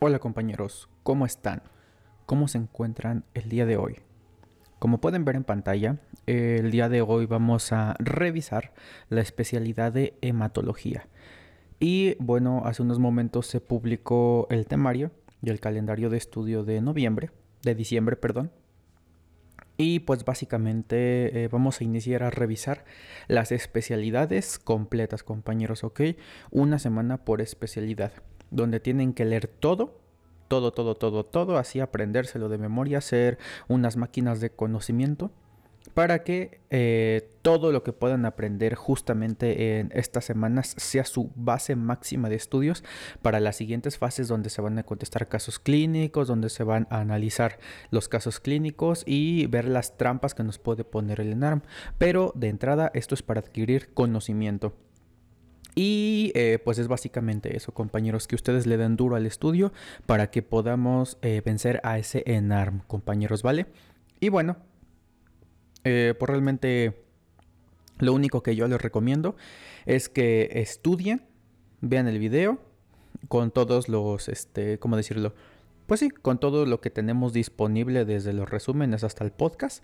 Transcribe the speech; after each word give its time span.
Hola 0.00 0.20
compañeros, 0.20 0.88
¿cómo 1.02 1.26
están? 1.26 1.60
¿Cómo 2.24 2.46
se 2.46 2.56
encuentran 2.56 3.24
el 3.34 3.48
día 3.48 3.66
de 3.66 3.76
hoy? 3.76 3.96
Como 4.78 5.00
pueden 5.00 5.24
ver 5.24 5.34
en 5.34 5.42
pantalla, 5.42 5.96
el 6.26 6.70
día 6.70 6.88
de 6.88 7.02
hoy 7.02 7.26
vamos 7.26 7.72
a 7.72 7.96
revisar 7.98 8.72
la 9.08 9.22
especialidad 9.22 9.90
de 9.92 10.16
hematología. 10.20 11.08
Y 11.80 12.14
bueno, 12.20 12.62
hace 12.64 12.82
unos 12.82 13.00
momentos 13.00 13.48
se 13.48 13.60
publicó 13.60 14.46
el 14.50 14.68
temario 14.68 15.10
y 15.42 15.50
el 15.50 15.58
calendario 15.58 16.10
de 16.10 16.18
estudio 16.18 16.62
de 16.62 16.80
noviembre, 16.80 17.32
de 17.64 17.74
diciembre, 17.74 18.14
perdón. 18.14 18.52
Y 19.78 19.98
pues 19.98 20.24
básicamente 20.24 21.42
eh, 21.42 21.48
vamos 21.48 21.80
a 21.80 21.84
iniciar 21.84 22.22
a 22.22 22.30
revisar 22.30 22.84
las 23.26 23.50
especialidades 23.50 24.60
completas, 24.60 25.24
compañeros, 25.24 25.82
¿ok? 25.82 26.02
Una 26.52 26.78
semana 26.78 27.24
por 27.24 27.40
especialidad 27.40 28.12
donde 28.50 28.80
tienen 28.80 29.12
que 29.12 29.24
leer 29.24 29.48
todo, 29.48 29.98
todo, 30.48 30.72
todo, 30.72 30.94
todo, 30.94 31.24
todo, 31.24 31.58
así 31.58 31.80
aprendérselo 31.80 32.48
de 32.48 32.58
memoria, 32.58 32.98
hacer 32.98 33.38
unas 33.68 33.96
máquinas 33.96 34.40
de 34.40 34.50
conocimiento 34.50 35.30
para 35.94 36.22
que 36.22 36.60
eh, 36.70 37.30
todo 37.42 37.72
lo 37.72 37.82
que 37.82 37.92
puedan 37.92 38.24
aprender 38.24 38.74
justamente 38.74 39.78
en 39.78 39.90
estas 39.94 40.24
semanas 40.24 40.74
sea 40.76 41.04
su 41.04 41.30
base 41.34 41.76
máxima 41.76 42.28
de 42.28 42.36
estudios 42.36 42.84
para 43.22 43.40
las 43.40 43.56
siguientes 43.56 43.98
fases 43.98 44.28
donde 44.28 44.50
se 44.50 44.62
van 44.62 44.78
a 44.78 44.84
contestar 44.84 45.28
casos 45.28 45.58
clínicos, 45.58 46.28
donde 46.28 46.50
se 46.50 46.64
van 46.64 46.86
a 46.90 47.00
analizar 47.00 47.58
los 47.90 48.08
casos 48.08 48.40
clínicos 48.40 49.02
y 49.06 49.46
ver 49.46 49.66
las 49.66 49.96
trampas 49.96 50.34
que 50.34 50.44
nos 50.44 50.58
puede 50.58 50.84
poner 50.84 51.20
el 51.20 51.32
ENARM. 51.32 51.62
Pero 51.96 52.32
de 52.34 52.48
entrada 52.48 52.90
esto 52.94 53.14
es 53.14 53.22
para 53.22 53.40
adquirir 53.40 53.92
conocimiento. 53.94 54.74
Y 55.74 56.32
eh, 56.34 56.58
pues 56.64 56.78
es 56.78 56.88
básicamente 56.88 57.56
eso, 57.56 57.72
compañeros, 57.72 58.26
que 58.26 58.34
ustedes 58.34 58.66
le 58.66 58.76
den 58.76 58.96
duro 58.96 59.16
al 59.16 59.26
estudio 59.26 59.72
para 60.06 60.30
que 60.30 60.42
podamos 60.42 61.18
eh, 61.22 61.40
vencer 61.44 61.80
a 61.84 61.98
ese 61.98 62.24
ENARM, 62.26 62.80
compañeros, 62.86 63.42
¿vale? 63.42 63.66
Y 64.20 64.28
bueno, 64.28 64.56
eh, 65.84 66.14
pues 66.18 66.28
realmente 66.28 67.04
lo 67.98 68.12
único 68.12 68.42
que 68.42 68.56
yo 68.56 68.66
les 68.66 68.80
recomiendo 68.80 69.36
es 69.86 70.08
que 70.08 70.50
estudien, 70.54 71.22
vean 71.80 72.08
el 72.08 72.18
video 72.18 72.58
con 73.28 73.50
todos 73.50 73.88
los, 73.88 74.28
este, 74.28 74.78
¿cómo 74.78 74.96
decirlo? 74.96 75.34
Pues 75.86 76.00
sí, 76.00 76.10
con 76.10 76.38
todo 76.38 76.66
lo 76.66 76.80
que 76.80 76.90
tenemos 76.90 77.32
disponible 77.32 78.04
desde 78.04 78.32
los 78.32 78.48
resúmenes 78.50 79.04
hasta 79.04 79.24
el 79.24 79.30
podcast 79.30 79.82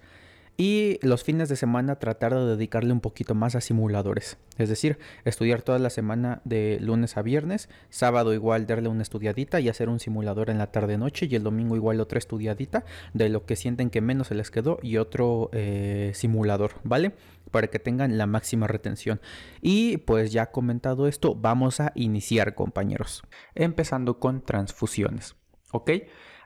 y 0.57 0.99
los 1.03 1.25
fines 1.25 1.49
de 1.49 1.57
semana 1.57 1.97
tratar 1.97 2.35
de 2.35 2.45
dedicarle 2.45 2.93
un 2.93 3.01
poquito 3.01 3.35
más 3.35 3.55
a 3.55 3.61
simuladores. 3.61 4.39
Es 4.57 4.69
decir, 4.69 4.99
estudiar 5.25 5.63
toda 5.63 5.81
la 5.81 5.91
semana 5.91 6.41
de 6.45 6.79
lunes 6.81 7.17
a 7.17 7.23
viernes, 7.23 7.69
sábado 7.91 8.33
igual 8.35 8.67
darle 8.67 8.89
una 8.89 9.03
estudiadita 9.03 9.59
y 9.61 9.69
hacer 9.69 9.89
un 9.89 9.99
simulador 9.99 10.51
en 10.51 10.59
la 10.59 10.71
tarde-noche 10.71 11.27
y 11.29 11.35
el 11.35 11.43
domingo 11.43 11.75
igual 11.75 12.01
otra 12.01 12.19
estudiadita 12.19 12.85
de 13.15 13.29
lo 13.29 13.47
que 13.47 13.57
sienten 13.57 13.91
que 13.91 14.01
menos 14.01 14.29
se 14.29 14.37
les 14.37 14.51
quedó 14.53 14.79
y 14.81 14.99
otro 14.99 15.51
eh, 15.53 16.13
simulador, 16.15 16.73
¿vale? 16.85 17.15
Para 17.51 17.67
que 17.67 17.81
tengan 17.81 18.17
la 18.17 18.27
máxima 18.27 18.69
retención. 18.69 19.21
Y 19.61 19.97
pues 19.99 20.31
ya 20.33 20.53
comentado 20.53 21.09
esto, 21.09 21.35
vamos 21.35 21.81
a 21.81 21.91
iniciar 21.97 22.55
compañeros. 22.55 23.23
Empezando 23.57 24.21
con 24.21 24.41
transfusiones, 24.41 25.35
¿ok? 25.73 25.91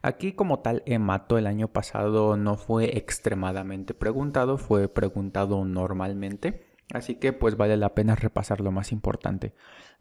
Aquí 0.02 0.32
como 0.32 0.60
tal 0.60 0.82
hemato 0.86 1.38
el 1.38 1.46
año 1.46 1.68
pasado 1.68 2.36
no 2.36 2.56
fue 2.56 2.96
extremadamente 2.96 3.94
preguntado, 3.94 4.58
fue 4.58 4.88
preguntado 4.88 5.64
normalmente. 5.64 6.66
Así 6.92 7.16
que 7.16 7.34
pues 7.34 7.56
vale 7.56 7.76
la 7.76 7.94
pena 7.94 8.14
repasar 8.14 8.60
lo 8.60 8.72
más 8.72 8.92
importante. 8.92 9.52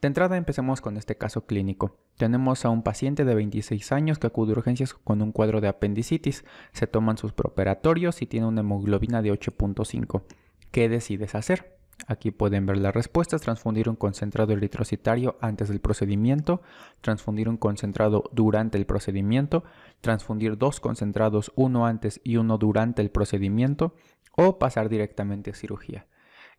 De 0.01 0.07
entrada 0.07 0.37
empecemos 0.37 0.79
con 0.79 0.95
este 0.95 1.17
caso 1.17 1.45
clínico. 1.45 1.97
Tenemos 2.17 2.63
a 2.63 2.69
un 2.69 2.81
paciente 2.81 3.25
de 3.25 3.35
26 3.35 3.91
años 3.91 4.19
que 4.19 4.27
acude 4.27 4.53
a 4.53 4.57
urgencias 4.57 4.93
con 4.93 5.21
un 5.21 5.33
cuadro 5.33 5.59
de 5.59 5.67
apendicitis. 5.67 6.45
Se 6.71 6.87
toman 6.87 7.17
sus 7.17 7.33
preoperatorios 7.33 8.21
y 8.21 8.27
tiene 8.27 8.47
una 8.47 8.61
hemoglobina 8.61 9.21
de 9.21 9.33
8.5. 9.33 10.23
¿Qué 10.71 10.87
decides 10.87 11.35
hacer? 11.35 11.76
Aquí 12.05 12.31
pueden 12.31 12.65
ver 12.65 12.77
las 12.77 12.93
respuestas, 12.93 13.41
transfundir 13.41 13.89
un 13.89 13.95
concentrado 13.95 14.53
eritrocitario 14.53 15.37
antes 15.41 15.69
del 15.69 15.79
procedimiento, 15.79 16.61
transfundir 17.01 17.49
un 17.49 17.57
concentrado 17.57 18.29
durante 18.31 18.77
el 18.77 18.85
procedimiento, 18.85 19.63
transfundir 20.01 20.57
dos 20.57 20.79
concentrados, 20.79 21.51
uno 21.55 21.85
antes 21.87 22.21
y 22.23 22.37
uno 22.37 22.57
durante 22.57 23.01
el 23.01 23.09
procedimiento, 23.09 23.95
o 24.35 24.59
pasar 24.59 24.87
directamente 24.87 25.51
a 25.51 25.55
cirugía. 25.55 26.05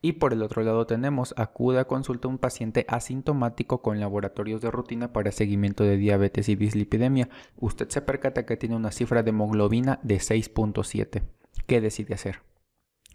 Y 0.01 0.13
por 0.13 0.33
el 0.33 0.43
otro 0.43 0.63
lado 0.63 0.87
tenemos, 0.87 1.35
acude 1.37 1.81
a 1.81 1.87
consulta 1.87 2.29
un 2.29 2.39
paciente 2.39 2.85
asintomático 2.89 3.83
con 3.83 3.99
laboratorios 3.99 4.61
de 4.61 4.71
rutina 4.71 5.13
para 5.13 5.33
seguimiento 5.33 5.83
de 5.83 5.97
diabetes 5.97 6.49
y 6.49 6.57
dislipidemia. 6.57 7.29
Usted 7.57 7.89
se 7.89 8.03
percata 8.03 8.47
que 8.47 8.57
tiene 8.57 8.77
una 8.77 8.93
cifra 8.93 9.23
de 9.23 9.31
hemoglobina 9.31 9.99
de 10.03 10.19
6.7. 10.19 11.23
¿Qué 11.67 11.81
decide 11.81 12.15
hacer? 12.15 12.41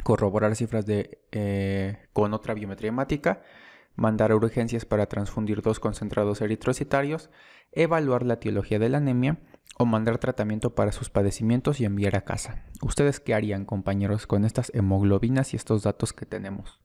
Corroborar 0.03 0.55
cifras 0.55 0.85
de, 0.85 1.21
eh, 1.31 2.07
con 2.13 2.33
otra 2.33 2.53
biometría 2.53 2.89
hemática, 2.89 3.41
mandar 3.95 4.31
a 4.31 4.35
urgencias 4.35 4.85
para 4.85 5.05
transfundir 5.05 5.61
dos 5.61 5.79
concentrados 5.79 6.41
eritrocitarios, 6.41 7.29
evaluar 7.71 8.23
la 8.23 8.35
etiología 8.35 8.79
de 8.79 8.89
la 8.89 8.97
anemia 8.97 9.39
o 9.77 9.85
mandar 9.85 10.17
tratamiento 10.17 10.75
para 10.75 10.91
sus 10.91 11.09
padecimientos 11.09 11.79
y 11.79 11.85
enviar 11.85 12.15
a 12.15 12.25
casa. 12.25 12.65
¿Ustedes 12.81 13.19
qué 13.19 13.33
harían, 13.33 13.65
compañeros, 13.65 14.27
con 14.27 14.45
estas 14.45 14.71
hemoglobinas 14.75 15.53
y 15.53 15.57
estos 15.57 15.83
datos 15.83 16.13
que 16.13 16.25
tenemos? 16.25 16.81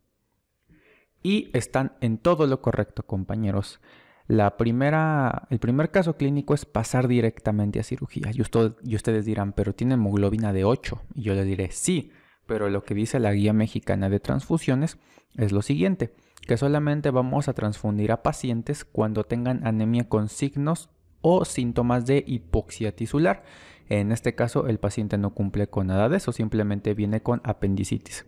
Y 1.22 1.50
están 1.52 1.96
en 2.00 2.18
todo 2.18 2.46
lo 2.46 2.62
correcto, 2.62 3.04
compañeros. 3.04 3.80
La 4.26 4.56
primera, 4.56 5.48
el 5.50 5.58
primer 5.58 5.90
caso 5.90 6.16
clínico 6.16 6.54
es 6.54 6.64
pasar 6.64 7.08
directamente 7.08 7.80
a 7.80 7.82
cirugía. 7.82 8.30
Y, 8.32 8.42
y 8.84 8.94
ustedes 8.94 9.24
dirán, 9.24 9.52
pero 9.52 9.74
tiene 9.74 9.94
hemoglobina 9.94 10.52
de 10.52 10.64
8. 10.64 11.02
Y 11.14 11.22
yo 11.22 11.34
les 11.34 11.46
diré, 11.46 11.70
sí, 11.70 12.12
pero 12.48 12.70
lo 12.70 12.82
que 12.82 12.94
dice 12.94 13.20
la 13.20 13.32
guía 13.32 13.52
mexicana 13.52 14.08
de 14.08 14.20
transfusiones 14.20 14.96
es 15.36 15.52
lo 15.52 15.60
siguiente, 15.60 16.14
que 16.46 16.56
solamente 16.56 17.10
vamos 17.10 17.46
a 17.46 17.52
transfundir 17.52 18.10
a 18.10 18.22
pacientes 18.22 18.86
cuando 18.86 19.22
tengan 19.22 19.64
anemia 19.66 20.08
con 20.08 20.28
signos 20.28 20.88
o 21.20 21.44
síntomas 21.44 22.06
de 22.06 22.24
hipoxia 22.26 22.96
tisular. 22.96 23.44
En 23.90 24.12
este 24.12 24.34
caso 24.34 24.66
el 24.66 24.78
paciente 24.78 25.18
no 25.18 25.34
cumple 25.34 25.68
con 25.68 25.88
nada 25.88 26.08
de 26.08 26.16
eso, 26.16 26.32
simplemente 26.32 26.94
viene 26.94 27.20
con 27.22 27.42
apendicitis. 27.44 28.24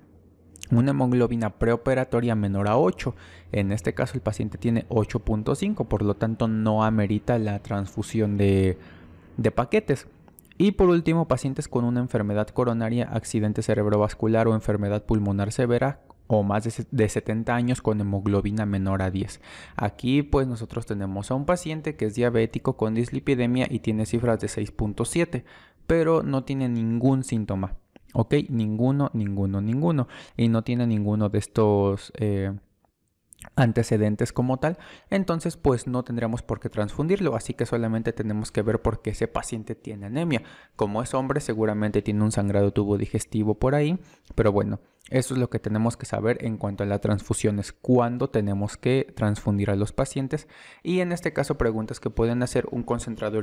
Una 0.70 0.90
hemoglobina 0.90 1.58
preoperatoria 1.58 2.34
menor 2.34 2.68
a 2.68 2.76
8. 2.76 3.14
En 3.52 3.72
este 3.72 3.94
caso 3.94 4.14
el 4.14 4.20
paciente 4.20 4.58
tiene 4.58 4.86
8.5, 4.88 5.88
por 5.88 6.02
lo 6.02 6.14
tanto 6.14 6.46
no 6.46 6.84
amerita 6.84 7.38
la 7.38 7.58
transfusión 7.60 8.36
de, 8.36 8.78
de 9.38 9.50
paquetes. 9.50 10.06
Y 10.62 10.72
por 10.72 10.90
último, 10.90 11.26
pacientes 11.26 11.68
con 11.68 11.86
una 11.86 12.00
enfermedad 12.00 12.48
coronaria, 12.48 13.08
accidente 13.10 13.62
cerebrovascular 13.62 14.46
o 14.46 14.52
enfermedad 14.52 15.06
pulmonar 15.06 15.52
severa 15.52 16.02
o 16.26 16.42
más 16.42 16.68
de 16.90 17.08
70 17.08 17.54
años 17.54 17.80
con 17.80 17.98
hemoglobina 17.98 18.66
menor 18.66 19.00
a 19.00 19.10
10. 19.10 19.40
Aquí 19.76 20.22
pues 20.22 20.46
nosotros 20.46 20.84
tenemos 20.84 21.30
a 21.30 21.34
un 21.34 21.46
paciente 21.46 21.96
que 21.96 22.04
es 22.04 22.14
diabético 22.14 22.76
con 22.76 22.94
dislipidemia 22.94 23.68
y 23.70 23.78
tiene 23.78 24.04
cifras 24.04 24.38
de 24.40 24.48
6.7, 24.48 25.44
pero 25.86 26.22
no 26.22 26.44
tiene 26.44 26.68
ningún 26.68 27.24
síntoma. 27.24 27.78
¿Ok? 28.12 28.34
Ninguno, 28.50 29.10
ninguno, 29.14 29.62
ninguno. 29.62 30.08
Y 30.36 30.48
no 30.48 30.62
tiene 30.62 30.86
ninguno 30.86 31.30
de 31.30 31.38
estos... 31.38 32.12
Eh, 32.18 32.52
antecedentes 33.56 34.32
como 34.32 34.58
tal, 34.58 34.78
entonces 35.08 35.56
pues 35.56 35.86
no 35.86 36.02
tendríamos 36.02 36.42
por 36.42 36.60
qué 36.60 36.68
transfundirlo, 36.68 37.36
así 37.36 37.54
que 37.54 37.66
solamente 37.66 38.12
tenemos 38.12 38.52
que 38.52 38.62
ver 38.62 38.82
por 38.82 39.02
qué 39.02 39.10
ese 39.10 39.28
paciente 39.28 39.74
tiene 39.74 40.06
anemia. 40.06 40.42
Como 40.76 41.02
es 41.02 41.14
hombre, 41.14 41.40
seguramente 41.40 42.02
tiene 42.02 42.22
un 42.22 42.32
sangrado 42.32 42.72
tubo 42.72 42.98
digestivo 42.98 43.54
por 43.54 43.74
ahí, 43.74 43.98
pero 44.34 44.52
bueno, 44.52 44.80
eso 45.08 45.34
es 45.34 45.40
lo 45.40 45.50
que 45.50 45.58
tenemos 45.58 45.96
que 45.96 46.06
saber 46.06 46.44
en 46.44 46.56
cuanto 46.56 46.84
a 46.84 46.86
las 46.86 47.00
transfusiones, 47.00 47.72
cuándo 47.72 48.28
tenemos 48.28 48.76
que 48.76 49.12
transfundir 49.16 49.70
a 49.70 49.76
los 49.76 49.92
pacientes 49.92 50.46
y 50.82 51.00
en 51.00 51.10
este 51.10 51.32
caso 51.32 51.56
preguntas 51.56 51.98
que 52.00 52.10
pueden 52.10 52.42
hacer 52.42 52.66
un 52.70 52.82
concentrado 52.82 53.42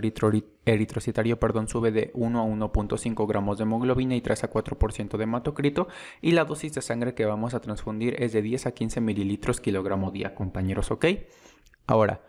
eritrocitario 0.65 1.39
perdón, 1.39 1.67
sube 1.67 1.91
de 1.91 2.11
1 2.13 2.39
a 2.39 2.45
1.5 2.45 3.27
gramos 3.27 3.57
de 3.57 3.63
hemoglobina 3.63 4.15
y 4.15 4.21
3 4.21 4.45
a 4.45 4.51
4% 4.51 5.17
de 5.17 5.23
hematocrito 5.23 5.87
y 6.21 6.31
la 6.31 6.45
dosis 6.45 6.73
de 6.73 6.81
sangre 6.81 7.15
que 7.15 7.25
vamos 7.25 7.53
a 7.53 7.59
transfundir 7.59 8.21
es 8.21 8.33
de 8.33 8.41
10 8.41 8.67
a 8.67 8.71
15 8.71 9.01
mililitros 9.01 9.59
kilogramo 9.59 10.11
día 10.11 10.35
compañeros, 10.35 10.91
¿ok? 10.91 11.05
Ahora, 11.87 12.21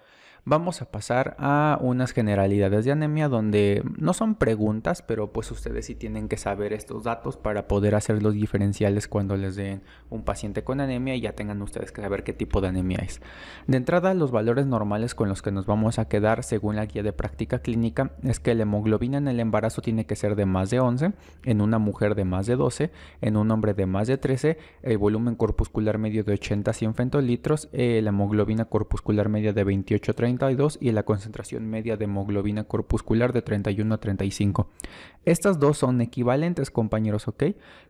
vamos 0.48 0.80
a 0.80 0.90
pasar 0.90 1.36
a 1.38 1.78
unas 1.80 2.12
generalidades 2.12 2.86
de 2.86 2.92
anemia 2.92 3.28
donde 3.28 3.82
no 3.98 4.14
son 4.14 4.34
preguntas, 4.34 5.02
pero 5.02 5.30
pues 5.30 5.50
ustedes 5.50 5.86
sí 5.86 5.94
tienen 5.94 6.28
que 6.28 6.38
saber 6.38 6.72
estos 6.72 7.04
datos 7.04 7.36
para 7.36 7.68
poder 7.68 7.94
hacer 7.94 8.22
los 8.22 8.32
diferenciales 8.32 9.08
cuando 9.08 9.36
les 9.36 9.56
den 9.56 9.82
un 10.08 10.22
paciente 10.22 10.64
con 10.64 10.80
anemia 10.80 11.14
y 11.14 11.20
ya 11.20 11.32
tengan 11.32 11.60
ustedes 11.60 11.92
que 11.92 12.00
saber 12.00 12.24
qué 12.24 12.32
tipo 12.32 12.60
de 12.62 12.68
anemia 12.68 12.98
es. 13.02 13.20
De 13.66 13.76
entrada, 13.76 14.14
los 14.14 14.30
valores 14.30 14.66
normales 14.66 15.14
con 15.14 15.28
los 15.28 15.42
que 15.42 15.52
nos 15.52 15.66
vamos 15.66 15.98
a 15.98 16.08
quedar 16.08 16.42
según 16.42 16.76
la 16.76 16.86
guía 16.86 17.02
de 17.02 17.12
práctica 17.12 17.58
clínica 17.58 18.12
es 18.22 18.40
que 18.40 18.54
la 18.54 18.62
hemoglobina 18.62 19.18
en 19.18 19.28
el 19.28 19.40
embarazo 19.40 19.82
tiene 19.82 20.06
que 20.06 20.16
ser 20.16 20.34
de 20.34 20.46
más 20.46 20.70
de 20.70 20.80
11, 20.80 21.12
en 21.44 21.60
una 21.60 21.78
mujer 21.78 22.14
de 22.14 22.24
más 22.24 22.46
de 22.46 22.56
12, 22.56 22.90
en 23.20 23.36
un 23.36 23.50
hombre 23.50 23.74
de 23.74 23.84
más 23.84 24.08
de 24.08 24.16
13, 24.16 24.56
el 24.82 24.96
volumen 24.96 25.34
corpuscular 25.34 25.98
medio 25.98 26.24
de 26.24 26.32
80 26.32 26.70
a 26.70 26.74
100 26.74 26.94
fentolitros, 26.94 27.68
eh, 27.72 28.00
la 28.02 28.08
hemoglobina 28.08 28.64
corpuscular 28.64 29.28
media 29.28 29.52
de 29.52 29.64
28 29.64 30.14
30 30.14 30.37
32 30.38 30.78
y 30.80 30.92
la 30.92 31.02
concentración 31.02 31.66
media 31.68 31.96
de 31.96 32.04
hemoglobina 32.04 32.64
corpuscular 32.64 33.32
de 33.32 33.42
31 33.42 33.94
a 33.94 33.98
35. 33.98 34.70
Estas 35.24 35.58
dos 35.58 35.78
son 35.78 36.00
equivalentes, 36.00 36.70
compañeros, 36.70 37.28
¿ok? 37.28 37.44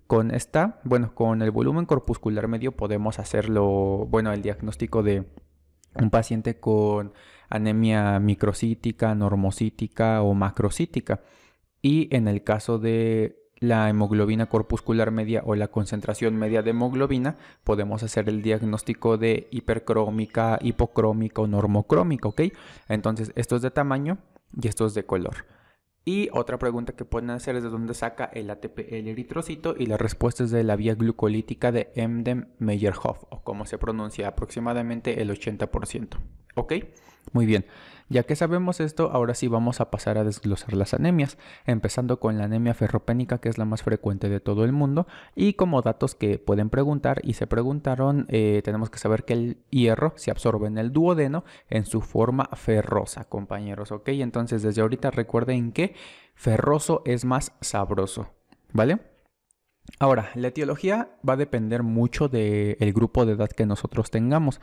Con 0.06 0.34
esta, 0.34 0.80
bueno, 0.84 1.14
con 1.14 1.42
el 1.42 1.50
volumen 1.50 1.86
corpuscular 1.86 2.48
medio 2.48 2.72
podemos 2.72 3.18
hacerlo, 3.18 4.06
bueno, 4.08 4.32
el 4.32 4.42
diagnóstico 4.42 5.02
de 5.02 5.26
un 5.94 6.10
paciente 6.10 6.58
con 6.58 7.12
anemia 7.48 8.18
microcítica, 8.18 9.14
normocítica 9.14 10.22
o 10.22 10.34
macrocítica. 10.34 11.22
Y 11.82 12.14
en 12.14 12.28
el 12.28 12.42
caso 12.42 12.78
de 12.78 13.47
la 13.60 13.88
hemoglobina 13.88 14.46
corpuscular 14.46 15.10
media 15.10 15.42
o 15.44 15.54
la 15.54 15.68
concentración 15.68 16.36
media 16.36 16.62
de 16.62 16.70
hemoglobina, 16.70 17.36
podemos 17.64 18.02
hacer 18.02 18.28
el 18.28 18.42
diagnóstico 18.42 19.18
de 19.18 19.48
hipercrómica, 19.50 20.58
hipocrómica 20.62 21.42
o 21.42 21.46
normocrómica, 21.46 22.28
¿ok? 22.28 22.42
Entonces, 22.88 23.32
esto 23.34 23.56
es 23.56 23.62
de 23.62 23.70
tamaño 23.70 24.18
y 24.60 24.68
esto 24.68 24.86
es 24.86 24.94
de 24.94 25.04
color. 25.04 25.46
Y 26.04 26.30
otra 26.32 26.58
pregunta 26.58 26.94
que 26.94 27.04
pueden 27.04 27.28
hacer 27.28 27.56
es 27.56 27.62
de 27.62 27.68
dónde 27.68 27.92
saca 27.92 28.24
el 28.24 28.48
ATP 28.48 28.78
el 28.94 29.08
eritrocito 29.08 29.74
y 29.78 29.84
la 29.84 29.98
respuesta 29.98 30.42
es 30.42 30.50
de 30.50 30.64
la 30.64 30.74
vía 30.74 30.94
glucolítica 30.94 31.70
de 31.70 31.92
Emden-Meyerhoff 31.96 33.24
o 33.28 33.42
como 33.42 33.66
se 33.66 33.76
pronuncia 33.76 34.28
aproximadamente 34.28 35.20
el 35.20 35.28
80%. 35.28 36.16
¿Ok? 36.54 36.72
Muy 37.32 37.46
bien. 37.46 37.66
Ya 38.10 38.22
que 38.22 38.36
sabemos 38.36 38.80
esto, 38.80 39.10
ahora 39.12 39.34
sí 39.34 39.48
vamos 39.48 39.82
a 39.82 39.90
pasar 39.90 40.16
a 40.16 40.24
desglosar 40.24 40.72
las 40.72 40.94
anemias, 40.94 41.36
empezando 41.66 42.20
con 42.20 42.38
la 42.38 42.44
anemia 42.44 42.72
ferropénica, 42.72 43.38
que 43.38 43.50
es 43.50 43.58
la 43.58 43.66
más 43.66 43.82
frecuente 43.82 44.30
de 44.30 44.40
todo 44.40 44.64
el 44.64 44.72
mundo, 44.72 45.06
y 45.34 45.54
como 45.54 45.82
datos 45.82 46.14
que 46.14 46.38
pueden 46.38 46.70
preguntar 46.70 47.20
y 47.22 47.34
se 47.34 47.46
preguntaron, 47.46 48.26
eh, 48.30 48.62
tenemos 48.64 48.88
que 48.88 48.98
saber 48.98 49.24
que 49.24 49.34
el 49.34 49.58
hierro 49.68 50.14
se 50.16 50.30
absorbe 50.30 50.68
en 50.68 50.78
el 50.78 50.90
duodeno 50.90 51.44
en 51.68 51.84
su 51.84 52.00
forma 52.00 52.48
ferrosa, 52.54 53.24
compañeros, 53.24 53.92
¿ok? 53.92 54.08
Entonces 54.08 54.62
desde 54.62 54.80
ahorita 54.80 55.10
recuerden 55.10 55.72
que 55.72 55.94
ferroso 56.34 57.02
es 57.04 57.26
más 57.26 57.52
sabroso, 57.60 58.30
¿vale? 58.72 59.00
Ahora, 59.98 60.30
la 60.34 60.48
etiología 60.48 61.10
va 61.28 61.32
a 61.34 61.36
depender 61.36 61.82
mucho 61.82 62.28
del 62.28 62.92
grupo 62.92 63.26
de 63.26 63.32
edad 63.32 63.50
que 63.50 63.66
nosotros 63.66 64.10
tengamos. 64.10 64.60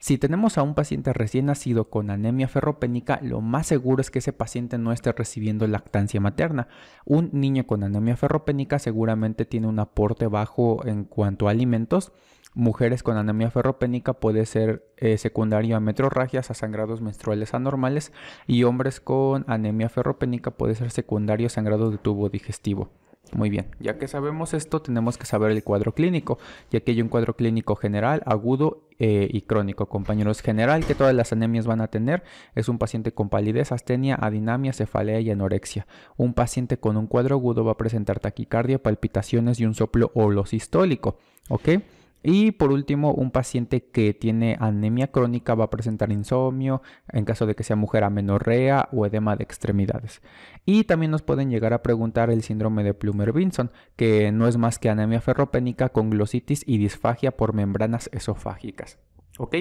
Si 0.00 0.16
tenemos 0.16 0.58
a 0.58 0.62
un 0.62 0.74
paciente 0.74 1.12
recién 1.12 1.46
nacido 1.46 1.90
con 1.90 2.10
anemia 2.10 2.46
ferropénica, 2.46 3.18
lo 3.20 3.40
más 3.40 3.66
seguro 3.66 4.00
es 4.00 4.12
que 4.12 4.20
ese 4.20 4.32
paciente 4.32 4.78
no 4.78 4.92
esté 4.92 5.10
recibiendo 5.10 5.66
lactancia 5.66 6.20
materna. 6.20 6.68
Un 7.04 7.30
niño 7.32 7.66
con 7.66 7.82
anemia 7.82 8.16
ferropénica 8.16 8.78
seguramente 8.78 9.44
tiene 9.44 9.66
un 9.66 9.80
aporte 9.80 10.28
bajo 10.28 10.86
en 10.86 11.02
cuanto 11.02 11.48
a 11.48 11.50
alimentos. 11.50 12.12
Mujeres 12.54 13.02
con 13.02 13.16
anemia 13.16 13.50
ferropénica 13.50 14.12
puede 14.12 14.46
ser 14.46 14.88
eh, 14.98 15.18
secundario 15.18 15.76
a 15.76 15.80
metrorragias, 15.80 16.52
a 16.52 16.54
sangrados 16.54 17.00
menstruales 17.00 17.52
anormales 17.52 18.12
y 18.46 18.62
hombres 18.62 19.00
con 19.00 19.44
anemia 19.48 19.88
ferropénica 19.88 20.52
puede 20.52 20.76
ser 20.76 20.92
secundario 20.92 21.48
a 21.48 21.50
sangrado 21.50 21.90
de 21.90 21.98
tubo 21.98 22.28
digestivo. 22.28 22.92
Muy 23.32 23.50
bien, 23.50 23.66
ya 23.78 23.98
que 23.98 24.08
sabemos 24.08 24.54
esto, 24.54 24.80
tenemos 24.80 25.18
que 25.18 25.26
saber 25.26 25.50
el 25.50 25.62
cuadro 25.62 25.92
clínico, 25.92 26.38
ya 26.70 26.80
que 26.80 26.92
hay 26.92 27.02
un 27.02 27.08
cuadro 27.08 27.36
clínico 27.36 27.76
general, 27.76 28.22
agudo 28.24 28.88
eh, 28.98 29.28
y 29.30 29.42
crónico. 29.42 29.86
Compañeros, 29.86 30.40
general 30.40 30.84
que 30.84 30.94
todas 30.94 31.14
las 31.14 31.32
anemias 31.32 31.66
van 31.66 31.80
a 31.80 31.88
tener 31.88 32.22
es 32.54 32.68
un 32.68 32.78
paciente 32.78 33.12
con 33.12 33.28
palidez, 33.28 33.70
astenia, 33.70 34.16
adinamia, 34.16 34.72
cefalea 34.72 35.20
y 35.20 35.30
anorexia. 35.30 35.86
Un 36.16 36.34
paciente 36.34 36.78
con 36.78 36.96
un 36.96 37.06
cuadro 37.06 37.36
agudo 37.36 37.64
va 37.64 37.72
a 37.72 37.76
presentar 37.76 38.18
taquicardia, 38.18 38.82
palpitaciones 38.82 39.60
y 39.60 39.66
un 39.66 39.74
soplo 39.74 40.10
holosistólico, 40.14 41.18
¿ok? 41.48 41.68
Y 42.22 42.52
por 42.52 42.72
último, 42.72 43.12
un 43.12 43.30
paciente 43.30 43.84
que 43.84 44.12
tiene 44.14 44.56
anemia 44.60 45.10
crónica 45.10 45.54
va 45.54 45.64
a 45.64 45.70
presentar 45.70 46.10
insomnio, 46.10 46.82
en 47.12 47.24
caso 47.24 47.46
de 47.46 47.54
que 47.54 47.64
sea 47.64 47.76
mujer 47.76 48.04
amenorrea 48.04 48.88
o 48.92 49.06
edema 49.06 49.36
de 49.36 49.44
extremidades. 49.44 50.20
Y 50.64 50.84
también 50.84 51.10
nos 51.10 51.22
pueden 51.22 51.50
llegar 51.50 51.72
a 51.72 51.82
preguntar 51.82 52.30
el 52.30 52.42
síndrome 52.42 52.82
de 52.82 52.94
Plumer-Vinson, 52.94 53.70
que 53.96 54.32
no 54.32 54.48
es 54.48 54.56
más 54.56 54.78
que 54.78 54.90
anemia 54.90 55.20
ferropénica 55.20 55.90
con 55.90 56.10
glositis 56.10 56.64
y 56.66 56.78
disfagia 56.78 57.36
por 57.36 57.54
membranas 57.54 58.10
esofágicas. 58.12 58.98
¿Ok? 59.38 59.56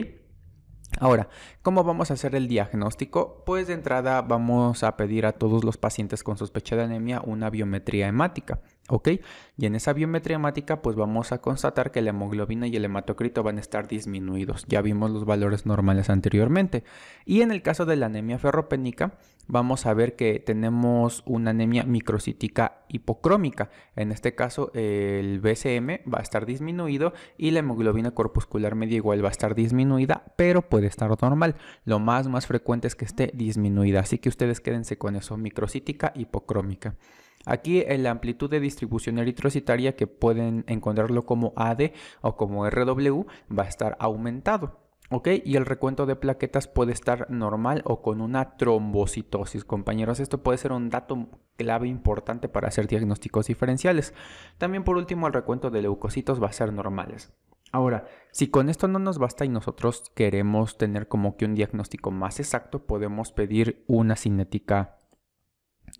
Ahora, 0.99 1.29
¿cómo 1.61 1.83
vamos 1.83 2.09
a 2.09 2.15
hacer 2.15 2.33
el 2.33 2.47
diagnóstico? 2.47 3.43
Pues 3.45 3.67
de 3.67 3.73
entrada 3.73 4.21
vamos 4.21 4.83
a 4.83 4.97
pedir 4.97 5.25
a 5.25 5.33
todos 5.33 5.63
los 5.63 5.77
pacientes 5.77 6.23
con 6.23 6.37
sospecha 6.37 6.75
de 6.75 6.83
anemia 6.83 7.21
una 7.23 7.49
biometría 7.49 8.07
hemática, 8.07 8.61
¿ok? 8.87 9.09
Y 9.57 9.65
en 9.65 9.75
esa 9.75 9.93
biometría 9.93 10.35
hemática 10.35 10.81
pues 10.81 10.95
vamos 10.95 11.31
a 11.31 11.39
constatar 11.39 11.91
que 11.91 12.01
la 12.01 12.11
hemoglobina 12.11 12.67
y 12.67 12.75
el 12.75 12.85
hematocrito 12.85 13.43
van 13.43 13.57
a 13.57 13.61
estar 13.61 13.87
disminuidos. 13.87 14.65
Ya 14.67 14.81
vimos 14.81 15.11
los 15.11 15.25
valores 15.25 15.65
normales 15.65 16.09
anteriormente. 16.09 16.83
Y 17.25 17.41
en 17.41 17.51
el 17.51 17.61
caso 17.61 17.85
de 17.85 17.95
la 17.95 18.05
anemia 18.05 18.39
ferropénica 18.39 19.17
vamos 19.47 19.85
a 19.85 19.93
ver 19.93 20.15
que 20.15 20.39
tenemos 20.39 21.23
una 21.25 21.51
anemia 21.51 21.83
microcítica 21.83 22.83
hipocrómica. 22.89 23.69
En 23.95 24.11
este 24.11 24.35
caso 24.35 24.71
el 24.73 25.39
BCM 25.39 26.11
va 26.13 26.19
a 26.19 26.23
estar 26.23 26.45
disminuido 26.45 27.13
y 27.37 27.51
la 27.51 27.59
hemoglobina 27.59 28.11
corpuscular 28.11 28.75
media 28.75 28.97
igual 28.97 29.23
va 29.23 29.29
a 29.29 29.31
estar 29.31 29.55
disminuida, 29.55 30.33
pero 30.35 30.61
puede 30.61 30.87
estar 30.87 31.09
normal. 31.21 31.55
Lo 31.85 31.99
más 31.99 32.27
más 32.27 32.47
frecuente 32.47 32.87
es 32.87 32.95
que 32.95 33.05
esté 33.05 33.31
disminuida, 33.33 34.01
así 34.01 34.17
que 34.17 34.29
ustedes 34.29 34.61
quédense 34.61 34.97
con 34.97 35.15
eso, 35.15 35.37
microcítica 35.37 36.11
hipocrómica. 36.15 36.95
Aquí 37.47 37.83
la 37.85 38.11
amplitud 38.11 38.49
de 38.49 38.59
distribución 38.59 39.17
eritrocitaria 39.19 39.95
que 39.95 40.05
pueden 40.05 40.65
encontrarlo 40.67 41.25
como 41.25 41.53
AD 41.55 41.91
o 42.21 42.35
como 42.35 42.69
RW 42.69 43.25
va 43.57 43.63
a 43.63 43.67
estar 43.67 43.95
aumentado. 43.99 44.79
¿Ok? 45.09 45.29
Y 45.45 45.55
el 45.55 45.65
recuento 45.65 46.05
de 46.05 46.17
plaquetas 46.17 46.67
puede 46.67 46.91
estar 46.91 47.31
normal 47.31 47.81
o 47.85 48.01
con 48.01 48.19
una 48.19 48.57
trombocitosis, 48.57 49.63
compañeros. 49.63 50.19
Esto 50.19 50.43
puede 50.43 50.57
ser 50.57 50.73
un 50.73 50.89
dato 50.89 51.29
clave 51.55 51.87
importante 51.87 52.49
para 52.49 52.67
hacer 52.67 52.87
diagnósticos 52.87 53.47
diferenciales. 53.47 54.13
También 54.57 54.83
por 54.83 54.97
último 54.97 55.27
el 55.27 55.33
recuento 55.33 55.69
de 55.69 55.81
leucocitos 55.81 56.43
va 56.43 56.47
a 56.47 56.53
ser 56.53 56.73
normales. 56.73 57.31
Ahora, 57.71 58.05
si 58.31 58.47
con 58.47 58.69
esto 58.69 58.87
no 58.87 58.99
nos 58.99 59.17
basta 59.17 59.45
y 59.45 59.49
nosotros 59.49 60.11
queremos 60.15 60.77
tener 60.77 61.07
como 61.07 61.37
que 61.37 61.45
un 61.45 61.55
diagnóstico 61.55 62.11
más 62.11 62.39
exacto, 62.39 62.85
podemos 62.85 63.31
pedir 63.31 63.83
una 63.87 64.15
cinética 64.15 64.99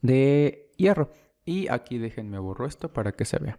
de 0.01 0.71
hierro. 0.77 1.11
Y 1.47 1.69
aquí 1.69 1.97
déjenme 1.97 2.39
borro 2.39 2.67
esto 2.67 2.91
para 2.91 3.13
que 3.13 3.23
se 3.23 3.39
vea. 3.39 3.57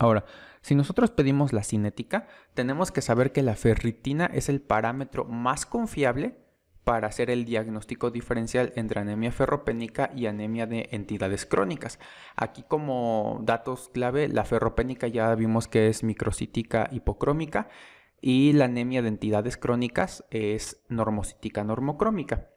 Ahora, 0.00 0.24
si 0.60 0.74
nosotros 0.74 1.12
pedimos 1.12 1.52
la 1.52 1.62
cinética, 1.62 2.26
tenemos 2.54 2.90
que 2.90 3.00
saber 3.00 3.30
que 3.30 3.42
la 3.42 3.54
ferritina 3.54 4.26
es 4.26 4.48
el 4.48 4.60
parámetro 4.60 5.24
más 5.24 5.64
confiable 5.64 6.36
para 6.82 7.06
hacer 7.06 7.30
el 7.30 7.44
diagnóstico 7.44 8.10
diferencial 8.10 8.72
entre 8.74 9.00
anemia 9.00 9.30
ferropénica 9.30 10.10
y 10.16 10.26
anemia 10.26 10.66
de 10.66 10.88
entidades 10.90 11.46
crónicas. 11.46 12.00
Aquí 12.34 12.64
como 12.66 13.38
datos 13.44 13.88
clave, 13.88 14.26
la 14.26 14.44
ferropénica 14.44 15.06
ya 15.06 15.32
vimos 15.36 15.68
que 15.68 15.88
es 15.88 16.02
microcítica 16.02 16.88
hipocrómica 16.90 17.68
y 18.20 18.52
la 18.52 18.64
anemia 18.64 19.00
de 19.00 19.08
entidades 19.08 19.56
crónicas 19.56 20.24
es 20.30 20.82
normocítica 20.88 21.62
normocrómica. 21.62 22.48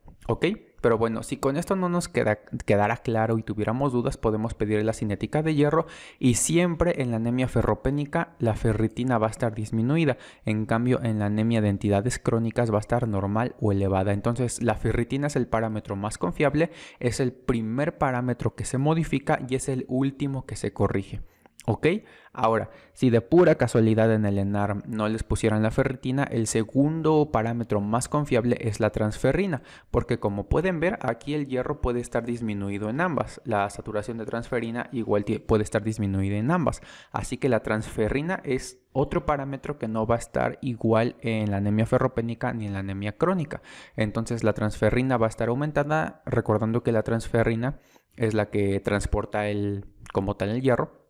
Pero 0.81 0.97
bueno, 0.97 1.23
si 1.23 1.37
con 1.37 1.57
esto 1.57 1.75
no 1.75 1.89
nos 1.89 2.07
queda, 2.07 2.39
quedara 2.65 2.97
claro 2.97 3.37
y 3.37 3.43
tuviéramos 3.43 3.93
dudas, 3.93 4.17
podemos 4.17 4.53
pedir 4.53 4.83
la 4.83 4.93
cinética 4.93 5.43
de 5.43 5.55
hierro 5.55 5.85
y 6.19 6.33
siempre 6.35 7.01
en 7.01 7.11
la 7.11 7.17
anemia 7.17 7.47
ferropénica 7.47 8.33
la 8.39 8.55
ferritina 8.55 9.17
va 9.17 9.27
a 9.27 9.31
estar 9.31 9.53
disminuida. 9.53 10.17
En 10.45 10.65
cambio, 10.65 11.01
en 11.03 11.19
la 11.19 11.25
anemia 11.25 11.61
de 11.61 11.69
entidades 11.69 12.19
crónicas 12.19 12.71
va 12.71 12.77
a 12.77 12.81
estar 12.81 13.07
normal 13.07 13.55
o 13.61 13.71
elevada. 13.71 14.11
Entonces, 14.13 14.61
la 14.61 14.75
ferritina 14.75 15.27
es 15.27 15.35
el 15.35 15.47
parámetro 15.47 15.95
más 15.95 16.17
confiable, 16.17 16.71
es 16.99 17.19
el 17.19 17.31
primer 17.31 17.97
parámetro 17.97 18.55
que 18.55 18.65
se 18.65 18.77
modifica 18.77 19.39
y 19.47 19.55
es 19.55 19.69
el 19.69 19.85
último 19.87 20.45
que 20.45 20.55
se 20.55 20.73
corrige. 20.73 21.21
¿Ok? 21.65 21.87
Ahora, 22.33 22.71
si 22.93 23.09
de 23.09 23.21
pura 23.21 23.55
casualidad 23.55 24.11
en 24.13 24.25
el 24.25 24.39
ENAR 24.39 24.87
no 24.87 25.07
les 25.09 25.23
pusieran 25.23 25.61
la 25.61 25.69
ferritina, 25.69 26.23
el 26.23 26.47
segundo 26.47 27.29
parámetro 27.31 27.81
más 27.81 28.07
confiable 28.07 28.57
es 28.61 28.79
la 28.79 28.89
transferrina, 28.89 29.61
porque 29.91 30.19
como 30.19 30.47
pueden 30.47 30.79
ver, 30.79 30.97
aquí 31.01 31.33
el 31.33 31.47
hierro 31.47 31.81
puede 31.81 31.99
estar 31.99 32.25
disminuido 32.25 32.89
en 32.89 33.01
ambas. 33.01 33.41
La 33.43 33.69
saturación 33.69 34.17
de 34.17 34.25
transferina 34.25 34.89
igual 34.91 35.25
puede 35.45 35.63
estar 35.63 35.83
disminuida 35.83 36.37
en 36.37 36.51
ambas. 36.51 36.81
Así 37.11 37.37
que 37.37 37.49
la 37.49 37.61
transferrina 37.61 38.41
es 38.43 38.79
otro 38.93 39.25
parámetro 39.25 39.77
que 39.77 39.87
no 39.87 40.07
va 40.07 40.15
a 40.15 40.19
estar 40.19 40.57
igual 40.61 41.17
en 41.21 41.51
la 41.51 41.57
anemia 41.57 41.85
ferropénica 41.85 42.53
ni 42.53 42.65
en 42.65 42.73
la 42.73 42.79
anemia 42.79 43.17
crónica. 43.17 43.61
Entonces 43.95 44.43
la 44.43 44.53
transferrina 44.53 45.17
va 45.17 45.27
a 45.27 45.29
estar 45.29 45.49
aumentada, 45.49 46.23
recordando 46.25 46.81
que 46.81 46.91
la 46.91 47.03
transferrina 47.03 47.79
es 48.15 48.33
la 48.33 48.49
que 48.49 48.79
transporta 48.79 49.47
el, 49.47 49.85
como 50.11 50.35
tal 50.35 50.49
el 50.49 50.61
hierro 50.61 51.00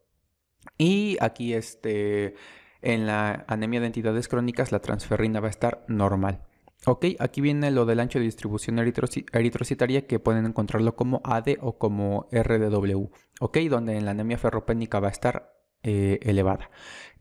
y 0.77 1.17
aquí 1.21 1.53
este, 1.53 2.35
en 2.81 3.07
la 3.07 3.45
anemia 3.47 3.79
de 3.79 3.87
entidades 3.87 4.27
crónicas 4.27 4.71
la 4.71 4.79
transferrina 4.79 5.39
va 5.39 5.47
a 5.47 5.51
estar 5.51 5.83
normal. 5.87 6.41
Ok, 6.87 7.05
aquí 7.19 7.41
viene 7.41 7.69
lo 7.69 7.85
del 7.85 7.99
ancho 7.99 8.17
de 8.17 8.25
distribución 8.25 8.79
eritrocitaria 8.79 10.07
que 10.07 10.17
pueden 10.17 10.47
encontrarlo 10.47 10.95
como 10.95 11.21
AD 11.23 11.57
o 11.61 11.77
como 11.77 12.27
RDW. 12.31 13.11
Ok, 13.39 13.59
donde 13.69 13.97
en 13.97 14.05
la 14.05 14.11
anemia 14.11 14.39
ferropénica 14.39 14.99
va 14.99 15.09
a 15.09 15.11
estar 15.11 15.53
eh, 15.83 16.17
elevada. 16.23 16.71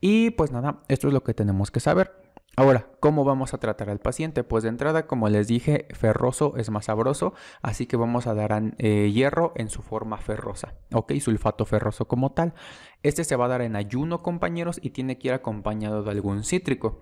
Y 0.01 0.31
pues 0.31 0.51
nada, 0.51 0.83
esto 0.89 1.09
es 1.09 1.15
lo 1.15 1.23
que 1.23 1.35
tenemos 1.35 1.71
que 1.71 1.81
saber. 1.81 2.30
Ahora, 2.61 2.91
¿cómo 3.01 3.25
vamos 3.25 3.55
a 3.55 3.59
tratar 3.59 3.89
al 3.89 4.01
paciente? 4.01 4.45
Pues 4.45 4.65
de 4.65 4.69
entrada, 4.69 5.07
como 5.07 5.31
les 5.31 5.49
dije, 5.49 5.89
ferroso 5.95 6.59
es 6.59 6.69
más 6.69 6.85
sabroso, 6.85 7.33
así 7.63 7.87
que 7.87 7.97
vamos 7.97 8.27
a 8.27 8.35
dar 8.35 8.75
eh, 8.77 9.11
hierro 9.11 9.55
en 9.57 9.71
su 9.71 9.81
forma 9.81 10.19
ferrosa, 10.19 10.75
¿ok? 10.93 11.15
Sulfato 11.21 11.65
ferroso 11.65 12.07
como 12.07 12.33
tal. 12.33 12.53
Este 13.03 13.25
se 13.25 13.35
va 13.35 13.47
a 13.47 13.49
dar 13.49 13.63
en 13.63 13.77
ayuno, 13.77 14.23
compañeros, 14.23 14.79
y 14.83 14.91
tiene 14.91 15.17
que 15.17 15.29
ir 15.29 15.33
acompañado 15.33 16.03
de 16.03 16.11
algún 16.11 16.45
cítrico. 16.45 17.01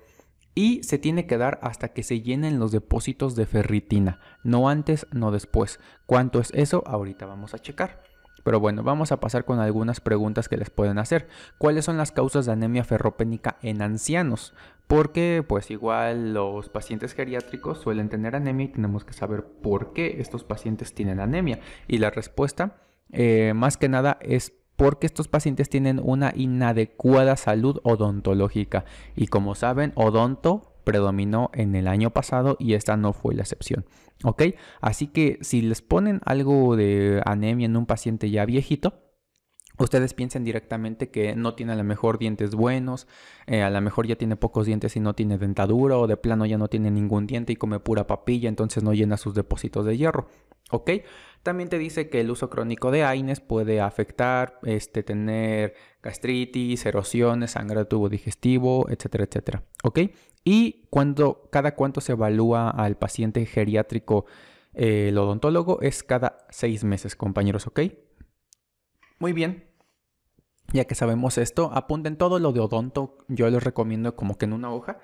Y 0.54 0.84
se 0.84 0.96
tiene 0.96 1.26
que 1.26 1.38
dar 1.38 1.58
hasta 1.60 1.88
que 1.88 2.04
se 2.04 2.20
llenen 2.20 2.60
los 2.60 2.70
depósitos 2.70 3.34
de 3.34 3.46
ferritina, 3.46 4.20
no 4.44 4.68
antes, 4.68 5.08
no 5.10 5.32
después. 5.32 5.80
¿Cuánto 6.06 6.38
es 6.38 6.52
eso? 6.54 6.84
Ahorita 6.86 7.26
vamos 7.26 7.54
a 7.54 7.58
checar. 7.58 8.07
Pero 8.48 8.60
bueno, 8.60 8.82
vamos 8.82 9.12
a 9.12 9.20
pasar 9.20 9.44
con 9.44 9.60
algunas 9.60 10.00
preguntas 10.00 10.48
que 10.48 10.56
les 10.56 10.70
pueden 10.70 10.98
hacer. 10.98 11.28
¿Cuáles 11.58 11.84
son 11.84 11.98
las 11.98 12.12
causas 12.12 12.46
de 12.46 12.52
anemia 12.52 12.82
ferropénica 12.82 13.58
en 13.60 13.82
ancianos? 13.82 14.54
Porque 14.86 15.44
pues 15.46 15.70
igual 15.70 16.32
los 16.32 16.70
pacientes 16.70 17.12
geriátricos 17.12 17.78
suelen 17.78 18.08
tener 18.08 18.34
anemia 18.34 18.64
y 18.64 18.68
tenemos 18.68 19.04
que 19.04 19.12
saber 19.12 19.44
por 19.44 19.92
qué 19.92 20.16
estos 20.20 20.44
pacientes 20.44 20.94
tienen 20.94 21.20
anemia. 21.20 21.60
Y 21.88 21.98
la 21.98 22.08
respuesta 22.08 22.78
eh, 23.12 23.52
más 23.54 23.76
que 23.76 23.90
nada 23.90 24.16
es 24.22 24.54
porque 24.76 25.04
estos 25.04 25.28
pacientes 25.28 25.68
tienen 25.68 26.00
una 26.02 26.32
inadecuada 26.34 27.36
salud 27.36 27.80
odontológica. 27.82 28.86
Y 29.14 29.26
como 29.26 29.56
saben, 29.56 29.92
odonto 29.94 30.72
predominó 30.84 31.50
en 31.52 31.76
el 31.76 31.86
año 31.86 32.14
pasado 32.14 32.56
y 32.58 32.72
esta 32.72 32.96
no 32.96 33.12
fue 33.12 33.34
la 33.34 33.42
excepción. 33.42 33.84
¿Ok? 34.24 34.42
Así 34.80 35.06
que 35.08 35.38
si 35.42 35.62
les 35.62 35.82
ponen 35.82 36.20
algo 36.24 36.76
de 36.76 37.22
anemia 37.24 37.66
en 37.66 37.76
un 37.76 37.86
paciente 37.86 38.30
ya 38.30 38.44
viejito, 38.44 39.08
Ustedes 39.78 40.12
piensen 40.12 40.42
directamente 40.42 41.08
que 41.08 41.36
no 41.36 41.54
tiene 41.54 41.72
a 41.72 41.76
lo 41.76 41.84
mejor 41.84 42.18
dientes 42.18 42.56
buenos, 42.56 43.06
eh, 43.46 43.62
a 43.62 43.70
lo 43.70 43.80
mejor 43.80 44.08
ya 44.08 44.16
tiene 44.16 44.34
pocos 44.34 44.66
dientes 44.66 44.96
y 44.96 45.00
no 45.00 45.14
tiene 45.14 45.38
dentadura, 45.38 45.96
o 45.98 46.08
de 46.08 46.16
plano 46.16 46.46
ya 46.46 46.58
no 46.58 46.66
tiene 46.66 46.90
ningún 46.90 47.28
diente 47.28 47.52
y 47.52 47.56
come 47.56 47.78
pura 47.78 48.08
papilla, 48.08 48.48
entonces 48.48 48.82
no 48.82 48.92
llena 48.92 49.16
sus 49.16 49.34
depósitos 49.34 49.86
de 49.86 49.96
hierro. 49.96 50.26
¿Ok? 50.72 50.90
También 51.42 51.68
te 51.68 51.78
dice 51.78 52.08
que 52.08 52.20
el 52.20 52.30
uso 52.30 52.50
crónico 52.50 52.90
de 52.90 53.04
AINES 53.04 53.40
puede 53.40 53.80
afectar, 53.80 54.58
este, 54.64 55.02
tener 55.02 55.74
gastritis, 56.02 56.84
erosiones, 56.84 57.52
sangre 57.52 57.80
de 57.80 57.84
tubo 57.86 58.08
digestivo, 58.08 58.88
etcétera, 58.90 59.24
etcétera. 59.24 59.64
¿Ok? 59.82 60.00
Y 60.44 60.86
cuando, 60.90 61.48
cada 61.50 61.74
cuánto 61.74 62.00
se 62.00 62.12
evalúa 62.12 62.70
al 62.70 62.96
paciente 62.96 63.44
geriátrico 63.46 64.26
eh, 64.74 65.08
el 65.08 65.18
odontólogo 65.18 65.80
es 65.80 66.02
cada 66.02 66.46
seis 66.50 66.84
meses, 66.84 67.16
compañeros, 67.16 67.66
¿ok? 67.66 67.80
Muy 69.18 69.32
bien, 69.32 69.68
ya 70.72 70.84
que 70.84 70.94
sabemos 70.94 71.38
esto, 71.38 71.70
apunten 71.74 72.16
todo 72.16 72.38
lo 72.38 72.52
de 72.52 72.60
odonto. 72.60 73.18
Yo 73.28 73.48
les 73.50 73.62
recomiendo 73.62 74.14
como 74.14 74.36
que 74.38 74.44
en 74.44 74.52
una 74.52 74.72
hoja 74.72 74.98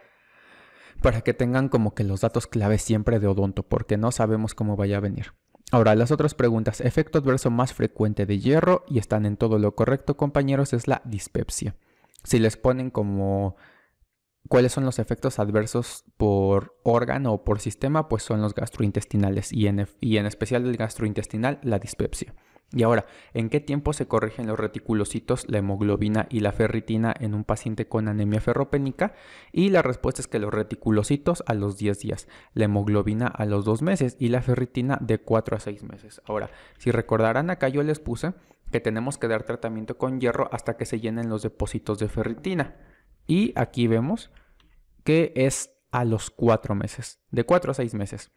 para 1.03 1.23
que 1.23 1.35
tengan 1.35 1.69
como 1.69 1.95
que 1.95 2.05
los 2.05 2.21
datos 2.21 2.47
claves 2.47 2.83
siempre 2.83 3.19
de 3.19 3.27
odonto, 3.27 3.63
porque 3.65 3.97
no 3.97 4.13
sabemos 4.13 4.55
cómo 4.55 4.77
vaya 4.77 4.99
a 4.99 5.01
venir. 5.01 5.33
Ahora, 5.75 5.97
las 5.97 6.13
otras 6.13 6.35
preguntas. 6.35 6.81
Efecto 6.81 7.19
adverso 7.19 7.51
más 7.51 7.75
frecuente 7.75 8.27
de 8.27 8.39
hierro, 8.39 8.85
y 8.87 9.01
están 9.01 9.27
en 9.27 9.37
todo 9.37 9.59
lo 9.59 9.75
correcto, 9.75 10.17
compañeros, 10.17 10.73
es 10.73 10.87
la 10.87 11.03
dispepsia. 11.05 11.75
Si 12.23 12.39
les 12.39 12.57
ponen 12.57 12.91
como 12.91 13.57
cuáles 14.49 14.73
son 14.73 14.85
los 14.85 14.99
efectos 14.99 15.39
adversos 15.39 16.05
por 16.17 16.77
órgano 16.83 17.33
o 17.33 17.45
por 17.45 17.61
sistema, 17.61 18.09
pues 18.09 18.23
son 18.23 18.43
los 18.43 18.55
gastrointestinales, 18.55 19.53
y 19.53 19.67
en, 19.67 20.27
especial 20.27 20.67
el 20.67 20.77
gastrointestinal, 20.77 21.59
la 21.63 21.79
dispepsia. 21.79 22.35
Y 22.73 22.83
ahora, 22.83 23.07
¿en 23.35 23.51
qué 23.51 23.61
tiempo 23.61 23.93
se 23.93 24.09
corrigen 24.09 24.49
los 24.49 24.59
reticulocitos, 24.59 25.49
la 25.49 25.59
hemoglobina 25.59 26.27
y 26.29 26.41
la 26.41 26.51
ferritina 26.51 27.15
en 27.21 27.35
un 27.35 27.45
paciente 27.45 27.87
con 27.87 28.09
anemia 28.09 28.41
ferropénica? 28.41 29.15
Y 29.53 29.69
la 29.69 29.81
respuesta 29.81 30.21
es 30.21 30.27
que 30.27 30.41
los 30.41 30.53
reticulocitos 30.53 31.45
a 31.47 31.55
los 31.55 31.79
10 31.79 32.01
días, 32.01 32.27
la 32.53 32.65
hemoglobina 32.65 33.29
a 33.29 33.45
los 33.45 33.65
2 33.65 33.83
meses 33.83 34.17
y 34.19 34.29
la 34.29 34.43
ferritina 34.43 34.99
de 35.01 35.19
4 35.19 35.57
a 35.57 35.61
6 35.61 35.85
meses. 35.85 36.21
Ahora, 36.25 36.51
si 36.79 36.91
recordarán 36.91 37.49
acá 37.51 37.69
yo 37.69 37.83
les 37.85 38.01
puse 38.01 38.33
que 38.73 38.81
tenemos 38.81 39.19
que 39.19 39.29
dar 39.29 39.45
tratamiento 39.45 39.97
con 39.97 40.21
hierro 40.21 40.49
hasta 40.51 40.77
que 40.77 40.85
se 40.85 40.99
llenen 40.99 41.29
los 41.29 41.43
depósitos 41.43 42.01
de 42.01 42.09
ferritina. 42.09 42.75
Y 43.27 43.53
aquí 43.57 43.87
vemos 43.87 44.31
que 45.05 45.33
es 45.37 45.71
a 45.91 46.05
los 46.05 46.31
4 46.31 46.75
meses, 46.75 47.21
de 47.31 47.45
4 47.45 47.71
a 47.71 47.75
6 47.75 47.95
meses. 47.95 48.33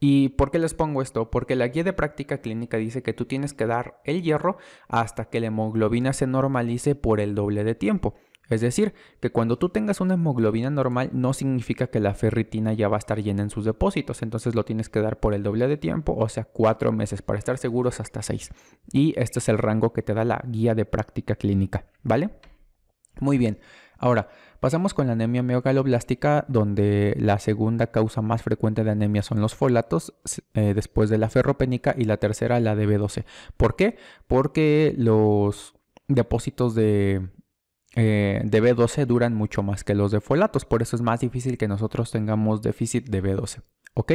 ¿Y 0.00 0.30
por 0.30 0.50
qué 0.50 0.58
les 0.58 0.72
pongo 0.72 1.02
esto? 1.02 1.30
Porque 1.30 1.54
la 1.54 1.68
guía 1.68 1.84
de 1.84 1.92
práctica 1.92 2.38
clínica 2.38 2.78
dice 2.78 3.02
que 3.02 3.12
tú 3.12 3.26
tienes 3.26 3.52
que 3.52 3.66
dar 3.66 4.00
el 4.04 4.22
hierro 4.22 4.56
hasta 4.88 5.26
que 5.26 5.40
la 5.40 5.48
hemoglobina 5.48 6.14
se 6.14 6.26
normalice 6.26 6.94
por 6.94 7.20
el 7.20 7.34
doble 7.34 7.64
de 7.64 7.74
tiempo. 7.74 8.14
Es 8.48 8.62
decir, 8.62 8.94
que 9.20 9.30
cuando 9.30 9.58
tú 9.58 9.68
tengas 9.68 10.00
una 10.00 10.14
hemoglobina 10.14 10.70
normal 10.70 11.10
no 11.12 11.32
significa 11.34 11.86
que 11.86 12.00
la 12.00 12.14
ferritina 12.14 12.72
ya 12.72 12.88
va 12.88 12.96
a 12.96 12.98
estar 12.98 13.22
llena 13.22 13.42
en 13.42 13.50
sus 13.50 13.64
depósitos, 13.64 14.22
entonces 14.22 14.56
lo 14.56 14.64
tienes 14.64 14.88
que 14.88 15.00
dar 15.00 15.20
por 15.20 15.34
el 15.34 15.44
doble 15.44 15.68
de 15.68 15.76
tiempo, 15.76 16.16
o 16.16 16.28
sea, 16.28 16.44
cuatro 16.44 16.90
meses, 16.90 17.22
para 17.22 17.38
estar 17.38 17.58
seguros 17.58 18.00
hasta 18.00 18.22
seis. 18.22 18.50
Y 18.90 19.14
este 19.16 19.38
es 19.38 19.48
el 19.48 19.58
rango 19.58 19.92
que 19.92 20.02
te 20.02 20.14
da 20.14 20.24
la 20.24 20.42
guía 20.48 20.74
de 20.74 20.84
práctica 20.84 21.36
clínica, 21.36 21.86
¿vale? 22.02 22.30
Muy 23.20 23.38
bien. 23.38 23.60
Ahora, 24.00 24.28
pasamos 24.60 24.94
con 24.94 25.06
la 25.06 25.12
anemia 25.12 25.42
megaloblástica, 25.42 26.46
donde 26.48 27.14
la 27.18 27.38
segunda 27.38 27.88
causa 27.88 28.22
más 28.22 28.42
frecuente 28.42 28.82
de 28.82 28.90
anemia 28.90 29.22
son 29.22 29.42
los 29.42 29.54
folatos, 29.54 30.14
eh, 30.54 30.72
después 30.74 31.10
de 31.10 31.18
la 31.18 31.28
ferropénica, 31.28 31.94
y 31.96 32.04
la 32.04 32.16
tercera 32.16 32.58
la 32.60 32.74
de 32.74 32.88
B12. 32.88 33.24
¿Por 33.58 33.76
qué? 33.76 33.98
Porque 34.26 34.94
los 34.96 35.74
depósitos 36.08 36.74
de, 36.74 37.28
eh, 37.94 38.40
de 38.42 38.62
B12 38.62 39.04
duran 39.04 39.34
mucho 39.34 39.62
más 39.62 39.84
que 39.84 39.94
los 39.94 40.10
de 40.10 40.22
folatos, 40.22 40.64
por 40.64 40.80
eso 40.80 40.96
es 40.96 41.02
más 41.02 41.20
difícil 41.20 41.58
que 41.58 41.68
nosotros 41.68 42.10
tengamos 42.10 42.62
déficit 42.62 43.10
de 43.10 43.22
B12. 43.22 43.60
¿Ok? 43.92 44.12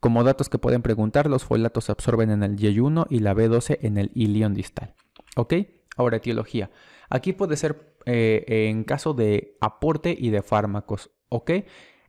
Como 0.00 0.24
datos 0.24 0.48
que 0.48 0.58
pueden 0.58 0.82
preguntar, 0.82 1.30
los 1.30 1.44
folatos 1.44 1.84
se 1.84 1.92
absorben 1.92 2.30
en 2.30 2.42
el 2.42 2.56
Y1 2.56 3.06
y 3.08 3.20
la 3.20 3.34
B12 3.34 3.78
en 3.82 3.98
el 3.98 4.10
ilion 4.14 4.52
distal. 4.52 4.94
¿Ok? 5.36 5.54
Ahora, 5.96 6.16
etiología. 6.16 6.70
Aquí 7.08 7.34
puede 7.34 7.56
ser 7.56 7.91
eh, 8.06 8.44
en 8.68 8.84
caso 8.84 9.14
de 9.14 9.56
aporte 9.60 10.14
y 10.18 10.30
de 10.30 10.42
fármacos, 10.42 11.10
¿ok? 11.28 11.50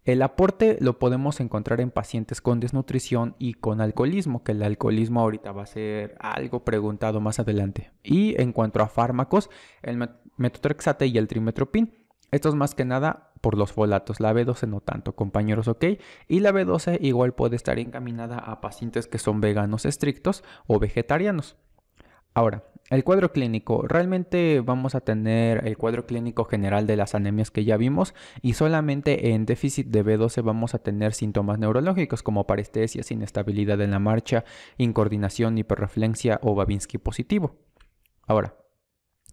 El 0.06 0.22
aporte 0.22 0.78
lo 0.82 1.00
podemos 1.00 1.40
encontrar 1.40 1.80
en 1.80 1.90
pacientes 1.90 2.42
con 2.42 2.60
desnutrición 2.60 3.36
y 3.40 3.54
con 3.54 3.80
alcoholismo, 3.80 4.44
que 4.44 4.52
el 4.52 4.62
alcoholismo 4.62 5.22
ahorita 5.22 5.54
va 5.54 5.64
a 5.64 5.68
ser 5.68 6.18
algo 6.20 6.66
preguntado 6.66 7.22
más 7.22 7.40
adelante. 7.40 7.92
Y 8.04 8.40
en 8.42 8.52
cuanto 8.52 8.82
a 8.82 8.90
fármacos, 8.90 9.50
el 9.82 10.10
metotrexate 10.36 11.08
y 11.08 11.18
el 11.18 11.30
trimetropin. 11.30 11.94
Estos 12.32 12.56
más 12.56 12.76
que 12.76 12.84
nada 12.84 13.32
por 13.40 13.58
los 13.58 13.72
folatos, 13.72 14.20
la 14.20 14.34
B12 14.34 14.68
no 14.68 14.82
tanto, 14.82 15.16
compañeros, 15.16 15.68
¿ok? 15.68 15.86
Y 16.28 16.40
la 16.40 16.52
B12 16.52 16.98
igual 17.00 17.34
puede 17.34 17.56
estar 17.56 17.78
encaminada 17.78 18.40
a 18.40 18.60
pacientes 18.60 19.08
que 19.08 19.20
son 19.20 19.40
veganos 19.40 19.86
estrictos 19.86 20.44
o 20.66 20.80
vegetarianos. 20.80 21.56
Ahora, 22.34 22.64
el 22.96 23.04
cuadro 23.04 23.32
clínico. 23.32 23.86
Realmente 23.88 24.62
vamos 24.62 24.96
a 24.96 25.02
tener 25.02 25.66
el 25.68 25.78
cuadro 25.78 26.06
clínico 26.06 26.46
general 26.46 26.88
de 26.88 26.96
las 26.96 27.16
anemias 27.16 27.52
que 27.52 27.66
ya 27.66 27.78
vimos 27.78 28.14
y 28.42 28.54
solamente 28.54 29.32
en 29.32 29.46
déficit 29.46 29.88
de 29.88 30.06
B12 30.06 30.44
vamos 30.44 30.76
a 30.76 30.80
tener 30.80 31.14
síntomas 31.14 31.60
neurológicos 31.60 32.24
como 32.24 32.48
parestesias, 32.48 33.12
inestabilidad 33.12 33.82
en 33.82 33.92
la 33.92 34.00
marcha, 34.00 34.46
incoordinación, 34.78 35.58
hiperreflexia 35.58 36.40
o 36.44 36.56
Babinski 36.56 36.98
positivo. 36.98 37.56
Ahora, 38.28 38.56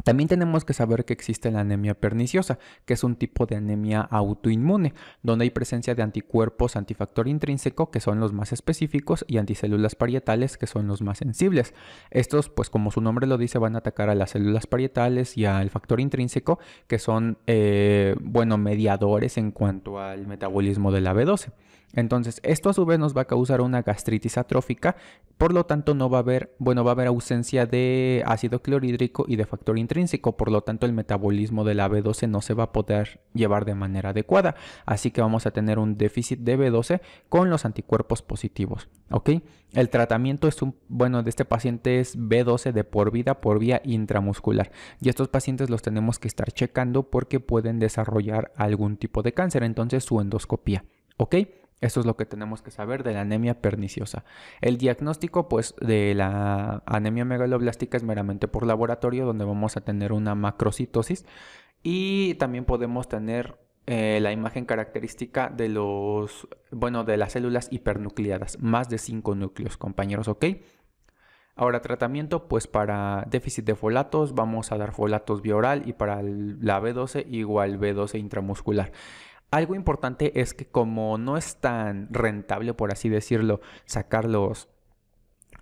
también 0.05 0.29
tenemos 0.29 0.65
que 0.65 0.73
saber 0.73 1.05
que 1.05 1.13
existe 1.13 1.51
la 1.51 1.61
anemia 1.61 1.95
perniciosa, 1.95 2.59
que 2.85 2.95
es 2.95 3.05
un 3.05 3.17
tipo 3.17 3.47
de 3.47 3.57
anemia 3.57 4.01
autoinmune, 4.01 4.95
donde 5.23 5.45
hay 5.45 5.51
presencia 5.51 5.95
de 5.95 6.03
anticuerpos 6.03 6.77
antifactor 6.77 7.29
intrínseco, 7.29 7.91
que 7.91 8.01
son 8.01 8.21
los 8.21 8.33
más 8.33 8.53
específicos, 8.53 9.25
y 9.29 9.39
anticélulas 9.39 9.95
parietales, 9.95 10.57
que 10.57 10.67
son 10.67 10.87
los 10.87 11.03
más 11.03 11.19
sensibles. 11.19 11.75
Estos, 12.11 12.49
pues 12.49 12.71
como 12.71 12.91
su 12.91 13.01
nombre 13.01 13.27
lo 13.27 13.39
dice, 13.39 13.59
van 13.59 13.75
a 13.75 13.79
atacar 13.79 14.11
a 14.11 14.15
las 14.15 14.31
células 14.31 14.67
parietales 14.67 15.37
y 15.37 15.45
al 15.45 15.71
factor 15.71 16.01
intrínseco, 16.01 16.59
que 16.87 16.99
son, 16.99 17.39
eh, 17.47 18.17
mediadores 18.59 19.39
en 19.39 19.53
cuanto 19.53 20.01
al 20.01 20.27
metabolismo 20.27 20.93
de 20.93 21.01
la 21.01 21.15
B12. 21.15 21.53
Entonces, 21.95 22.41
esto 22.45 22.71
a 22.71 22.73
su 22.73 22.87
vez 22.87 22.99
nos 22.99 23.17
va 23.17 23.23
a 23.23 23.27
causar 23.27 23.61
una 23.61 23.83
gastritis 23.83 24.39
atrófica, 24.39 24.97
por 25.39 25.53
lo 25.53 25.65
tanto 25.65 25.95
no 25.95 26.09
va 26.09 26.19
a 26.19 26.21
haber, 26.21 26.55
bueno, 26.59 26.85
va 26.85 26.93
a 26.93 26.95
haber 26.95 27.09
ausencia 27.09 27.67
de 27.67 28.23
ácido 28.27 28.63
clorhídrico 28.63 29.25
y 29.27 29.37
de 29.37 29.47
factor 29.47 29.79
intrínseco, 29.79 30.37
por 30.37 30.51
lo 30.53 30.61
tanto 30.61 30.87
el 30.87 30.93
metabolismo 30.93 31.65
de 31.65 31.75
la 31.75 31.89
B12 31.89 32.29
no 32.29 32.43
se 32.43 32.55
va 32.55 32.65
a 32.65 32.73
poder 32.73 33.21
llevar 33.35 33.65
de 33.65 33.75
manera 33.75 34.11
adecuada, 34.11 34.55
así 34.87 35.11
que 35.11 35.21
vamos 35.21 35.47
a 35.47 35.51
tener 35.51 35.79
un 35.79 35.97
déficit 35.97 36.41
de 36.41 36.59
B12 36.59 37.01
con 37.29 37.51
los 37.51 37.65
anticuerpos 37.65 38.23
positivos, 38.23 38.89
¿ok? 39.11 39.31
El 39.73 39.89
tratamiento 39.89 40.47
es 40.47 40.63
un, 40.63 40.77
bueno, 40.89 41.23
de 41.23 41.31
este 41.31 41.45
paciente 41.45 42.01
es 42.01 42.19
B12 42.19 42.73
de 42.73 42.85
por 42.85 43.11
vida 43.11 43.41
por 43.41 43.59
vía 43.59 43.81
intramuscular 43.85 44.71
y 45.01 45.09
estos 45.09 45.29
pacientes 45.29 45.71
los 45.71 45.83
tenemos 45.83 46.19
que 46.19 46.29
estar 46.29 46.53
checando 46.53 47.05
porque 47.05 47.41
pueden 47.41 47.79
desarrollar 47.79 48.53
algún 48.57 48.97
tipo 48.97 49.23
de 49.23 49.33
cáncer, 49.33 49.63
entonces 49.63 50.05
su 50.05 50.21
endoscopía, 50.21 50.85
¿ok? 51.17 51.37
Esto 51.81 52.01
es 52.01 52.07
lo 52.07 52.17
que 52.17 52.27
tenemos 52.27 52.61
que 52.63 52.71
saber 52.71 53.03
de 53.03 53.15
la 53.15 53.23
anemia 53.23 53.61
perniciosa. 53.61 54.25
El 54.61 54.77
diagnóstico 54.77 55.49
pues 55.49 55.75
de 55.81 56.15
la 56.15 56.83
anemia 56.87 57.25
megaloblástica 57.25 57.97
es 57.97 58.03
meramente 58.03 58.49
por 58.49 58.67
laboratorio 58.67 59.25
donde 59.25 59.45
vamos 59.45 59.77
a 59.77 59.81
tener 59.81 60.13
una 60.13 60.35
macrocitosis 60.35 61.25
y 61.83 62.35
también 62.35 62.67
podemos 62.67 63.09
tener 63.09 63.59
eh, 63.87 64.21
la 64.21 64.31
imagen 64.31 64.67
característica 64.67 65.49
de 65.49 65.69
los, 65.69 66.49
bueno, 66.71 67.05
de 67.05 67.17
las 67.17 67.33
células 67.33 67.69
hipernucleadas, 67.73 68.61
más 68.61 68.89
de 68.91 68.99
5 68.99 69.35
núcleos, 69.35 69.79
compañeros, 69.79 70.29
¿ok? 70.29 70.45
Ahora, 71.57 71.83
tratamiento, 71.83 72.47
pues 72.47 72.67
para 72.67 73.27
déficit 73.29 73.65
de 73.65 73.75
folatos 73.75 74.35
vamos 74.35 74.71
a 74.73 74.79
dar 74.79 74.93
folatos 74.93 75.43
bioral 75.43 75.89
y 75.89 75.93
para 75.93 76.23
la 76.23 76.81
B12 76.81 77.27
igual 77.31 77.79
B12 77.79 78.19
intramuscular. 78.19 78.93
Algo 79.51 79.75
importante 79.75 80.41
es 80.41 80.55
que 80.55 80.67
como 80.67 81.19
no 81.19 81.37
es 81.37 81.57
tan 81.57 82.09
rentable, 82.13 82.75
por 82.75 82.93
así 82.93 83.09
decirlo, 83.09 83.61
sacar 83.85 84.25
los 84.25 84.69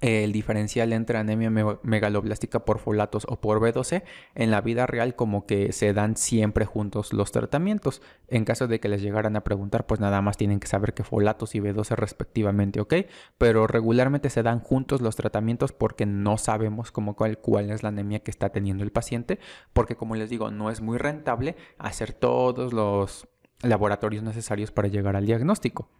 el 0.00 0.32
diferencial 0.32 0.92
entre 0.92 1.18
anemia 1.18 1.50
megaloblástica 1.82 2.64
por 2.64 2.78
folatos 2.78 3.26
o 3.28 3.40
por 3.40 3.60
B12, 3.60 4.04
en 4.34 4.50
la 4.50 4.60
vida 4.60 4.86
real 4.86 5.16
como 5.16 5.46
que 5.46 5.72
se 5.72 5.92
dan 5.92 6.16
siempre 6.16 6.66
juntos 6.66 7.12
los 7.12 7.32
tratamientos. 7.32 8.00
En 8.28 8.44
caso 8.44 8.68
de 8.68 8.80
que 8.80 8.88
les 8.88 9.02
llegaran 9.02 9.36
a 9.36 9.42
preguntar, 9.42 9.86
pues 9.86 10.00
nada 10.00 10.22
más 10.22 10.36
tienen 10.36 10.60
que 10.60 10.68
saber 10.68 10.94
que 10.94 11.02
folatos 11.02 11.54
y 11.54 11.60
B12 11.60 11.96
respectivamente, 11.96 12.80
¿ok? 12.80 12.94
Pero 13.38 13.66
regularmente 13.66 14.30
se 14.30 14.42
dan 14.42 14.60
juntos 14.60 15.00
los 15.00 15.16
tratamientos 15.16 15.72
porque 15.72 16.06
no 16.06 16.38
sabemos 16.38 16.92
como 16.92 17.16
cuál, 17.16 17.38
cuál 17.38 17.70
es 17.70 17.82
la 17.82 17.88
anemia 17.88 18.20
que 18.20 18.30
está 18.30 18.50
teniendo 18.50 18.84
el 18.84 18.92
paciente, 18.92 19.38
porque 19.72 19.96
como 19.96 20.14
les 20.14 20.30
digo, 20.30 20.50
no 20.50 20.70
es 20.70 20.80
muy 20.80 20.98
rentable 20.98 21.56
hacer 21.78 22.12
todos 22.12 22.72
los 22.72 23.28
laboratorios 23.62 24.22
necesarios 24.22 24.70
para 24.70 24.88
llegar 24.88 25.16
al 25.16 25.26
diagnóstico. 25.26 25.90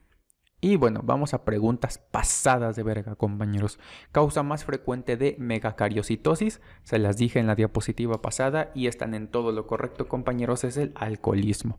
Y 0.60 0.74
bueno, 0.74 1.02
vamos 1.04 1.34
a 1.34 1.44
preguntas 1.44 1.98
pasadas 1.98 2.74
de 2.74 2.82
verga, 2.82 3.14
compañeros. 3.14 3.78
Causa 4.10 4.42
más 4.42 4.64
frecuente 4.64 5.16
de 5.16 5.36
megacariocitosis, 5.38 6.60
se 6.82 6.98
las 6.98 7.16
dije 7.16 7.38
en 7.38 7.46
la 7.46 7.54
diapositiva 7.54 8.20
pasada 8.20 8.72
y 8.74 8.88
están 8.88 9.14
en 9.14 9.28
todo 9.28 9.52
lo 9.52 9.68
correcto, 9.68 10.08
compañeros, 10.08 10.64
es 10.64 10.76
el 10.76 10.92
alcoholismo. 10.96 11.78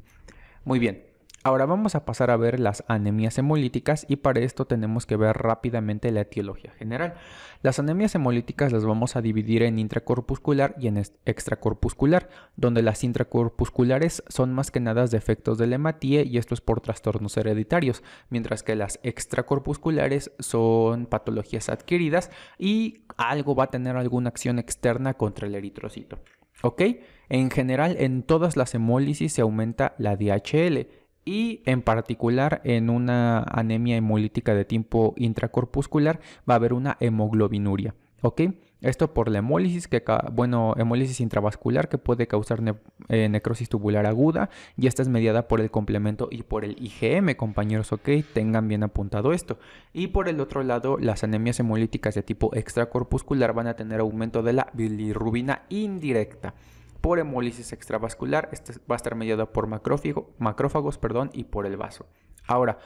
Muy 0.63 0.79
bien, 0.79 1.09
Ahora 1.41 1.65
vamos 1.65 1.96
a 1.96 2.03
pasar 2.03 2.31
a 2.31 2.38
ver 2.38 2.60
las 2.60 2.84
anemias 2.89 3.38
hemolíticas 3.38 4.05
y 4.10 4.17
para 4.17 4.41
esto 4.41 4.65
tenemos 4.65 5.05
que 5.05 5.15
ver 5.15 5.38
rápidamente 5.38 6.12
la 6.12 6.22
etiología 6.22 6.72
general. 6.72 7.13
Las 7.62 7.79
anemias 7.79 8.13
hemolíticas 8.13 8.74
las 8.74 8.84
vamos 8.84 9.15
a 9.15 9.22
dividir 9.22 9.63
en 9.63 9.79
intracorpuscular 9.79 10.75
y 10.77 10.88
en 10.88 10.98
extracorpuscular, 10.98 12.27
donde 12.58 12.81
las 12.81 13.05
intracorpusculares 13.05 14.22
son 14.27 14.53
más 14.53 14.69
que 14.69 14.81
nada 14.81 15.08
defectos 15.08 15.58
de 15.58 15.67
la 15.67 15.75
hematía 15.75 16.24
y 16.24 16.38
esto 16.38 16.53
es 16.53 16.60
por 16.60 16.81
trastornos 16.81 17.38
hereditarios, 17.38 18.03
mientras 18.29 18.62
que 18.62 18.75
las 18.75 19.00
extracorpusculares 19.03 20.31
son 20.39 21.05
patologías 21.05 21.69
adquiridas 21.69 22.31
y 22.58 23.05
algo 23.15 23.55
va 23.55 23.65
a 23.65 23.72
tener 23.72 23.96
alguna 23.96 24.27
acción 24.27 24.60
externa 24.60 25.13
contra 25.13 25.48
el 25.48 25.55
eritrocito. 25.55 26.19
¿Ok? 26.62 26.81
En 27.29 27.50
general, 27.50 27.96
en 27.98 28.24
todas 28.24 28.58
las 28.58 28.75
hemólisis 28.75 29.31
se 29.31 29.41
aumenta 29.41 29.96
la 29.98 30.17
DHL 30.17 30.99
y 31.29 31.62
en 31.65 31.83
particular 31.83 32.59
en 32.63 32.89
una 32.89 33.43
anemia 33.43 33.95
hemolítica 33.95 34.55
de 34.55 34.65
tipo 34.65 35.13
intracorpuscular 35.15 36.19
va 36.50 36.55
a 36.55 36.57
haber 36.57 36.74
una 36.74 36.98
hemoglobinuria. 37.00 37.93
¿Ok? 38.24 38.41
Esto 38.81 39.13
por 39.13 39.29
la 39.29 39.38
hemólisis, 39.38 39.88
que, 39.88 40.03
bueno, 40.33 40.74
hemólisis 40.75 41.21
intravascular 41.21 41.88
que 41.88 42.00
puede 42.00 42.27
causar 42.27 42.62
eh, 43.09 43.29
necrosis 43.29 43.69
tubular 43.69 44.07
aguda 44.07 44.50
y 44.75 44.88
esta 44.88 45.03
es 45.03 45.07
mediada 45.07 45.48
por 45.48 45.62
el 45.62 45.69
complemento 45.69 46.29
y 46.31 46.41
por 46.43 46.65
el 46.65 46.75
IgM, 46.81 47.36
compañeros, 47.36 47.93
ok, 47.93 48.09
tengan 48.33 48.67
bien 48.67 48.81
apuntado 48.81 49.31
esto. 49.31 49.59
Y 49.93 50.07
por 50.07 50.29
el 50.29 50.39
otro 50.39 50.63
lado, 50.63 50.98
las 50.98 51.24
anemias 51.24 51.59
hemolíticas 51.59 52.15
de 52.15 52.24
tipo 52.24 52.55
extracorpuscular 52.55 53.53
van 53.53 53.67
a 53.67 53.75
tener 53.75 54.00
aumento 54.00 54.41
de 54.41 54.53
la 54.53 54.69
bilirrubina 54.74 55.63
indirecta 55.69 56.55
por 57.01 57.20
hemólisis 57.20 57.74
extravascular. 57.74 58.50
Este 58.51 58.74
va 58.89 58.96
a 58.96 58.98
estar 58.98 59.15
mediado 59.15 59.51
por 59.51 59.68
macrófagos 59.68 60.98
perdón, 60.98 61.29
y 61.34 61.46
por 61.46 61.65
el 61.65 61.77
vaso. 61.77 62.08
Ahora, 62.48 62.79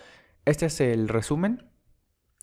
este 0.46 0.65
es 0.65 0.82
el 0.82 1.08
resumen 1.08 1.70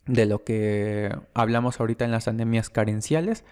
de 0.07 0.27
lo 0.27 0.45
que 0.45 1.15
hablamos 1.35 1.81
ahorita 1.81 2.05
en 2.05 2.11
las 2.11 2.29
anemias 2.29 2.71
carenciales. 2.71 3.45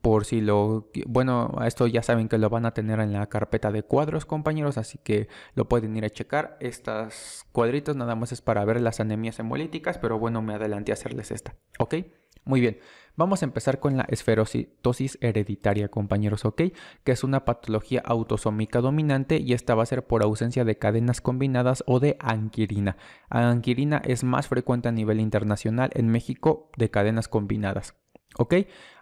Por 0.00 0.24
si 0.24 0.40
lo... 0.40 0.90
Bueno, 1.06 1.58
esto 1.66 1.86
ya 1.86 2.02
saben 2.02 2.28
que 2.28 2.38
lo 2.38 2.48
van 2.48 2.64
a 2.64 2.72
tener 2.72 3.00
en 3.00 3.12
la 3.12 3.28
carpeta 3.28 3.70
de 3.70 3.82
cuadros, 3.82 4.24
compañeros, 4.24 4.78
así 4.78 4.98
que 4.98 5.28
lo 5.54 5.68
pueden 5.68 5.96
ir 5.96 6.04
a 6.04 6.10
checar. 6.10 6.56
Estas 6.60 7.44
cuadritos 7.52 7.96
nada 7.96 8.14
más 8.14 8.32
es 8.32 8.40
para 8.40 8.64
ver 8.64 8.80
las 8.80 9.00
anemias 9.00 9.38
hemolíticas, 9.38 9.98
pero 9.98 10.18
bueno, 10.18 10.40
me 10.40 10.54
adelanté 10.54 10.92
a 10.92 10.94
hacerles 10.94 11.30
esta, 11.30 11.56
¿ok? 11.78 11.94
Muy 12.44 12.60
bien, 12.60 12.78
vamos 13.16 13.42
a 13.42 13.44
empezar 13.44 13.78
con 13.78 13.96
la 13.96 14.02
esferocitosis 14.08 15.16
hereditaria, 15.20 15.88
compañeros, 15.88 16.44
¿ok? 16.44 16.62
Que 17.04 17.12
es 17.12 17.22
una 17.22 17.44
patología 17.44 18.02
autosómica 18.04 18.80
dominante 18.80 19.38
y 19.38 19.52
esta 19.52 19.76
va 19.76 19.84
a 19.84 19.86
ser 19.86 20.06
por 20.06 20.22
ausencia 20.22 20.64
de 20.64 20.76
cadenas 20.76 21.20
combinadas 21.20 21.84
o 21.86 22.00
de 22.00 22.16
anquirina. 22.18 22.96
Anquirina 23.28 24.02
es 24.04 24.24
más 24.24 24.48
frecuente 24.48 24.88
a 24.88 24.92
nivel 24.92 25.20
internacional 25.20 25.90
en 25.94 26.08
México 26.08 26.70
de 26.76 26.90
cadenas 26.90 27.28
combinadas, 27.28 27.94
¿ok? 28.38 28.54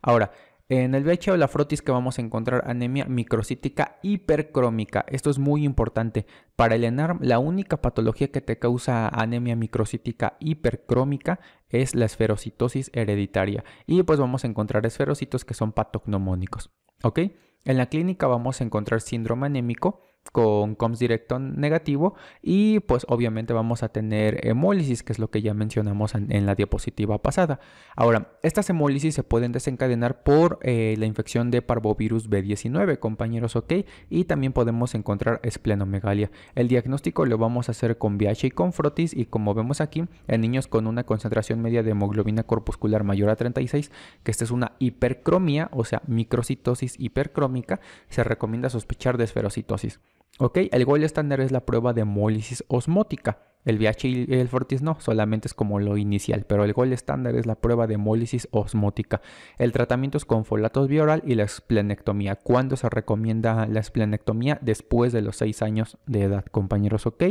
Ahora, 0.02 0.32
en 0.70 0.94
el 0.94 1.02
VIH 1.04 1.32
o 1.32 1.36
la 1.36 1.48
frotis 1.48 1.82
que 1.82 1.90
vamos 1.90 2.18
a 2.18 2.22
encontrar 2.22 2.62
anemia 2.64 3.04
microcítica 3.04 3.98
hipercrómica. 4.02 5.04
Esto 5.08 5.28
es 5.28 5.40
muy 5.40 5.64
importante. 5.64 6.26
Para 6.54 6.76
el 6.76 6.84
ENARM, 6.84 7.18
la 7.22 7.40
única 7.40 7.82
patología 7.82 8.28
que 8.28 8.40
te 8.40 8.60
causa 8.60 9.08
anemia 9.08 9.56
microcítica 9.56 10.36
hipercrómica 10.38 11.40
es 11.68 11.96
la 11.96 12.04
esferocitosis 12.04 12.92
hereditaria. 12.94 13.64
Y 13.84 14.00
pues 14.04 14.20
vamos 14.20 14.44
a 14.44 14.46
encontrar 14.46 14.86
esferocitos 14.86 15.44
que 15.44 15.54
son 15.54 15.72
patognomónicos. 15.72 16.70
¿Ok? 17.02 17.18
En 17.64 17.76
la 17.76 17.86
clínica 17.86 18.28
vamos 18.28 18.60
a 18.60 18.64
encontrar 18.64 19.00
síndrome 19.00 19.46
anémico 19.46 20.02
con 20.32 20.74
COMS 20.74 20.98
directo 20.98 21.38
negativo 21.38 22.14
y 22.42 22.80
pues 22.80 23.04
obviamente 23.08 23.52
vamos 23.52 23.82
a 23.82 23.88
tener 23.88 24.46
hemólisis, 24.46 25.02
que 25.02 25.12
es 25.12 25.18
lo 25.18 25.30
que 25.30 25.42
ya 25.42 25.54
mencionamos 25.54 26.14
en, 26.14 26.46
la 26.46 26.54
diapositiva 26.54 27.20
pasada. 27.20 27.60
Ahora, 27.96 28.32
estas 28.42 28.70
hemólisis 28.70 29.14
se 29.14 29.22
pueden 29.22 29.52
desencadenar 29.52 30.22
por 30.22 30.58
eh, 30.62 30.94
la 30.98 31.06
infección 31.06 31.50
de 31.50 31.62
parvovirus 31.62 32.30
B19, 32.30 32.98
compañeros, 32.98 33.56
ok, 33.56 33.72
y 34.08 34.24
también 34.24 34.52
podemos 34.52 34.94
encontrar 34.94 35.40
esplenomegalia. 35.42 36.30
El 36.54 36.68
diagnóstico 36.68 37.26
lo 37.26 37.38
vamos 37.38 37.68
a 37.68 37.72
hacer 37.72 37.98
con 37.98 38.16
VIH 38.16 38.48
y 38.48 38.50
con 38.50 38.72
frotis 38.72 39.14
y 39.14 39.26
como 39.26 39.54
vemos 39.54 39.80
aquí, 39.80 40.04
en 40.28 40.40
niños 40.40 40.68
con 40.68 40.86
una 40.86 41.04
concentración 41.04 41.60
media 41.60 41.82
de 41.82 41.90
hemoglobina 41.90 42.44
corpuscular 42.44 43.04
mayor 43.04 43.30
a 43.30 43.36
36, 43.36 43.90
que 44.22 44.30
esta 44.30 44.44
es 44.44 44.50
una 44.50 44.72
hipercromía, 44.78 45.68
o 45.72 45.84
sea, 45.84 46.02
microcitosis 46.06 46.94
hipercrómica, 46.98 47.80
se 48.08 48.24
recomienda 48.24 48.70
sospechar 48.70 49.18
de 49.18 49.24
esferocitosis. 49.24 50.00
Ok, 50.38 50.58
el 50.70 50.84
gol 50.84 51.02
estándar 51.02 51.40
es 51.40 51.52
la 51.52 51.66
prueba 51.66 51.92
de 51.92 52.02
hemólisis 52.02 52.64
osmótica. 52.68 53.50
El 53.66 53.76
VH 53.76 54.08
y 54.08 54.26
el 54.30 54.48
Fortis 54.48 54.80
no, 54.80 54.98
solamente 55.00 55.46
es 55.46 55.52
como 55.52 55.80
lo 55.80 55.98
inicial, 55.98 56.46
pero 56.48 56.64
el 56.64 56.72
gol 56.72 56.94
estándar 56.94 57.34
es 57.34 57.44
la 57.44 57.56
prueba 57.56 57.86
de 57.86 57.94
hemólisis 57.94 58.48
osmótica. 58.52 59.20
El 59.58 59.72
tratamiento 59.72 60.16
es 60.16 60.24
con 60.24 60.46
folatos 60.46 60.88
bioral 60.88 61.22
y 61.26 61.34
la 61.34 61.42
esplenectomía. 61.42 62.36
¿Cuándo 62.36 62.76
se 62.76 62.88
recomienda 62.88 63.66
la 63.66 63.80
esplenectomía? 63.80 64.58
Después 64.62 65.12
de 65.12 65.20
los 65.20 65.36
6 65.36 65.60
años 65.60 65.98
de 66.06 66.22
edad, 66.22 66.46
compañeros, 66.46 67.06
¿ok? 67.06 67.22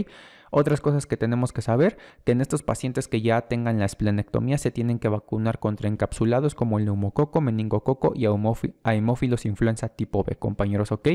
Otras 0.51 0.81
cosas 0.81 1.07
que 1.07 1.17
tenemos 1.17 1.51
que 1.51 1.63
saber, 1.63 1.97
que 2.25 2.33
en 2.33 2.41
estos 2.41 2.62
pacientes 2.62 3.07
que 3.07 3.21
ya 3.21 3.41
tengan 3.47 3.79
la 3.79 3.85
esplenectomía 3.85 4.59
se 4.59 4.69
tienen 4.69 4.99
que 4.99 5.07
vacunar 5.07 5.59
contra 5.59 5.89
encapsulados 5.89 6.53
como 6.53 6.77
el 6.77 6.85
neumococo, 6.85 7.41
meningococo 7.41 8.13
y 8.15 8.27
a 8.27 8.93
hemófilos 8.93 9.45
influenza 9.45 9.89
tipo 9.89 10.23
B, 10.23 10.35
compañeros, 10.35 10.91
¿ok? 10.91 11.09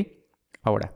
Ahora, 0.61 0.93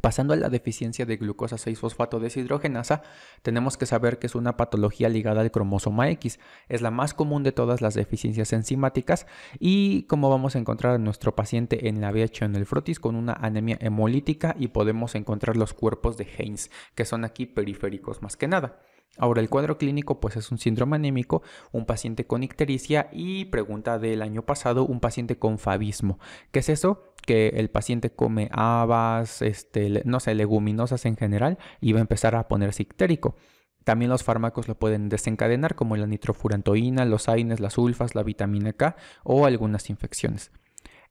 Pasando 0.00 0.34
a 0.34 0.36
la 0.36 0.50
deficiencia 0.50 1.06
de 1.06 1.16
glucosa 1.16 1.56
6-fosfato 1.56 2.18
deshidrogenasa, 2.18 3.02
tenemos 3.42 3.76
que 3.76 3.86
saber 3.86 4.18
que 4.18 4.26
es 4.26 4.34
una 4.34 4.56
patología 4.56 5.08
ligada 5.08 5.40
al 5.40 5.50
cromosoma 5.50 6.10
X. 6.10 6.38
Es 6.68 6.82
la 6.82 6.90
más 6.90 7.14
común 7.14 7.42
de 7.42 7.52
todas 7.52 7.80
las 7.80 7.94
deficiencias 7.94 8.52
enzimáticas 8.52 9.26
y 9.58 10.02
como 10.02 10.28
vamos 10.28 10.54
a 10.54 10.58
encontrar 10.58 10.94
a 10.94 10.98
nuestro 10.98 11.34
paciente 11.34 11.88
en 11.88 12.00
la 12.00 12.10
VH 12.10 12.44
en 12.44 12.56
el 12.56 12.66
frotis 12.66 13.00
con 13.00 13.16
una 13.16 13.32
anemia 13.32 13.78
hemolítica 13.80 14.54
y 14.58 14.68
podemos 14.68 15.14
encontrar 15.14 15.56
los 15.56 15.72
cuerpos 15.72 16.16
de 16.16 16.28
Heinz, 16.36 16.70
que 16.94 17.04
son 17.04 17.24
aquí 17.24 17.46
periféricos 17.46 18.22
más 18.22 18.36
que 18.36 18.48
nada. 18.48 18.80
Ahora, 19.18 19.40
el 19.40 19.48
cuadro 19.48 19.78
clínico 19.78 20.20
pues 20.20 20.36
es 20.36 20.50
un 20.52 20.58
síndrome 20.58 20.96
anémico, 20.96 21.42
un 21.72 21.86
paciente 21.86 22.26
con 22.26 22.42
ictericia 22.42 23.08
y 23.12 23.46
pregunta 23.46 23.98
del 23.98 24.20
año 24.22 24.42
pasado, 24.42 24.84
un 24.84 25.00
paciente 25.00 25.38
con 25.38 25.58
fabismo. 25.58 26.18
¿Qué 26.50 26.58
es 26.58 26.68
eso? 26.68 27.14
Que 27.24 27.48
el 27.48 27.70
paciente 27.70 28.10
come 28.10 28.50
habas, 28.52 29.40
este, 29.42 30.02
no 30.04 30.20
sé, 30.20 30.34
leguminosas 30.34 31.06
en 31.06 31.16
general 31.16 31.58
y 31.80 31.92
va 31.92 31.98
a 31.98 32.02
empezar 32.02 32.34
a 32.34 32.46
ponerse 32.46 32.82
ictérico. 32.82 33.36
También 33.84 34.10
los 34.10 34.24
fármacos 34.24 34.68
lo 34.68 34.78
pueden 34.78 35.08
desencadenar 35.08 35.76
como 35.76 35.96
la 35.96 36.06
nitrofurantoína, 36.06 37.04
los 37.04 37.28
AINES, 37.28 37.60
las 37.60 37.74
sulfas, 37.74 38.16
la 38.16 38.24
vitamina 38.24 38.72
K 38.72 38.96
o 39.22 39.46
algunas 39.46 39.88
infecciones. 39.90 40.50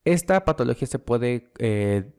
Esta 0.04 0.46
patología 0.46 0.88
se 0.88 1.00
puede 1.00 1.52
eh, 1.58 2.12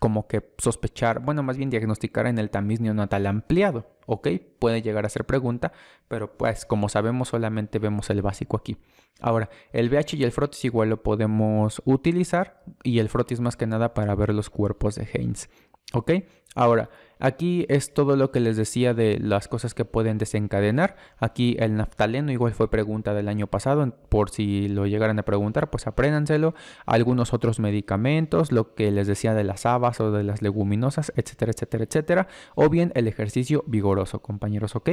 como 0.00 0.26
que 0.26 0.54
sospechar, 0.58 1.20
bueno, 1.20 1.42
más 1.42 1.56
bien 1.56 1.70
diagnosticar 1.70 2.26
en 2.26 2.38
el 2.38 2.50
tamiz 2.50 2.80
neonatal 2.80 3.26
ampliado, 3.26 3.86
¿ok? 4.06 4.28
Puede 4.58 4.82
llegar 4.82 5.06
a 5.06 5.08
ser 5.08 5.24
pregunta, 5.24 5.72
pero 6.08 6.36
pues 6.36 6.66
como 6.66 6.88
sabemos 6.88 7.28
solamente 7.28 7.78
vemos 7.78 8.10
el 8.10 8.22
básico 8.22 8.56
aquí. 8.56 8.76
Ahora, 9.20 9.48
el 9.72 9.88
VH 9.88 10.16
y 10.16 10.24
el 10.24 10.32
frotis 10.32 10.64
igual 10.64 10.90
lo 10.90 11.02
podemos 11.02 11.80
utilizar 11.84 12.62
y 12.82 12.98
el 12.98 13.08
frotis 13.08 13.40
más 13.40 13.56
que 13.56 13.66
nada 13.66 13.94
para 13.94 14.14
ver 14.14 14.34
los 14.34 14.50
cuerpos 14.50 14.96
de 14.96 15.08
Heinz. 15.12 15.48
¿Ok? 15.92 16.12
Ahora, 16.54 16.90
aquí 17.18 17.66
es 17.68 17.94
todo 17.94 18.16
lo 18.16 18.30
que 18.30 18.40
les 18.40 18.56
decía 18.56 18.94
de 18.94 19.18
las 19.18 19.48
cosas 19.48 19.74
que 19.74 19.84
pueden 19.84 20.18
desencadenar. 20.18 20.96
Aquí 21.18 21.56
el 21.58 21.76
naftaleno 21.76 22.32
igual 22.32 22.52
fue 22.54 22.70
pregunta 22.70 23.14
del 23.14 23.28
año 23.28 23.46
pasado, 23.46 23.96
por 24.08 24.30
si 24.30 24.68
lo 24.68 24.86
llegaran 24.86 25.18
a 25.18 25.24
preguntar, 25.24 25.70
pues 25.70 25.86
apréndanselo. 25.86 26.54
Algunos 26.86 27.32
otros 27.32 27.60
medicamentos, 27.60 28.52
lo 28.52 28.74
que 28.74 28.90
les 28.90 29.06
decía 29.06 29.34
de 29.34 29.44
las 29.44 29.66
habas 29.66 30.00
o 30.00 30.10
de 30.10 30.24
las 30.24 30.42
leguminosas, 30.42 31.12
etcétera, 31.16 31.52
etcétera, 31.52 31.84
etcétera. 31.84 32.28
O 32.54 32.68
bien 32.68 32.92
el 32.94 33.08
ejercicio 33.08 33.64
vigoroso, 33.66 34.22
compañeros, 34.22 34.76
¿ok? 34.76 34.90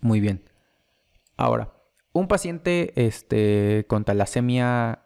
Muy 0.00 0.20
bien. 0.20 0.44
Ahora, 1.36 1.72
un 2.12 2.28
paciente 2.28 2.92
este, 2.96 3.86
con 3.88 4.04
talasemia, 4.04 5.04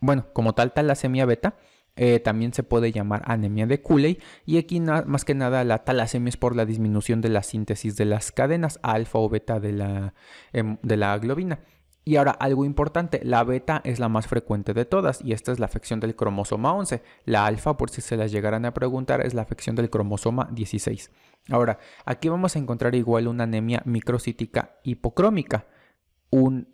bueno, 0.00 0.26
como 0.32 0.54
tal 0.54 0.72
talasemia 0.72 1.26
beta, 1.26 1.56
eh, 1.94 2.20
también 2.20 2.54
se 2.54 2.62
puede 2.62 2.90
llamar 2.90 3.22
anemia 3.26 3.66
de 3.66 3.82
Cooley 3.82 4.18
y 4.46 4.56
aquí 4.56 4.80
más 4.80 5.24
que 5.24 5.34
nada 5.34 5.62
la 5.64 5.84
talasemia 5.84 6.30
es 6.30 6.38
por 6.38 6.56
la 6.56 6.64
disminución 6.64 7.20
de 7.20 7.28
la 7.28 7.42
síntesis 7.42 7.96
de 7.96 8.06
las 8.06 8.32
cadenas 8.32 8.80
alfa 8.82 9.18
o 9.18 9.28
beta 9.28 9.60
de 9.60 9.72
la, 9.72 10.14
em, 10.52 10.78
de 10.82 10.96
la 10.96 11.18
globina. 11.18 11.60
Y 12.04 12.16
ahora 12.16 12.32
algo 12.32 12.64
importante, 12.64 13.20
la 13.22 13.44
beta 13.44 13.80
es 13.84 14.00
la 14.00 14.08
más 14.08 14.26
frecuente 14.26 14.74
de 14.74 14.84
todas 14.84 15.22
y 15.22 15.32
esta 15.32 15.52
es 15.52 15.60
la 15.60 15.66
afección 15.66 16.00
del 16.00 16.16
cromosoma 16.16 16.72
11. 16.72 17.02
La 17.26 17.46
alfa, 17.46 17.76
por 17.76 17.90
si 17.90 18.00
se 18.00 18.16
las 18.16 18.32
llegaran 18.32 18.64
a 18.64 18.74
preguntar, 18.74 19.24
es 19.24 19.34
la 19.34 19.42
afección 19.42 19.76
del 19.76 19.88
cromosoma 19.88 20.48
16. 20.50 21.12
Ahora, 21.50 21.78
aquí 22.04 22.28
vamos 22.28 22.56
a 22.56 22.58
encontrar 22.58 22.94
igual 22.96 23.28
una 23.28 23.44
anemia 23.44 23.82
microcítica 23.84 24.78
hipocrómica 24.82 25.66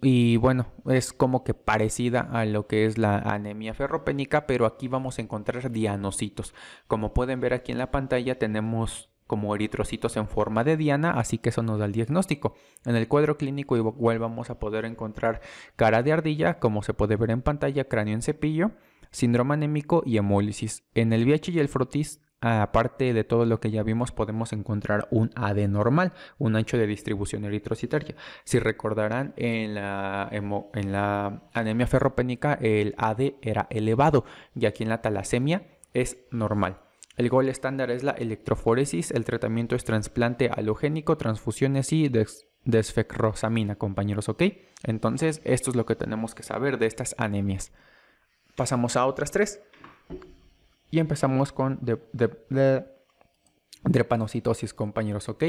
y 0.03 0.37
bueno, 0.37 0.69
es 0.87 1.13
como 1.13 1.43
que 1.43 1.53
parecida 1.53 2.21
a 2.21 2.45
lo 2.45 2.69
que 2.69 2.87
es 2.87 2.97
la 2.97 3.19
anemia 3.19 3.75
ferropénica, 3.75 4.47
pero 4.47 4.67
aquí 4.67 4.87
vamos 4.87 5.19
a 5.19 5.23
encontrar 5.23 5.73
dianocitos. 5.73 6.55
Como 6.87 7.13
pueden 7.13 7.41
ver 7.41 7.55
aquí 7.55 7.73
en 7.73 7.79
la 7.79 7.91
pantalla 7.91 8.39
tenemos 8.39 9.11
como 9.27 9.55
eritrocitos 9.55 10.17
en 10.17 10.29
forma 10.29 10.63
de 10.63 10.77
diana, 10.77 11.11
así 11.11 11.39
que 11.39 11.49
eso 11.49 11.63
nos 11.63 11.81
da 11.81 11.87
el 11.87 11.93
diagnóstico. 11.93 12.55
En 12.85 12.95
el 12.95 13.09
cuadro 13.09 13.37
clínico 13.37 13.77
igual 13.77 14.21
vamos 14.21 14.49
a 14.49 14.61
poder 14.61 14.85
encontrar 14.85 15.41
cara 15.75 16.05
de 16.05 16.13
ardilla, 16.13 16.61
como 16.61 16.83
se 16.85 16.95
puede 16.95 17.17
ver 17.17 17.31
en 17.31 17.43
pantalla, 17.43 17.85
cráneo 17.85 18.15
en 18.15 18.23
cepillo, 18.23 18.71
síndrome 19.11 19.55
anémico 19.55 20.05
y 20.07 20.19
hemólisis. 20.19 20.85
En 20.95 21.13
el 21.13 21.25
VIH 21.25 21.51
y 21.51 21.59
el 21.59 21.69
frotis 21.69 22.23
aparte 22.41 23.13
de 23.13 23.25
todo 23.25 23.45
lo 23.45 23.61
que 23.61 23.71
ya 23.71 23.83
vimos, 23.83 24.13
podemos 24.13 24.53
encontrar 24.53 25.09
un 25.11 25.31
AD 25.35 25.69
normal, 25.69 26.13
un 26.39 26.57
ancho 26.57 26.79
de 26.79 26.87
distribución 26.87 27.45
eritrocitaria. 27.45 28.15
Si 28.45 28.59
recordarán, 28.59 29.35
en 29.37 29.75
la, 29.75 31.43
anemia 31.53 31.87
ferropénica 31.87 32.55
el 32.55 32.95
AD 32.97 33.35
era 33.43 33.67
elevado 33.71 34.25
y 34.55 34.67
aquí 34.67 34.85
en 34.85 34.91
la 34.91 35.03
talasemia 35.03 35.67
es 35.95 36.19
normal. 36.31 36.81
El 37.17 37.29
gol 37.29 37.49
estándar 37.49 37.91
es 37.91 38.05
la 38.05 38.13
electroforesis, 38.13 39.11
el 39.11 39.25
tratamiento 39.25 39.75
es 39.75 39.85
trasplante 39.85 40.51
halogénico, 40.55 41.17
transfusiones 41.17 41.93
y 41.93 42.09
desfecrosamina, 42.65 43.75
compañeros, 43.75 44.29
¿ok? 44.29 44.45
Entonces, 44.85 45.41
esto 45.43 45.71
es 45.71 45.77
lo 45.77 45.85
que 45.85 45.97
tenemos 45.97 46.37
que 46.37 46.45
saber 46.45 46.79
de 46.79 46.87
estas 46.87 47.17
anemias. 47.19 47.73
Pasamos 48.55 48.97
a 48.97 49.07
otras 49.07 49.33
tres. 49.33 49.61
Y 50.91 50.99
empezamos 51.01 51.53
con 51.53 51.81
drepanocitosis, 53.85 54.75
compañeros, 54.75 55.29
¿ok? 55.29 55.45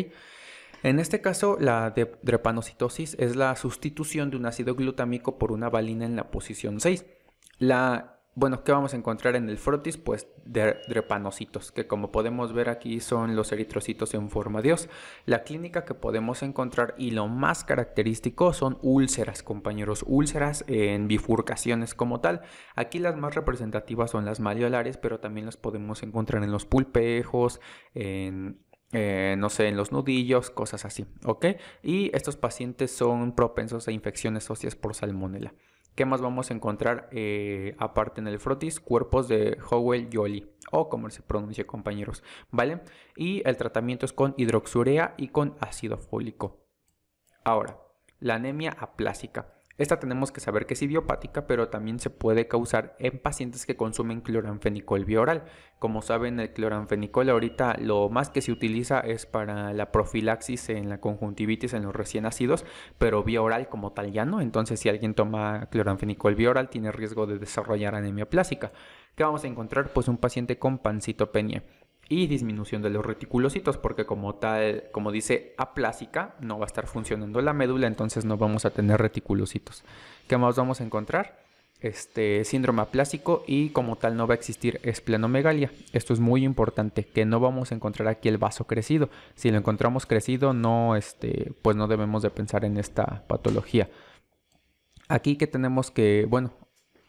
En 0.84 0.99
este 0.99 1.21
caso, 1.21 1.58
la 1.60 1.93
drepanocitosis 2.21 3.15
es 3.19 3.36
la 3.36 3.56
sustitución 3.56 4.30
de 4.30 4.38
un 4.38 4.45
ácido 4.45 4.75
glutámico 4.75 5.38
por 5.38 5.52
una 5.52 5.69
valina 5.69 6.06
en 6.06 6.15
la 6.15 6.32
posición 6.32 6.80
6. 6.80 7.06
La 7.58 8.18
bueno, 8.39 8.63
¿qué 8.63 8.71
vamos 8.71 8.93
a 8.93 8.97
encontrar 8.97 9.36
en 9.36 9.49
el 9.49 9.58
frotis? 9.58 9.97
Pues 9.97 10.28
drepanocitos, 10.45 11.73
que 11.73 11.88
como 11.88 12.12
podemos 12.12 12.54
ver 12.54 12.69
aquí 12.69 13.02
son 13.02 13.36
los 13.36 13.52
eritrocitos 13.52 14.13
en 14.13 14.30
forma 14.30 14.62
de 14.62 14.73
os. 14.73 14.88
La 15.25 15.43
clínica 15.43 15.84
que 15.84 15.93
podemos 15.93 16.41
encontrar 16.41 16.95
y 16.97 17.12
lo 17.12 17.28
más 17.28 17.65
característico 17.65 18.54
son 18.54 18.80
úlceras, 18.82 19.43
compañeros, 19.43 20.06
úlceras 20.08 20.63
en 20.67 21.10
bifurcaciones 21.10 21.93
como 21.93 22.21
tal. 22.21 22.41
Aquí 22.75 22.99
las 22.99 23.17
más 23.17 23.36
representativas 23.36 24.12
son 24.12 24.23
las 24.23 24.39
maleolares, 24.39 24.97
pero 24.97 25.19
también 25.19 25.45
las 25.45 25.58
podemos 25.58 26.02
encontrar 26.02 26.41
en 26.41 26.52
los 26.52 26.65
pulpejos, 26.65 27.60
en 27.93 28.62
eh, 28.91 29.36
no 29.38 29.49
sé, 29.49 29.67
en 29.67 29.78
los 29.78 29.91
nudillos, 29.91 30.49
cosas 30.49 30.84
así, 30.84 31.06
¿ok? 31.23 31.45
Y 31.84 32.10
estos 32.15 32.38
pacientes 32.38 32.89
son 32.89 33.36
propensos 33.36 33.88
a 33.88 33.91
infecciones 33.91 34.49
óseas 34.49 34.75
por 34.75 34.95
salmonela. 34.95 35.54
¿Qué 35.99 36.05
más 36.05 36.21
vamos 36.21 36.49
a 36.49 36.53
encontrar 36.53 37.09
eh, 37.12 37.75
aparte 37.77 38.21
en 38.21 38.27
el 38.29 38.39
frotis? 38.39 38.79
Cuerpos 38.79 39.27
de 39.27 39.57
Howell 39.69 40.07
Jolly 40.09 40.49
o 40.71 40.88
como 40.88 41.09
se 41.09 41.21
pronuncia 41.21 41.67
compañeros, 41.67 42.23
¿vale? 42.51 42.79
Y 43.17 43.41
el 43.45 43.57
tratamiento 43.57 44.05
es 44.05 44.13
con 44.13 44.33
hidroxurea 44.38 45.13
y 45.17 45.27
con 45.27 45.57
ácido 45.59 45.97
fólico. 45.97 46.65
Ahora, 47.43 47.81
la 48.21 48.35
anemia 48.35 48.77
aplásica. 48.79 49.59
Esta 49.79 49.97
tenemos 49.97 50.33
que 50.33 50.41
saber 50.41 50.65
que 50.65 50.73
es 50.73 50.81
idiopática, 50.81 51.47
pero 51.47 51.69
también 51.69 51.99
se 51.99 52.09
puede 52.09 52.49
causar 52.49 52.97
en 52.99 53.17
pacientes 53.17 53.65
que 53.65 53.77
consumen 53.77 54.19
cloranfenicol 54.19 55.05
bioral. 55.05 55.45
Como 55.79 56.01
saben, 56.01 56.37
el 56.41 56.51
cloranfenicol 56.51 57.29
ahorita 57.29 57.77
lo 57.79 58.09
más 58.09 58.29
que 58.29 58.41
se 58.41 58.51
utiliza 58.51 58.99
es 58.99 59.25
para 59.25 59.71
la 59.71 59.93
profilaxis 59.93 60.67
en 60.67 60.89
la 60.89 60.99
conjuntivitis 60.99 61.73
en 61.73 61.83
los 61.83 61.95
recién 61.95 62.25
nacidos, 62.25 62.65
pero 62.97 63.23
vía 63.23 63.41
oral 63.41 63.69
como 63.69 63.93
tal 63.93 64.11
ya 64.11 64.25
no. 64.25 64.41
Entonces, 64.41 64.81
si 64.81 64.89
alguien 64.89 65.13
toma 65.13 65.69
cloranfenicol 65.71 66.35
bioral, 66.35 66.69
tiene 66.69 66.91
riesgo 66.91 67.25
de 67.25 67.39
desarrollar 67.39 67.95
anemia 67.95 68.29
plástica. 68.29 68.73
¿Qué 69.15 69.23
vamos 69.23 69.45
a 69.45 69.47
encontrar? 69.47 69.93
Pues 69.93 70.09
un 70.09 70.17
paciente 70.17 70.59
con 70.59 70.79
pancitopenia 70.79 71.63
y 72.10 72.26
disminución 72.26 72.82
de 72.82 72.89
los 72.89 73.06
reticulocitos, 73.06 73.78
porque 73.78 74.06
como 74.06 74.36
tal, 74.36 74.86
como 74.91 75.12
dice 75.12 75.54
aplásica, 75.58 76.36
no 76.41 76.58
va 76.58 76.65
a 76.65 76.67
estar 76.67 76.88
funcionando 76.88 77.39
la 77.41 77.54
médula, 77.54 77.86
entonces 77.86 78.26
no 78.26 78.36
vamos 78.36 78.65
a 78.65 78.72
tener 78.72 79.00
reticulocitos. 79.00 79.84
¿Qué 80.28 80.38
más 80.38 80.56
vamos 80.56 80.82
a 80.82 80.84
encontrar? 80.84 81.39
Este 81.82 82.43
síndrome 82.43 82.82
aplásico 82.82 83.43
y 83.48 83.69
como 83.69 83.95
tal 83.95 84.17
no 84.17 84.28
va 84.28 84.34
a 84.34 84.38
existir 84.38 84.82
esplenomegalia. 84.84 85.72
Esto 85.93 86.13
es 86.13 86.19
muy 86.19 86.43
importante, 86.43 87.06
que 87.06 87.26
no 87.26 87.39
vamos 87.39 87.72
a 87.72 87.76
encontrar 87.76 88.08
aquí 88.10 88.28
el 88.28 88.39
vaso 88.39 88.65
crecido. 88.65 89.10
Si 89.36 89.52
lo 89.52 89.58
encontramos 89.58 90.06
crecido, 90.06 90.54
no, 90.54 90.95
este, 90.95 91.54
pues 91.62 91.78
no 91.78 91.88
debemos 91.88 92.24
de 92.24 92.32
pensar 92.32 92.65
en 92.65 92.78
esta 92.78 93.24
patología. 93.28 93.88
Aquí 95.08 95.38
que 95.38 95.48
tenemos 95.48 95.89
que, 95.89 96.26
bueno, 96.28 96.54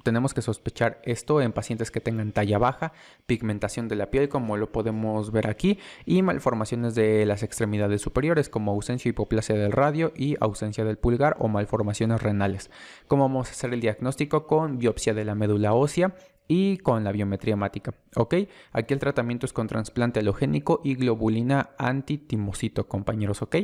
tenemos 0.02 0.34
que 0.34 0.42
sospechar 0.42 1.00
esto 1.04 1.40
en 1.40 1.52
pacientes 1.52 1.90
que 1.90 2.00
tengan 2.00 2.32
talla 2.32 2.58
baja, 2.58 2.92
pigmentación 3.26 3.88
de 3.88 3.96
la 3.96 4.10
piel 4.10 4.28
como 4.28 4.56
lo 4.56 4.72
podemos 4.72 5.32
ver 5.32 5.48
aquí 5.48 5.78
y 6.06 6.22
malformaciones 6.22 6.94
de 6.94 7.26
las 7.26 7.42
extremidades 7.42 8.02
superiores 8.02 8.48
como 8.48 8.72
ausencia 8.72 9.08
y 9.08 9.10
hipoplasia 9.10 9.54
del 9.54 9.72
radio 9.72 10.12
y 10.16 10.36
ausencia 10.40 10.84
del 10.84 10.98
pulgar 10.98 11.36
o 11.38 11.48
malformaciones 11.48 12.22
renales. 12.22 12.70
¿Cómo 13.08 13.24
vamos 13.24 13.48
a 13.48 13.52
hacer 13.52 13.72
el 13.72 13.80
diagnóstico? 13.80 14.46
Con 14.46 14.78
biopsia 14.78 15.14
de 15.14 15.24
la 15.24 15.34
médula 15.34 15.74
ósea 15.74 16.14
y 16.48 16.78
con 16.78 17.04
la 17.04 17.12
biometría 17.12 17.54
hemática. 17.54 17.94
¿Ok? 18.16 18.34
Aquí 18.72 18.94
el 18.94 19.00
tratamiento 19.00 19.46
es 19.46 19.52
con 19.52 19.68
trasplante 19.68 20.18
halogénico 20.20 20.80
y 20.82 20.96
globulina 20.96 21.70
antitimocito, 21.78 22.88
compañeros. 22.88 23.40
¿Ok? 23.42 23.56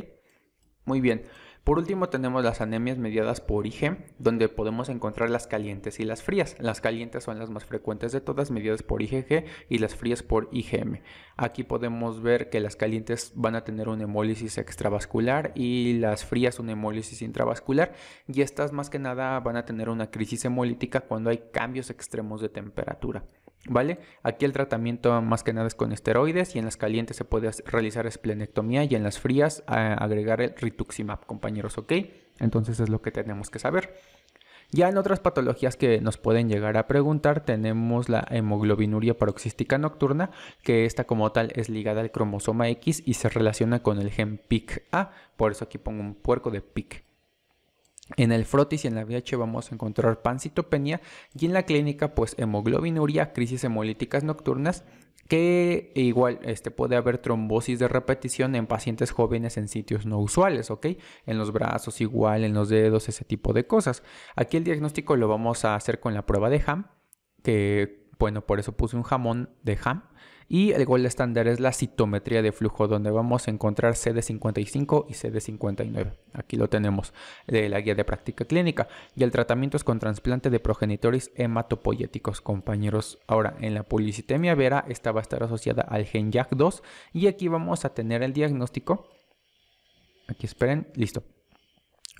Muy 0.85 1.01
bien. 1.01 1.23
Por 1.67 1.79
último 1.79 2.07
tenemos 2.07 2.45
las 2.45 2.61
anemias 2.61 2.97
mediadas 2.97 3.41
por 3.41 3.67
IG, 3.67 3.97
donde 4.19 4.47
podemos 4.47 4.87
encontrar 4.87 5.29
las 5.29 5.47
calientes 5.47 5.99
y 5.99 6.05
las 6.05 6.23
frías. 6.23 6.55
Las 6.59 6.79
calientes 6.79 7.25
son 7.25 7.39
las 7.39 7.49
más 7.49 7.65
frecuentes 7.65 8.13
de 8.13 8.21
todas, 8.21 8.51
mediadas 8.51 8.83
por 8.83 9.01
IgG, 9.01 9.43
y 9.67 9.79
las 9.79 9.93
frías 9.93 10.23
por 10.23 10.47
IgM. 10.53 11.01
Aquí 11.35 11.65
podemos 11.65 12.21
ver 12.21 12.49
que 12.49 12.61
las 12.61 12.77
calientes 12.77 13.33
van 13.35 13.57
a 13.57 13.65
tener 13.65 13.89
una 13.89 14.03
hemólisis 14.03 14.57
extravascular 14.57 15.51
y 15.55 15.97
las 15.99 16.23
frías 16.23 16.57
una 16.57 16.71
hemólisis 16.71 17.21
intravascular, 17.21 17.91
y 18.29 18.43
estas 18.43 18.71
más 18.71 18.89
que 18.89 18.99
nada 18.99 19.37
van 19.41 19.57
a 19.57 19.65
tener 19.65 19.89
una 19.89 20.09
crisis 20.09 20.45
hemolítica 20.45 21.01
cuando 21.01 21.31
hay 21.31 21.49
cambios 21.51 21.89
extremos 21.89 22.39
de 22.39 22.47
temperatura. 22.47 23.25
¿Vale? 23.69 23.99
Aquí 24.23 24.45
el 24.45 24.53
tratamiento 24.53 25.21
más 25.21 25.43
que 25.43 25.53
nada 25.53 25.67
es 25.67 25.75
con 25.75 25.91
esteroides 25.91 26.55
y 26.55 26.59
en 26.59 26.65
las 26.65 26.77
calientes 26.77 27.17
se 27.17 27.25
puede 27.25 27.51
realizar 27.65 28.07
esplenectomía 28.07 28.83
y 28.85 28.95
en 28.95 29.03
las 29.03 29.19
frías 29.19 29.63
agregar 29.67 30.41
el 30.41 30.53
rituximab, 30.55 31.25
compañeros, 31.25 31.77
¿ok? 31.77 31.93
Entonces 32.39 32.79
es 32.79 32.89
lo 32.89 33.01
que 33.01 33.11
tenemos 33.11 33.49
que 33.49 33.59
saber. 33.59 33.99
Ya 34.69 34.89
en 34.89 34.97
otras 34.97 35.21
patologías 35.21 35.77
que 35.77 36.01
nos 36.01 36.17
pueden 36.17 36.49
llegar 36.49 36.75
a 36.75 36.87
preguntar 36.87 37.45
tenemos 37.45 38.09
la 38.09 38.27
hemoglobinuria 38.29 39.17
paroxística 39.17 39.77
nocturna, 39.77 40.31
que 40.61 40.85
esta 40.85 41.05
como 41.05 41.31
tal 41.31 41.51
es 41.55 41.69
ligada 41.69 42.01
al 42.01 42.11
cromosoma 42.11 42.67
X 42.69 43.01
y 43.05 43.13
se 43.13 43.29
relaciona 43.29 43.81
con 43.81 43.99
el 43.99 44.11
gen 44.11 44.41
PIC-A, 44.45 45.11
por 45.37 45.53
eso 45.53 45.65
aquí 45.65 45.77
pongo 45.77 46.01
un 46.01 46.15
puerco 46.15 46.51
de 46.51 46.61
PIC. 46.61 47.06
En 48.15 48.31
el 48.31 48.45
frotis 48.45 48.85
y 48.85 48.87
en 48.87 48.95
la 48.95 49.03
VIH 49.03 49.35
vamos 49.35 49.71
a 49.71 49.75
encontrar 49.75 50.21
pancitopenia 50.21 51.01
y 51.37 51.45
en 51.45 51.53
la 51.53 51.63
clínica 51.63 52.15
pues 52.15 52.35
hemoglobinuria, 52.37 53.33
crisis 53.33 53.63
hemolíticas 53.63 54.23
nocturnas 54.23 54.85
que 55.27 55.91
igual 55.95 56.39
este, 56.43 56.71
puede 56.71 56.95
haber 56.95 57.17
trombosis 57.17 57.79
de 57.79 57.87
repetición 57.87 58.55
en 58.55 58.65
pacientes 58.65 59.11
jóvenes 59.11 59.57
en 59.57 59.67
sitios 59.67 60.05
no 60.05 60.19
usuales, 60.19 60.71
¿ok? 60.71 60.87
En 61.25 61.37
los 61.37 61.51
brazos 61.51 61.99
igual, 61.99 62.45
en 62.45 62.53
los 62.53 62.69
dedos, 62.69 63.09
ese 63.09 63.25
tipo 63.25 63.51
de 63.51 63.67
cosas. 63.67 64.03
Aquí 64.35 64.57
el 64.57 64.63
diagnóstico 64.63 65.17
lo 65.17 65.27
vamos 65.27 65.65
a 65.65 65.75
hacer 65.75 65.99
con 65.99 66.13
la 66.13 66.25
prueba 66.25 66.49
de 66.49 66.63
HAM, 66.65 66.87
que 67.43 68.07
bueno, 68.17 68.45
por 68.45 68.59
eso 68.59 68.71
puse 68.71 68.95
un 68.95 69.03
jamón 69.03 69.49
de 69.63 69.77
HAM 69.83 70.03
Y 70.49 70.71
el 70.71 70.85
gol 70.85 71.05
estándar 71.05 71.47
es 71.47 71.59
la 71.59 71.73
citometría 71.73 72.41
de 72.41 72.51
flujo, 72.51 72.87
donde 72.87 73.11
vamos 73.11 73.47
a 73.47 73.51
encontrar 73.51 73.93
CD55 73.93 75.05
y 75.09 75.13
CD59. 75.13 76.13
Aquí 76.33 76.55
lo 76.55 76.69
tenemos 76.69 77.13
de 77.47 77.67
la 77.67 77.81
guía 77.81 77.95
de 77.95 78.05
práctica 78.05 78.45
clínica. 78.45 78.87
Y 79.15 79.23
el 79.23 79.31
tratamiento 79.31 79.75
es 79.75 79.83
con 79.83 79.99
trasplante 79.99 80.49
de 80.49 80.59
progenitores 80.59 81.31
hematopoyéticos, 81.35 82.39
compañeros. 82.39 83.19
Ahora, 83.27 83.55
en 83.59 83.73
la 83.73 83.83
policitemia 83.83 84.55
vera, 84.55 84.85
esta 84.87 85.11
va 85.11 85.19
a 85.19 85.23
estar 85.23 85.43
asociada 85.43 85.83
al 85.83 86.05
gen 86.05 86.31
JAK2. 86.31 86.81
Y 87.13 87.27
aquí 87.27 87.49
vamos 87.49 87.83
a 87.83 87.93
tener 87.93 88.23
el 88.23 88.33
diagnóstico. 88.33 89.07
Aquí 90.29 90.45
esperen, 90.45 90.87
listo 90.95 91.23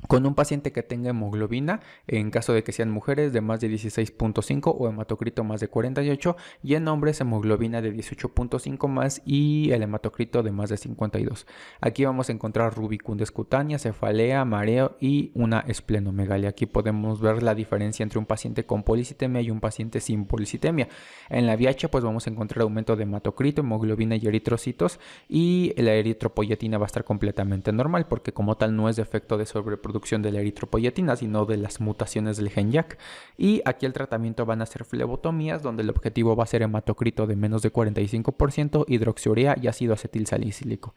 con 0.08 0.26
un 0.26 0.36
paciente 0.36 0.72
que 0.72 0.84
tenga 0.84 1.10
hemoglobina, 1.10 1.80
en 2.06 2.30
caso 2.30 2.54
de 2.54 2.64
que 2.64 2.72
sean 2.72 2.92
mujeres, 2.92 3.34
de 3.34 3.42
más 3.42 3.60
de 3.62 3.70
16.5 3.70 4.76
o 4.78 4.88
hematocrito 4.88 5.44
más 5.44 5.60
de 5.60 5.70
48 5.70 6.36
y 6.64 6.76
en 6.76 6.88
hombres 6.88 7.20
hemoglobina 7.20 7.82
de 7.82 7.94
18.5 7.94 8.88
más 8.88 9.22
y 9.26 9.72
el 9.72 9.82
hematocrito 9.82 10.44
de 10.44 10.52
más 10.52 10.70
de 10.70 10.78
52. 10.78 11.48
Aquí 11.82 12.06
vamos 12.06 12.30
a 12.30 12.32
encontrar 12.32 12.76
rubicundes 12.76 13.32
cutánea, 13.32 13.80
cefalea, 13.80 14.46
mareo 14.46 14.98
y 15.00 15.32
una 15.34 15.62
esplenomegalia. 15.62 16.50
Aquí 16.50 16.68
podemos 16.68 17.20
ver 17.20 17.42
la 17.42 17.56
diferencia 17.56 18.04
entre 18.04 18.20
un 18.20 18.26
paciente 18.26 18.66
con 18.66 18.84
policitemia 18.84 19.42
y 19.42 19.50
un 19.50 19.60
paciente 19.60 20.00
sin 20.00 20.26
policitemia. 20.26 20.90
En 21.30 21.48
la 21.48 21.56
VIH 21.56 21.90
pues 21.90 22.04
vamos 22.04 22.28
a 22.28 22.30
encontrar 22.30 22.62
aumento 22.62 22.96
de 22.96 23.04
hematocrito, 23.04 23.62
hemoglobina 23.62 24.16
y 24.16 24.28
eritrocitos 24.28 25.00
y 25.28 25.74
la 25.78 25.94
eritropoyetina 25.94 26.78
va 26.78 26.86
a 26.86 26.88
estar 26.88 27.04
completamente 27.04 27.72
normal 27.72 28.08
porque 28.08 28.32
como 28.32 28.58
tal 28.58 28.76
no 28.76 28.90
es 28.90 28.96
defecto 28.96 29.38
de 29.38 29.46
sobreproducción 29.46 29.87
producción 29.88 30.22
de 30.22 30.32
la 30.32 30.42
eritropoyetina, 30.42 31.16
sino 31.16 31.46
de 31.46 31.56
las 31.56 31.80
mutaciones 31.80 32.36
del 32.36 32.50
gen 32.50 32.74
YAC. 32.74 32.98
Y 33.38 33.62
aquí 33.64 33.86
el 33.86 33.94
tratamiento 33.94 34.46
van 34.46 34.62
a 34.62 34.66
ser 34.66 34.84
flebotomías, 34.84 35.64
donde 35.64 35.84
el 35.84 35.90
objetivo 35.90 36.36
va 36.36 36.44
a 36.44 36.48
ser 36.48 36.62
hematocrito 36.62 37.26
de 37.26 37.38
menos 37.38 37.62
de 37.62 37.72
45%, 37.72 38.84
hidroxiurea 38.88 39.56
y 39.62 39.68
ácido 39.68 39.94
acetilsalicílico. 39.94 40.94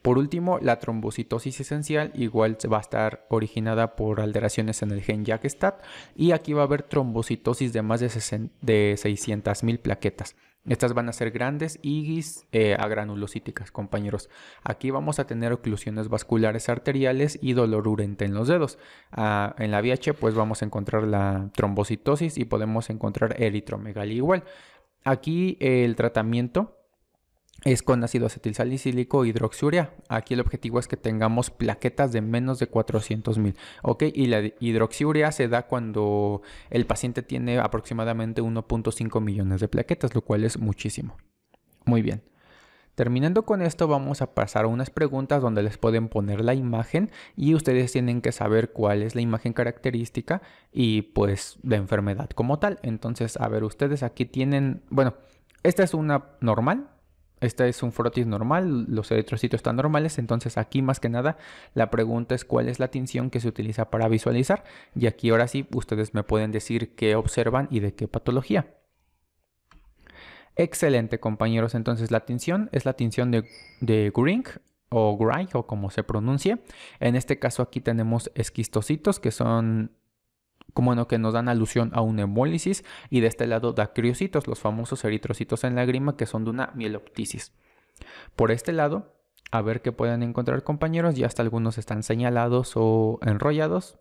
Por 0.00 0.16
último, 0.16 0.58
la 0.62 0.78
trombocitosis 0.78 1.60
esencial 1.60 2.12
igual 2.14 2.56
va 2.72 2.78
a 2.78 2.80
estar 2.80 3.26
originada 3.28 3.94
por 3.96 4.20
alteraciones 4.20 4.80
en 4.82 4.92
el 4.92 5.02
gen 5.02 5.24
JAK-STAT 5.24 5.82
y 6.14 6.32
aquí 6.32 6.52
va 6.52 6.62
a 6.62 6.64
haber 6.64 6.82
trombocitosis 6.82 7.72
de 7.72 7.82
más 7.82 8.00
de, 8.00 8.08
de 8.62 8.94
600.000 8.96 9.78
plaquetas. 9.80 10.36
Estas 10.68 10.94
van 10.94 11.08
a 11.08 11.12
ser 11.12 11.30
grandes 11.30 11.78
y 11.82 12.20
eh, 12.52 12.76
agranulocíticas, 12.78 13.70
compañeros. 13.70 14.28
Aquí 14.64 14.90
vamos 14.90 15.18
a 15.18 15.26
tener 15.26 15.52
oclusiones 15.52 16.08
vasculares 16.08 16.68
arteriales 16.68 17.38
y 17.40 17.52
dolor 17.52 17.86
urente 17.86 18.24
en 18.24 18.34
los 18.34 18.48
dedos. 18.48 18.78
Ah, 19.12 19.54
en 19.58 19.70
la 19.70 19.80
VIH 19.80 20.14
pues 20.14 20.34
vamos 20.34 20.62
a 20.62 20.64
encontrar 20.64 21.04
la 21.04 21.50
trombocitosis 21.54 22.36
y 22.38 22.44
podemos 22.46 22.90
encontrar 22.90 23.40
eritromegalia 23.40 24.16
igual. 24.16 24.44
Aquí 25.04 25.56
el 25.60 25.94
tratamiento 25.94 26.76
es 27.66 27.82
con 27.82 28.04
ácido 28.04 28.26
acetilsalicílico 28.26 29.24
hidroxiurea. 29.24 29.92
Aquí 30.08 30.34
el 30.34 30.40
objetivo 30.40 30.78
es 30.78 30.86
que 30.86 30.96
tengamos 30.96 31.50
plaquetas 31.50 32.12
de 32.12 32.20
menos 32.20 32.60
de 32.60 32.68
400 32.68 33.38
mil. 33.38 33.56
¿Ok? 33.82 34.04
Y 34.14 34.26
la 34.26 34.52
hidroxiurea 34.60 35.32
se 35.32 35.48
da 35.48 35.66
cuando 35.66 36.42
el 36.70 36.86
paciente 36.86 37.22
tiene 37.22 37.58
aproximadamente 37.58 38.40
1.5 38.40 39.20
millones 39.20 39.60
de 39.60 39.66
plaquetas, 39.66 40.14
lo 40.14 40.22
cual 40.22 40.44
es 40.44 40.60
muchísimo. 40.60 41.16
Muy 41.84 42.02
bien. 42.02 42.22
Terminando 42.94 43.44
con 43.44 43.60
esto 43.62 43.88
vamos 43.88 44.22
a 44.22 44.32
pasar 44.32 44.64
a 44.64 44.68
unas 44.68 44.90
preguntas 44.90 45.42
donde 45.42 45.64
les 45.64 45.76
pueden 45.76 46.08
poner 46.08 46.44
la 46.44 46.54
imagen 46.54 47.10
y 47.34 47.54
ustedes 47.54 47.90
tienen 47.90 48.22
que 48.22 48.30
saber 48.30 48.72
cuál 48.72 49.02
es 49.02 49.16
la 49.16 49.22
imagen 49.22 49.52
característica 49.52 50.40
y 50.72 51.02
pues 51.02 51.58
la 51.64 51.76
enfermedad 51.76 52.30
como 52.30 52.60
tal. 52.60 52.78
Entonces, 52.82 53.36
a 53.38 53.48
ver, 53.48 53.64
ustedes 53.64 54.04
aquí 54.04 54.24
tienen, 54.24 54.82
bueno, 54.88 55.14
esta 55.64 55.82
es 55.82 55.94
una 55.94 56.26
normal, 56.40 56.90
este 57.40 57.68
es 57.68 57.82
un 57.82 57.92
frotis 57.92 58.26
normal, 58.26 58.86
los 58.88 59.10
eritrocitos 59.10 59.58
están 59.58 59.76
normales, 59.76 60.18
entonces 60.18 60.56
aquí 60.56 60.80
más 60.82 61.00
que 61.00 61.08
nada 61.08 61.36
la 61.74 61.90
pregunta 61.90 62.34
es 62.34 62.44
cuál 62.44 62.68
es 62.68 62.80
la 62.80 62.88
tinción 62.88 63.30
que 63.30 63.40
se 63.40 63.48
utiliza 63.48 63.90
para 63.90 64.08
visualizar 64.08 64.64
y 64.94 65.06
aquí 65.06 65.30
ahora 65.30 65.46
sí 65.48 65.66
ustedes 65.72 66.14
me 66.14 66.22
pueden 66.22 66.52
decir 66.52 66.94
qué 66.94 67.14
observan 67.14 67.68
y 67.70 67.80
de 67.80 67.94
qué 67.94 68.08
patología. 68.08 68.74
Excelente 70.56 71.20
compañeros, 71.20 71.74
entonces 71.74 72.10
la 72.10 72.20
tinción 72.20 72.70
es 72.72 72.86
la 72.86 72.94
tinción 72.94 73.30
de, 73.30 73.44
de 73.80 74.10
o 74.88 75.16
Gray 75.18 75.48
o 75.52 75.66
como 75.66 75.90
se 75.90 76.02
pronuncie. 76.02 76.58
En 77.00 77.16
este 77.16 77.38
caso 77.38 77.62
aquí 77.62 77.80
tenemos 77.80 78.30
esquistocitos 78.34 79.20
que 79.20 79.30
son 79.30 79.92
como 80.74 80.94
no, 80.94 81.08
que 81.08 81.18
nos 81.18 81.34
dan 81.34 81.48
alusión 81.48 81.90
a 81.94 82.00
una 82.00 82.22
hemólisis 82.22 82.84
y 83.10 83.20
de 83.20 83.28
este 83.28 83.46
lado 83.46 83.72
dacriocitos, 83.72 84.46
los 84.46 84.60
famosos 84.60 85.04
eritrocitos 85.04 85.64
en 85.64 85.74
lágrima 85.74 86.16
que 86.16 86.26
son 86.26 86.44
de 86.44 86.50
una 86.50 86.72
mieloptisis. 86.74 87.52
Por 88.34 88.50
este 88.50 88.72
lado, 88.72 89.14
a 89.50 89.62
ver 89.62 89.80
qué 89.82 89.92
pueden 89.92 90.22
encontrar 90.22 90.62
compañeros, 90.64 91.14
ya 91.14 91.26
hasta 91.26 91.42
algunos 91.42 91.78
están 91.78 92.02
señalados 92.02 92.72
o 92.76 93.18
enrollados. 93.22 93.98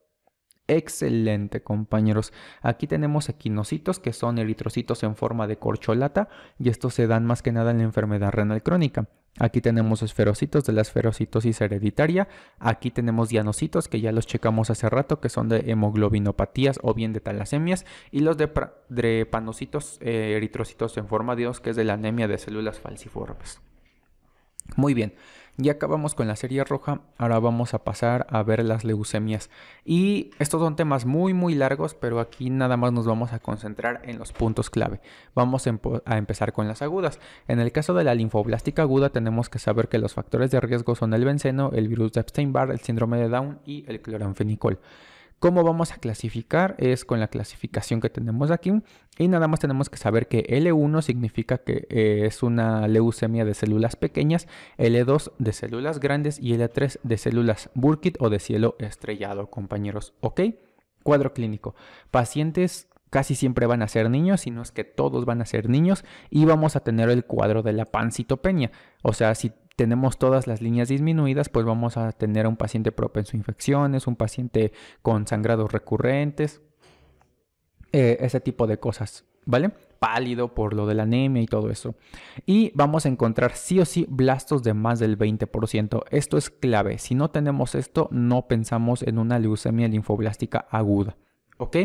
Excelente 0.67 1.61
compañeros. 1.61 2.33
Aquí 2.61 2.87
tenemos 2.87 3.29
equinocitos 3.29 3.99
que 3.99 4.13
son 4.13 4.39
eritrocitos 4.39 5.03
en 5.03 5.15
forma 5.15 5.45
de 5.45 5.57
corcholata 5.57 6.27
y 6.57 6.69
estos 6.69 6.95
se 6.95 7.05
dan 7.05 7.25
más 7.25 7.43
que 7.43 7.51
nada 7.51 7.71
en 7.71 7.77
la 7.77 7.83
enfermedad 7.83 8.31
renal 8.31 8.63
crónica. 8.63 9.07
Aquí 9.37 9.59
tenemos 9.59 10.01
esferocitos 10.01 10.63
de 10.63 10.73
la 10.73 10.81
esferocitosis 10.81 11.59
hereditaria. 11.59 12.29
Aquí 12.57 12.89
tenemos 12.89 13.29
dianocitos 13.29 13.89
que 13.89 13.99
ya 13.99 14.13
los 14.13 14.25
checamos 14.25 14.69
hace 14.69 14.89
rato 14.89 15.19
que 15.19 15.29
son 15.29 15.49
de 15.49 15.69
hemoglobinopatías 15.69 16.79
o 16.81 16.93
bien 16.93 17.11
de 17.11 17.19
talasemias. 17.19 17.85
Y 18.11 18.21
los 18.21 18.37
de 18.37 18.49
drepanocitos 18.89 19.99
eh, 20.01 20.33
eritrocitos 20.37 20.97
en 20.97 21.07
forma 21.07 21.35
de 21.35 21.47
os 21.47 21.59
que 21.59 21.71
es 21.71 21.75
de 21.75 21.83
la 21.83 21.93
anemia 21.93 22.27
de 22.27 22.37
células 22.37 22.79
falciformes. 22.79 23.61
Muy 24.77 24.93
bien. 24.93 25.13
Ya 25.57 25.71
acabamos 25.71 26.15
con 26.15 26.27
la 26.27 26.35
serie 26.35 26.65
roja, 26.65 26.99
ahora 27.17 27.39
vamos 27.39 27.73
a 27.73 27.83
pasar 27.85 28.27
a 28.29 28.43
ver 28.43 28.65
las 28.65 28.83
leucemias. 28.83 29.49
Y 29.85 30.31
estos 30.37 30.61
son 30.61 30.75
temas 30.75 31.05
muy 31.05 31.33
muy 31.33 31.55
largos, 31.55 31.93
pero 31.95 32.19
aquí 32.19 32.49
nada 32.49 32.75
más 32.75 32.91
nos 32.91 33.05
vamos 33.05 33.31
a 33.31 33.39
concentrar 33.39 34.01
en 34.03 34.19
los 34.19 34.33
puntos 34.33 34.69
clave. 34.69 34.99
Vamos 35.33 35.65
a 35.65 36.17
empezar 36.17 36.51
con 36.51 36.67
las 36.67 36.81
agudas. 36.81 37.21
En 37.47 37.61
el 37.61 37.71
caso 37.71 37.93
de 37.93 38.03
la 38.03 38.15
linfoblástica 38.15 38.81
aguda 38.81 39.11
tenemos 39.11 39.47
que 39.47 39.59
saber 39.59 39.87
que 39.87 39.97
los 39.97 40.13
factores 40.13 40.51
de 40.51 40.59
riesgo 40.59 40.93
son 40.93 41.13
el 41.13 41.23
benceno, 41.23 41.71
el 41.73 41.87
virus 41.87 42.11
de 42.11 42.19
Epstein-Barr, 42.19 42.71
el 42.71 42.81
síndrome 42.81 43.17
de 43.17 43.29
Down 43.29 43.59
y 43.65 43.85
el 43.87 44.01
cloranfenicol. 44.01 44.79
¿Cómo 45.39 45.63
vamos 45.63 45.91
a 45.91 45.97
clasificar? 45.97 46.75
Es 46.79 47.05
con 47.05 47.19
la 47.19 47.27
clasificación 47.27 48.01
que 48.01 48.09
tenemos 48.09 48.51
aquí. 48.51 48.71
Y 49.17 49.27
nada 49.27 49.47
más 49.47 49.59
tenemos 49.59 49.89
que 49.89 49.97
saber 49.97 50.27
que 50.27 50.45
L1 50.47 51.01
significa 51.01 51.59
que 51.59 51.87
eh, 51.89 52.23
es 52.25 52.41
una 52.41 52.87
leucemia 52.87 53.45
de 53.45 53.53
células 53.53 53.95
pequeñas, 53.95 54.47
L2 54.77 55.33
de 55.37 55.53
células 55.53 55.99
grandes 55.99 56.39
y 56.39 56.53
L3 56.53 56.99
de 57.03 57.17
células 57.17 57.69
Burkitt 57.75 58.17
o 58.19 58.29
de 58.29 58.39
cielo 58.39 58.75
estrellado, 58.79 59.49
compañeros. 59.49 60.13
¿Ok? 60.21 60.41
Cuadro 61.03 61.33
clínico. 61.33 61.75
Pacientes 62.11 62.87
casi 63.09 63.35
siempre 63.35 63.65
van 63.65 63.81
a 63.81 63.87
ser 63.87 64.09
niños, 64.09 64.41
sino 64.41 64.61
es 64.61 64.71
que 64.71 64.83
todos 64.83 65.25
van 65.25 65.41
a 65.41 65.45
ser 65.45 65.69
niños 65.69 66.03
y 66.29 66.45
vamos 66.45 66.75
a 66.75 66.81
tener 66.81 67.09
el 67.09 67.25
cuadro 67.25 67.61
de 67.61 67.73
la 67.73 67.85
pancitopenia. 67.85 68.71
O 69.03 69.13
sea, 69.13 69.35
si 69.35 69.53
tenemos 69.75 70.17
todas 70.17 70.47
las 70.47 70.61
líneas 70.61 70.87
disminuidas, 70.87 71.49
pues 71.49 71.65
vamos 71.65 71.97
a 71.97 72.11
tener 72.11 72.45
a 72.45 72.49
un 72.49 72.57
paciente 72.57 72.91
propenso 72.91 73.31
a 73.33 73.37
infecciones, 73.37 74.07
un 74.07 74.15
paciente 74.15 74.71
con 75.01 75.27
sangrados 75.27 75.71
recurrentes, 75.71 76.61
eh, 77.91 78.17
ese 78.21 78.39
tipo 78.39 78.67
de 78.67 78.77
cosas, 78.77 79.25
¿vale? 79.45 79.71
Pálido 79.99 80.53
por 80.53 80.73
lo 80.73 80.85
de 80.85 80.95
la 80.95 81.03
anemia 81.03 81.41
y 81.41 81.45
todo 81.45 81.69
eso. 81.69 81.95
Y 82.45 82.71
vamos 82.75 83.05
a 83.05 83.09
encontrar 83.09 83.55
sí 83.55 83.79
o 83.79 83.85
sí 83.85 84.05
blastos 84.09 84.63
de 84.63 84.73
más 84.73 84.99
del 84.99 85.17
20%. 85.17 86.03
Esto 86.09 86.37
es 86.37 86.49
clave. 86.49 86.97
Si 86.97 87.15
no 87.15 87.29
tenemos 87.31 87.75
esto, 87.75 88.07
no 88.11 88.47
pensamos 88.47 89.03
en 89.03 89.17
una 89.17 89.39
leucemia 89.39 89.87
linfoblástica 89.87 90.67
aguda. 90.69 91.15
¿Ok? 91.57 91.77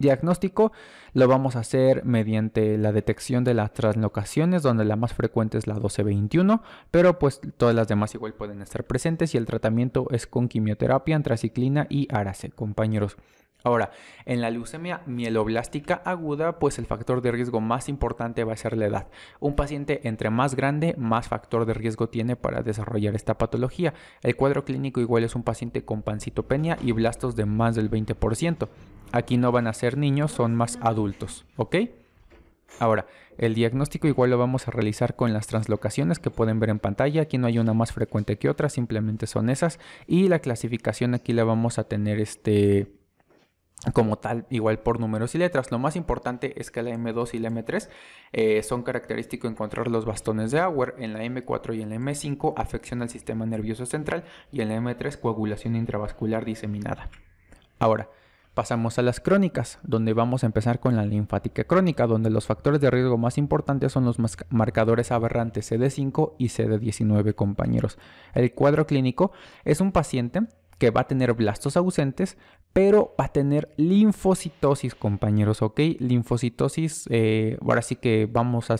Diagnóstico 0.00 0.72
lo 1.12 1.28
vamos 1.28 1.56
a 1.56 1.60
hacer 1.60 2.06
mediante 2.06 2.78
la 2.78 2.90
detección 2.90 3.44
de 3.44 3.52
las 3.52 3.74
translocaciones, 3.74 4.62
donde 4.62 4.86
la 4.86 4.96
más 4.96 5.12
frecuente 5.12 5.58
es 5.58 5.66
la 5.66 5.74
1221, 5.74 6.62
pero 6.90 7.18
pues 7.18 7.40
todas 7.58 7.74
las 7.74 7.86
demás 7.86 8.14
igual 8.14 8.32
pueden 8.32 8.62
estar 8.62 8.84
presentes 8.84 9.34
y 9.34 9.38
el 9.38 9.44
tratamiento 9.44 10.06
es 10.10 10.26
con 10.26 10.48
quimioterapia, 10.48 11.16
antraciclina 11.16 11.86
y 11.90 12.08
arace, 12.10 12.50
compañeros. 12.50 13.18
Ahora, 13.62 13.90
en 14.24 14.40
la 14.40 14.50
leucemia 14.50 15.02
mieloblástica 15.06 16.02
aguda, 16.04 16.58
pues 16.58 16.78
el 16.78 16.86
factor 16.86 17.20
de 17.20 17.32
riesgo 17.32 17.60
más 17.60 17.88
importante 17.88 18.44
va 18.44 18.54
a 18.54 18.56
ser 18.56 18.76
la 18.76 18.86
edad. 18.86 19.06
Un 19.38 19.54
paciente 19.54 20.08
entre 20.08 20.30
más 20.30 20.54
grande, 20.54 20.94
más 20.96 21.28
factor 21.28 21.66
de 21.66 21.74
riesgo 21.74 22.08
tiene 22.08 22.36
para 22.36 22.62
desarrollar 22.62 23.14
esta 23.14 23.36
patología. 23.38 23.94
El 24.22 24.36
cuadro 24.36 24.64
clínico 24.64 25.00
igual 25.00 25.24
es 25.24 25.34
un 25.34 25.42
paciente 25.42 25.84
con 25.84 26.02
pancitopenia 26.02 26.78
y 26.82 26.92
blastos 26.92 27.36
de 27.36 27.44
más 27.44 27.74
del 27.74 27.90
20%. 27.90 28.68
Aquí 29.12 29.36
no 29.36 29.52
van 29.52 29.66
a 29.66 29.72
ser 29.72 29.96
niños, 29.96 30.32
son 30.32 30.54
más 30.54 30.78
adultos, 30.80 31.44
¿ok? 31.56 31.76
Ahora, 32.78 33.06
el 33.36 33.54
diagnóstico 33.54 34.06
igual 34.06 34.30
lo 34.30 34.38
vamos 34.38 34.68
a 34.68 34.70
realizar 34.70 35.16
con 35.16 35.32
las 35.32 35.46
translocaciones 35.48 36.18
que 36.18 36.30
pueden 36.30 36.60
ver 36.60 36.70
en 36.70 36.78
pantalla. 36.78 37.22
Aquí 37.22 37.36
no 37.36 37.46
hay 37.46 37.58
una 37.58 37.74
más 37.74 37.92
frecuente 37.92 38.38
que 38.38 38.48
otra, 38.48 38.68
simplemente 38.68 39.26
son 39.26 39.50
esas. 39.50 39.80
Y 40.06 40.28
la 40.28 40.38
clasificación 40.38 41.14
aquí 41.14 41.32
la 41.32 41.44
vamos 41.44 41.78
a 41.78 41.84
tener 41.84 42.20
este 42.20 42.99
como 43.94 44.18
tal, 44.18 44.46
igual 44.50 44.78
por 44.80 45.00
números 45.00 45.34
y 45.34 45.38
letras. 45.38 45.70
Lo 45.70 45.78
más 45.78 45.96
importante 45.96 46.60
es 46.60 46.70
que 46.70 46.82
la 46.82 46.90
M2 46.90 47.34
y 47.34 47.38
la 47.38 47.50
M3 47.50 47.88
eh, 48.32 48.62
son 48.62 48.82
característico 48.82 49.48
encontrar 49.48 49.88
los 49.88 50.04
bastones 50.04 50.50
de 50.50 50.60
Auer. 50.60 50.94
En 50.98 51.14
la 51.14 51.24
M4 51.24 51.76
y 51.76 51.82
en 51.82 51.90
la 51.90 51.96
M5 51.96 52.54
afección 52.56 53.02
al 53.02 53.08
sistema 53.08 53.46
nervioso 53.46 53.86
central 53.86 54.24
y 54.52 54.60
en 54.60 54.68
la 54.68 54.76
M3 54.76 55.18
coagulación 55.18 55.76
intravascular 55.76 56.44
diseminada. 56.44 57.08
Ahora, 57.78 58.10
pasamos 58.54 58.98
a 58.98 59.02
las 59.02 59.20
crónicas, 59.20 59.78
donde 59.82 60.12
vamos 60.12 60.42
a 60.42 60.46
empezar 60.46 60.80
con 60.80 60.96
la 60.96 61.06
linfática 61.06 61.64
crónica, 61.64 62.06
donde 62.06 62.28
los 62.28 62.46
factores 62.46 62.80
de 62.82 62.90
riesgo 62.90 63.16
más 63.16 63.38
importantes 63.38 63.92
son 63.92 64.04
los 64.04 64.18
marcadores 64.50 65.12
aberrantes 65.12 65.72
CD5 65.72 66.34
y 66.36 66.48
CD19, 66.48 67.34
compañeros. 67.34 67.98
El 68.34 68.52
cuadro 68.52 68.86
clínico 68.86 69.32
es 69.64 69.80
un 69.80 69.92
paciente 69.92 70.42
que 70.80 70.90
va 70.90 71.02
a 71.02 71.06
tener 71.06 71.34
blastos 71.34 71.76
ausentes, 71.76 72.38
pero 72.72 73.14
va 73.20 73.26
a 73.26 73.32
tener 73.32 73.68
linfocitosis, 73.76 74.94
compañeros, 74.94 75.60
¿ok? 75.60 75.78
Linfocitosis, 75.98 77.06
eh, 77.10 77.58
ahora 77.60 77.82
sí 77.82 77.96
que 77.96 78.26
vamos 78.26 78.70
a, 78.70 78.76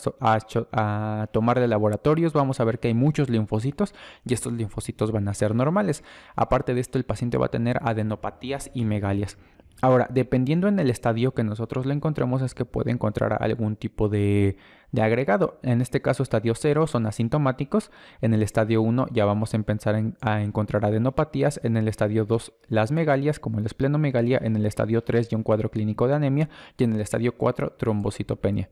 a, 0.73 1.29
tomar 1.31 1.61
de 1.61 1.69
laboratorios, 1.69 2.33
vamos 2.33 2.59
a 2.59 2.65
ver 2.65 2.79
que 2.79 2.89
hay 2.89 2.95
muchos 2.95 3.29
linfocitos 3.29 3.95
y 4.25 4.33
estos 4.33 4.55
linfocitos 4.55 5.13
van 5.13 5.29
a 5.29 5.35
ser 5.35 5.55
normales. 5.55 6.03
Aparte 6.37 6.73
de 6.73 6.81
esto, 6.81 6.97
el 6.97 7.05
paciente 7.05 7.37
va 7.37 7.47
a 7.47 7.51
tener 7.51 7.79
adenopatías 7.83 8.71
y 8.73 8.87
megalias. 8.87 9.37
Ahora, 9.83 10.09
dependiendo 10.11 10.69
en 10.69 10.79
el 10.79 10.91
estadio 10.91 11.33
que 11.33 11.43
nosotros 11.43 11.87
le 11.87 11.95
encontremos, 11.95 12.43
es 12.43 12.55
que 12.55 12.67
puede 12.67 12.91
encontrar 12.91 13.43
algún 13.43 13.77
tipo 13.77 14.11
de, 14.11 14.59
agregado. 15.01 15.59
En 15.63 15.81
este 15.81 16.03
caso, 16.03 16.23
estadio 16.23 16.55
0 16.55 16.87
son 16.87 17.07
asintomáticos. 17.07 17.91
En 18.21 18.35
el 18.35 18.43
estadio 18.43 18.83
1 18.83 19.07
ya 19.11 19.25
vamos 19.25 19.55
a 19.55 19.57
empezar 19.57 20.03
a 20.21 20.43
encontrar 20.43 20.85
adenopatías. 20.85 21.61
En 21.65 21.79
el 21.79 21.89
estadio 21.89 22.27
2 22.27 22.53
las 22.69 22.93
megalias, 22.93 23.39
como 23.39 23.59
el 23.59 23.67
esplenomegalia. 23.67 24.39
En 24.43 24.55
el 24.55 24.67
estadio 24.67 25.03
3 25.03 25.31
ya 25.31 25.39
un 25.39 25.45
cuadro 25.45 25.71
clínico 25.71 26.07
de 26.09 26.15
anemia. 26.15 26.51
Y 26.77 26.85
en 26.85 26.93
el 26.93 27.01
estadio 27.01 27.37
4 27.37 27.73
trombocitopenia. 27.79 28.69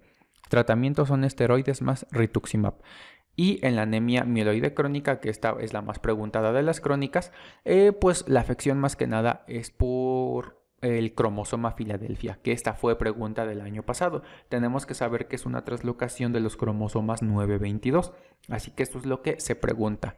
Tratamientos 0.51 1.09
son 1.09 1.25
esteroides 1.25 1.81
más 1.81 2.07
rituximab. 2.11 2.75
Y 3.35 3.65
en 3.65 3.77
la 3.77 3.83
anemia 3.83 4.25
mieloide 4.25 4.75
crónica, 4.75 5.21
que 5.21 5.31
esta 5.31 5.55
es 5.61 5.73
la 5.73 5.81
más 5.81 6.01
preguntada 6.01 6.53
de 6.53 6.63
las 6.63 6.81
crónicas, 6.81 7.31
eh, 7.65 7.93
pues 7.93 8.29
la 8.29 8.41
afección 8.41 8.79
más 8.79 8.97
que 8.97 9.07
nada 9.07 9.45
es 9.47 9.71
por 9.71 10.58
el 10.81 11.15
cromosoma 11.15 11.73
Filadelfia, 11.73 12.39
que 12.43 12.53
esta 12.53 12.75
fue 12.75 12.99
pregunta 12.99 13.47
del 13.47 13.61
año 13.61 13.83
pasado. 13.83 14.23
Tenemos 14.49 14.87
que 14.87 14.95
saber 14.95 15.29
que 15.29 15.37
es 15.37 15.47
una 15.47 15.65
traslocación 15.65 16.33
de 16.33 16.41
los 16.41 16.57
cromosomas 16.57 17.23
922, 17.23 18.13
así 18.49 18.71
que 18.71 18.83
esto 18.83 18.99
es 18.99 19.07
lo 19.07 19.23
que 19.23 19.41
se 19.41 19.55
pregunta. 19.55 20.17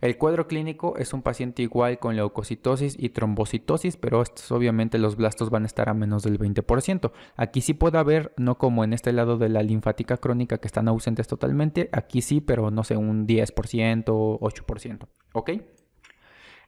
El 0.00 0.16
cuadro 0.16 0.46
clínico 0.46 0.96
es 0.96 1.12
un 1.12 1.20
paciente 1.20 1.62
igual 1.62 1.98
con 1.98 2.16
leucocitosis 2.16 2.96
y 2.98 3.10
trombocitosis, 3.10 3.98
pero 3.98 4.22
estos, 4.22 4.50
obviamente 4.50 4.96
los 4.96 5.16
blastos 5.16 5.50
van 5.50 5.64
a 5.64 5.66
estar 5.66 5.90
a 5.90 5.94
menos 5.94 6.22
del 6.22 6.38
20%. 6.38 7.12
Aquí 7.36 7.60
sí 7.60 7.74
puede 7.74 7.98
haber, 7.98 8.32
no 8.38 8.56
como 8.56 8.82
en 8.82 8.94
este 8.94 9.12
lado 9.12 9.36
de 9.36 9.50
la 9.50 9.62
linfática 9.62 10.16
crónica 10.16 10.56
que 10.56 10.68
están 10.68 10.88
ausentes 10.88 11.26
totalmente, 11.26 11.90
aquí 11.92 12.22
sí, 12.22 12.40
pero 12.40 12.70
no 12.70 12.82
sé, 12.82 12.96
un 12.96 13.26
10%, 13.26 14.04
8%. 14.04 15.06
¿Ok? 15.34 15.50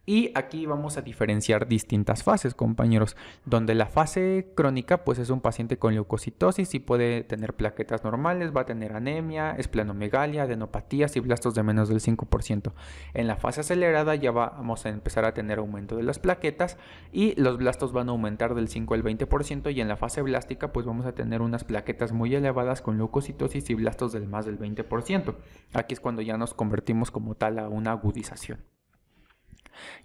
Y 0.04 0.32
aquí 0.34 0.66
vamos 0.66 0.96
a 0.96 1.02
diferenciar 1.02 1.68
distintas 1.68 2.24
fases, 2.24 2.54
compañeros, 2.54 3.16
donde 3.44 3.76
la 3.76 3.86
fase 3.86 4.52
crónica 4.56 5.04
pues 5.04 5.20
es 5.20 5.30
un 5.30 5.40
paciente 5.40 5.78
con 5.78 5.94
leucocitosis 5.94 6.74
y 6.74 6.80
puede 6.80 7.22
tener 7.22 7.54
plaquetas 7.54 8.02
normales, 8.02 8.52
va 8.54 8.62
a 8.62 8.66
tener 8.66 8.94
anemia, 8.94 9.52
esplenomegalia, 9.52 10.42
adenopatías 10.42 11.14
y 11.16 11.20
blastos 11.20 11.54
de 11.54 11.62
menos 11.62 11.88
del 11.88 12.00
5%. 12.00 12.72
En 13.14 13.28
la 13.28 13.36
fase 13.36 13.60
acelerada 13.60 14.16
ya 14.16 14.32
vamos 14.32 14.86
a 14.86 14.88
empezar 14.88 15.24
a 15.24 15.34
tener 15.34 15.58
aumento 15.58 15.96
de 15.96 16.02
las 16.02 16.18
plaquetas 16.18 16.78
y 17.12 17.40
los 17.40 17.56
blastos 17.58 17.92
van 17.92 18.08
a 18.08 18.12
aumentar 18.12 18.56
del 18.56 18.68
5 18.68 18.94
al 18.94 19.04
20% 19.04 19.72
y 19.72 19.80
en 19.80 19.86
la 19.86 19.96
fase 19.96 20.22
blástica 20.22 20.72
pues 20.72 20.84
vamos 20.84 21.06
a 21.06 21.14
tener 21.14 21.42
unas 21.42 21.62
plaquetas 21.62 22.10
muy 22.10 22.34
elevadas 22.34 22.82
con 22.82 22.96
leucocitosis 22.96 23.70
y 23.70 23.74
blastos 23.74 24.12
del 24.12 24.26
más 24.26 24.46
del 24.46 24.58
20%. 24.58 25.36
Aquí 25.74 25.94
es 25.94 26.00
cuando 26.00 26.22
ya 26.22 26.36
nos 26.36 26.54
convertimos 26.54 27.12
como 27.12 27.36
tal 27.36 27.60
a 27.60 27.68
una 27.68 27.92
agudización. 27.92 28.71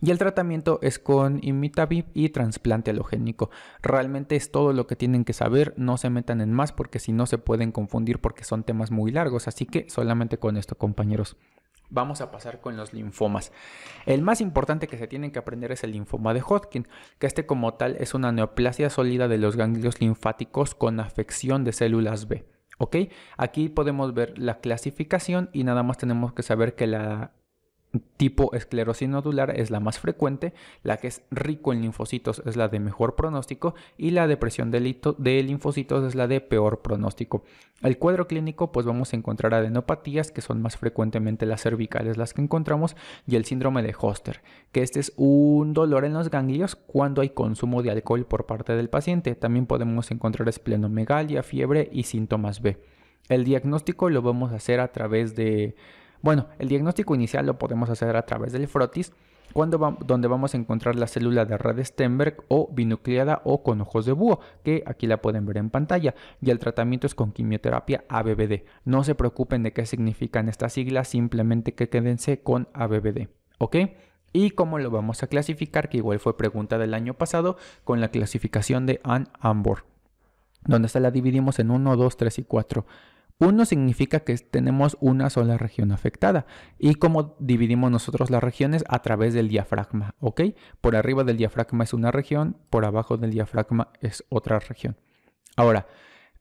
Y 0.01 0.11
el 0.11 0.17
tratamiento 0.17 0.79
es 0.81 0.99
con 0.99 1.39
imitabib 1.41 2.05
y 2.13 2.29
trasplante 2.29 2.91
halogénico. 2.91 3.49
Realmente 3.81 4.35
es 4.35 4.51
todo 4.51 4.73
lo 4.73 4.87
que 4.87 4.95
tienen 4.95 5.25
que 5.25 5.33
saber, 5.33 5.73
no 5.77 5.97
se 5.97 6.09
metan 6.09 6.41
en 6.41 6.53
más 6.53 6.71
porque 6.71 6.99
si 6.99 7.11
no 7.11 7.25
se 7.25 7.37
pueden 7.37 7.71
confundir 7.71 8.19
porque 8.19 8.43
son 8.43 8.63
temas 8.63 8.91
muy 8.91 9.11
largos, 9.11 9.47
así 9.47 9.65
que 9.65 9.89
solamente 9.89 10.37
con 10.37 10.57
esto 10.57 10.77
compañeros. 10.77 11.37
Vamos 11.89 12.19
a 12.19 12.31
pasar 12.31 12.59
con 12.59 12.75
los 12.75 12.93
linfomas. 12.93 13.53
El 14.05 14.21
más 14.21 14.41
importante 14.41 14.87
que 14.87 14.97
se 14.97 15.07
tienen 15.07 15.31
que 15.31 15.39
aprender 15.39 15.71
es 15.71 15.83
el 15.85 15.93
linfoma 15.93 16.33
de 16.33 16.41
Hodgkin, 16.41 16.87
que 17.17 17.27
este 17.27 17.45
como 17.45 17.75
tal 17.75 17.95
es 17.99 18.13
una 18.13 18.33
neoplasia 18.33 18.89
sólida 18.89 19.29
de 19.29 19.37
los 19.37 19.55
ganglios 19.55 20.01
linfáticos 20.01 20.75
con 20.75 20.99
afección 20.99 21.63
de 21.63 21.71
células 21.71 22.27
B. 22.27 22.45
¿Ok? 22.77 22.97
Aquí 23.37 23.69
podemos 23.69 24.13
ver 24.13 24.37
la 24.37 24.59
clasificación 24.59 25.49
y 25.53 25.63
nada 25.63 25.81
más 25.81 25.97
tenemos 25.97 26.33
que 26.33 26.43
saber 26.43 26.75
que 26.75 26.87
la 26.87 27.31
tipo 27.99 28.53
esclerosis 28.53 29.09
nodular 29.09 29.59
es 29.59 29.71
la 29.71 29.79
más 29.79 29.99
frecuente, 29.99 30.53
la 30.83 30.97
que 30.97 31.07
es 31.07 31.23
rico 31.31 31.73
en 31.73 31.81
linfocitos 31.81 32.41
es 32.45 32.55
la 32.55 32.67
de 32.67 32.79
mejor 32.79 33.15
pronóstico 33.15 33.75
y 33.97 34.11
la 34.11 34.27
depresión 34.27 34.71
de, 34.71 34.79
linfocitos 35.43 36.03
es 36.05 36.15
la 36.15 36.27
de 36.27 36.41
peor 36.41 36.81
pronóstico. 36.81 37.43
El 37.81 37.97
cuadro 37.97 38.27
clínico 38.27 38.71
pues 38.71 38.85
vamos 38.85 39.13
a 39.13 39.15
encontrar 39.15 39.53
adenopatías 39.53 40.31
que 40.31 40.41
son 40.41 40.61
más 40.61 40.77
frecuentemente 40.77 41.45
las 41.45 41.61
cervicales 41.61 42.17
las 42.17 42.33
que 42.33 42.41
encontramos 42.41 42.95
y 43.27 43.35
el 43.35 43.45
síndrome 43.45 43.83
de 43.83 43.95
Hoster, 43.97 44.41
que 44.71 44.81
este 44.81 44.99
es 44.99 45.13
un 45.15 45.73
dolor 45.73 46.05
en 46.05 46.13
los 46.13 46.29
ganglios 46.29 46.75
cuando 46.75 47.21
hay 47.21 47.29
consumo 47.29 47.83
de 47.83 47.91
alcohol 47.91 48.25
por 48.25 48.45
parte 48.45 48.73
del 48.73 48.89
paciente. 48.89 49.35
También 49.35 49.65
podemos 49.65 50.09
encontrar 50.11 50.49
esplenomegalia, 50.49 51.43
fiebre 51.43 51.89
y 51.91 52.03
síntomas 52.03 52.61
B. 52.61 52.77
El 53.29 53.43
diagnóstico 53.43 54.09
lo 54.09 54.21
vamos 54.21 54.51
a 54.51 54.55
hacer 54.55 54.79
a 54.79 54.91
través 54.91 55.35
de 55.35 55.75
bueno, 56.21 56.47
el 56.59 56.67
diagnóstico 56.67 57.15
inicial 57.15 57.45
lo 57.45 57.57
podemos 57.57 57.89
hacer 57.89 58.15
a 58.15 58.25
través 58.25 58.53
del 58.53 58.67
frotis, 58.67 59.13
cuando 59.53 59.97
donde 60.05 60.27
vamos 60.27 60.53
a 60.53 60.57
encontrar 60.57 60.95
la 60.95 61.07
célula 61.07 61.45
de 61.45 61.57
red 61.57 61.83
Stenberg 61.83 62.43
o 62.47 62.69
binucleada 62.71 63.41
o 63.43 63.63
con 63.63 63.81
ojos 63.81 64.05
de 64.05 64.11
búho, 64.11 64.39
que 64.63 64.83
aquí 64.85 65.07
la 65.07 65.21
pueden 65.21 65.45
ver 65.45 65.57
en 65.57 65.69
pantalla, 65.69 66.15
y 66.41 66.49
el 66.51 66.59
tratamiento 66.59 67.07
es 67.07 67.15
con 67.15 67.31
quimioterapia 67.31 68.03
ABBD. 68.09 68.63
No 68.85 69.03
se 69.03 69.15
preocupen 69.15 69.63
de 69.63 69.73
qué 69.73 69.85
significan 69.85 70.49
estas 70.49 70.73
siglas, 70.73 71.07
simplemente 71.07 71.73
que 71.73 71.89
quédense 71.89 72.41
con 72.41 72.67
ABBD, 72.73 73.29
¿ok? 73.57 73.77
¿Y 74.33 74.51
cómo 74.51 74.77
lo 74.77 74.91
vamos 74.91 75.23
a 75.23 75.27
clasificar? 75.27 75.89
Que 75.89 75.97
igual 75.97 76.19
fue 76.19 76.37
pregunta 76.37 76.77
del 76.77 76.93
año 76.93 77.13
pasado 77.13 77.57
con 77.83 78.01
la 78.01 78.09
clasificación 78.09 78.85
de 78.85 78.99
Ann 79.03 79.29
Ambor, 79.39 79.85
donde 80.65 80.89
se 80.89 80.99
la 80.99 81.11
dividimos 81.11 81.59
en 81.59 81.71
1, 81.71 81.95
2, 81.95 82.17
3 82.17 82.39
y 82.39 82.43
4. 82.43 82.85
Uno 83.39 83.65
significa 83.65 84.21
que 84.21 84.35
tenemos 84.37 84.97
una 84.99 85.29
sola 85.29 85.57
región 85.57 85.91
afectada. 85.91 86.47
¿Y 86.79 86.95
cómo 86.95 87.35
dividimos 87.39 87.91
nosotros 87.91 88.31
las 88.31 88.43
regiones? 88.43 88.83
A 88.89 89.01
través 89.03 89.33
del 89.33 89.47
diafragma, 89.47 90.15
¿ok? 90.19 90.41
Por 90.81 90.95
arriba 90.95 91.23
del 91.23 91.37
diafragma 91.37 91.83
es 91.83 91.93
una 91.93 92.11
región, 92.11 92.57
por 92.71 92.85
abajo 92.85 93.17
del 93.17 93.31
diafragma 93.31 93.89
es 94.01 94.23
otra 94.29 94.57
región. 94.59 94.97
Ahora, 95.55 95.87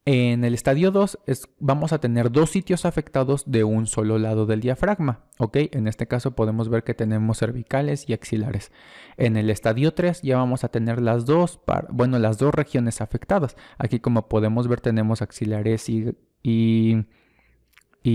en 0.08 0.44
el 0.44 0.54
estadio 0.54 0.92
2 0.92 1.18
vamos 1.58 1.92
a 1.92 1.98
tener 1.98 2.30
dos 2.30 2.50
sitios 2.50 2.84
afectados 2.84 3.42
de 3.50 3.64
un 3.64 3.88
solo 3.88 4.18
lado 4.18 4.46
del 4.46 4.60
diafragma, 4.60 5.24
¿ok? 5.38 5.56
En 5.72 5.88
este 5.88 6.06
caso 6.06 6.36
podemos 6.36 6.68
ver 6.68 6.84
que 6.84 6.94
tenemos 6.94 7.38
cervicales 7.38 8.08
y 8.08 8.12
axilares. 8.12 8.70
En 9.16 9.36
el 9.36 9.50
estadio 9.50 9.94
3 9.94 10.22
ya 10.22 10.36
vamos 10.36 10.62
a 10.62 10.68
tener 10.68 11.02
las 11.02 11.26
dos, 11.26 11.60
bueno, 11.90 12.20
las 12.20 12.38
dos 12.38 12.54
regiones 12.54 13.00
afectadas. 13.00 13.56
Aquí 13.78 13.98
como 13.98 14.28
podemos 14.28 14.68
ver 14.68 14.80
tenemos 14.80 15.22
axilares 15.22 15.88
y 15.88 16.14
y, 16.42 17.04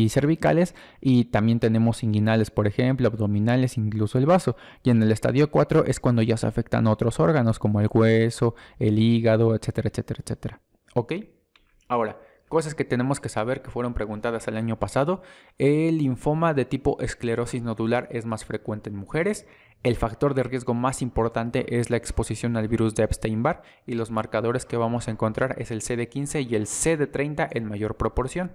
cervicales 0.10 0.74
y 1.02 1.26
también 1.26 1.60
tenemos 1.60 2.02
inguinales, 2.04 2.50
por 2.50 2.66
ejemplo, 2.66 3.08
abdominales, 3.08 3.78
incluso 3.78 4.18
el 4.18 4.26
vaso. 4.26 4.56
Y 4.84 4.90
en 4.90 5.04
el 5.04 5.12
estadio 5.12 5.52
4 5.52 5.86
es 5.86 6.00
cuando 6.00 6.22
ya 6.22 6.38
se 6.38 6.48
afectan 6.48 6.88
otros 6.88 7.20
órganos 7.20 7.60
como 7.60 7.82
el 7.82 7.90
hueso, 7.92 8.56
el 8.80 9.00
hígado, 9.00 9.54
etcétera, 9.54 9.90
etcétera, 9.90 10.22
etcétera. 10.24 10.62
¿Ok? 10.96 11.14
Ahora, 11.90 12.18
cosas 12.52 12.76
que 12.76 12.86
tenemos 12.86 13.20
que 13.20 13.30
saber 13.30 13.64
que 13.64 13.72
fueron 13.72 13.96
preguntadas 13.96 14.48
el 14.48 14.58
año 14.58 14.78
pasado. 14.78 15.24
El 15.58 15.98
linfoma 15.98 16.54
de 16.54 16.66
tipo 16.66 17.00
esclerosis 17.00 17.64
nodular 17.64 18.08
es 18.12 18.28
más 18.28 18.46
frecuente 18.46 18.92
en 18.92 18.98
mujeres. 18.98 19.48
El 19.82 19.96
factor 19.96 20.36
de 20.36 20.44
riesgo 20.44 20.76
más 20.76 21.02
importante 21.02 21.80
es 21.80 21.90
la 21.90 21.98
exposición 21.98 22.56
al 22.58 22.68
virus 22.68 22.94
de 22.94 23.04
Epstein-Barr 23.04 23.64
y 23.88 23.96
los 23.96 24.12
marcadores 24.12 24.66
que 24.66 24.78
vamos 24.78 25.08
a 25.08 25.12
encontrar 25.12 25.56
es 25.58 25.72
el 25.72 25.82
CD15 25.82 26.48
y 26.48 26.56
el 26.56 26.68
CD30 26.68 27.48
en 27.54 27.66
mayor 27.66 27.96
proporción. 27.96 28.52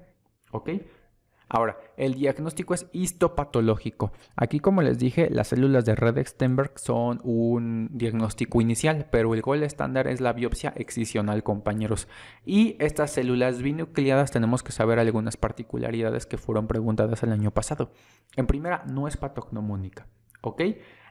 Ahora, 1.48 1.78
el 1.96 2.14
diagnóstico 2.14 2.74
es 2.74 2.88
histopatológico. 2.92 4.12
Aquí, 4.34 4.58
como 4.58 4.82
les 4.82 4.98
dije, 4.98 5.30
las 5.30 5.48
células 5.48 5.84
de 5.84 5.94
red 5.94 6.26
Stenberg 6.26 6.78
son 6.78 7.20
un 7.22 7.88
diagnóstico 7.92 8.60
inicial, 8.60 9.06
pero 9.12 9.32
el 9.32 9.42
gol 9.42 9.62
estándar 9.62 10.08
es 10.08 10.20
la 10.20 10.32
biopsia 10.32 10.72
excisional, 10.74 11.44
compañeros. 11.44 12.08
Y 12.44 12.76
estas 12.80 13.12
células 13.12 13.62
binucleadas 13.62 14.32
tenemos 14.32 14.64
que 14.64 14.72
saber 14.72 14.98
algunas 14.98 15.36
particularidades 15.36 16.26
que 16.26 16.36
fueron 16.36 16.66
preguntadas 16.66 17.22
el 17.22 17.30
año 17.30 17.52
pasado. 17.52 17.92
En 18.34 18.48
primera, 18.48 18.84
no 18.86 19.06
es 19.06 19.16
patognomónica. 19.16 20.08
¿ok? 20.46 20.62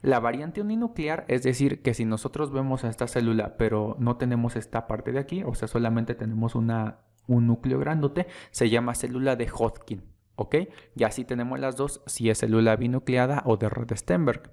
La 0.01 0.19
variante 0.19 0.61
uninuclear, 0.61 1.25
es 1.27 1.43
decir, 1.43 1.81
que 1.81 1.93
si 1.93 2.05
nosotros 2.05 2.51
vemos 2.51 2.83
a 2.83 2.89
esta 2.89 3.07
célula, 3.07 3.57
pero 3.57 3.95
no 3.99 4.17
tenemos 4.17 4.55
esta 4.55 4.87
parte 4.87 5.11
de 5.11 5.19
aquí, 5.19 5.43
o 5.43 5.55
sea, 5.55 5.67
solamente 5.67 6.15
tenemos 6.15 6.55
una, 6.55 6.99
un 7.27 7.47
núcleo 7.47 7.79
grandote, 7.79 8.27
se 8.51 8.69
llama 8.69 8.95
célula 8.95 9.35
de 9.35 9.49
Hodgkin, 9.49 10.03
¿ok? 10.35 10.55
Ya 10.95 11.11
si 11.11 11.25
tenemos 11.25 11.59
las 11.59 11.75
dos, 11.75 12.01
si 12.05 12.29
es 12.29 12.39
célula 12.39 12.75
binucleada 12.75 13.43
o 13.45 13.57
de 13.57 13.69
Rod-Stenberg. 13.69 14.51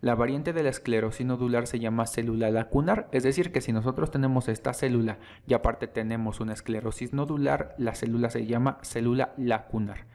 La 0.00 0.14
variante 0.14 0.52
de 0.52 0.62
la 0.62 0.68
esclerosis 0.68 1.24
nodular 1.24 1.66
se 1.66 1.78
llama 1.78 2.06
célula 2.06 2.50
lacunar, 2.50 3.08
es 3.12 3.22
decir, 3.22 3.52
que 3.52 3.62
si 3.62 3.72
nosotros 3.72 4.10
tenemos 4.10 4.48
esta 4.48 4.74
célula 4.74 5.18
y 5.46 5.54
aparte 5.54 5.86
tenemos 5.86 6.40
una 6.40 6.52
esclerosis 6.52 7.14
nodular, 7.14 7.74
la 7.78 7.94
célula 7.94 8.28
se 8.28 8.44
llama 8.44 8.78
célula 8.82 9.32
lacunar. 9.38 10.06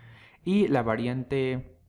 Y 0.46 0.68
la 0.68 0.84
variante 0.84 1.80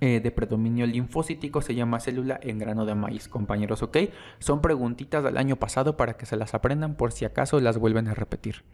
eh, 0.00 0.20
de 0.20 0.30
predominio 0.30 0.84
linfocítico 0.84 1.62
se 1.62 1.74
llama 1.74 2.00
célula 2.00 2.38
en 2.42 2.58
grano 2.58 2.84
de 2.84 2.96
maíz, 2.96 3.28
compañeros, 3.28 3.82
¿ok? 3.82 3.98
Son 4.38 4.60
preguntitas 4.60 5.22
del 5.22 5.36
año 5.36 5.56
pasado 5.56 5.96
para 5.96 6.16
que 6.16 6.26
se 6.26 6.36
las 6.36 6.54
aprendan 6.54 6.96
por 6.96 7.12
si 7.12 7.24
acaso 7.24 7.60
las 7.60 7.78
vuelven 7.78 8.08
a 8.08 8.14
repetir. 8.14 8.64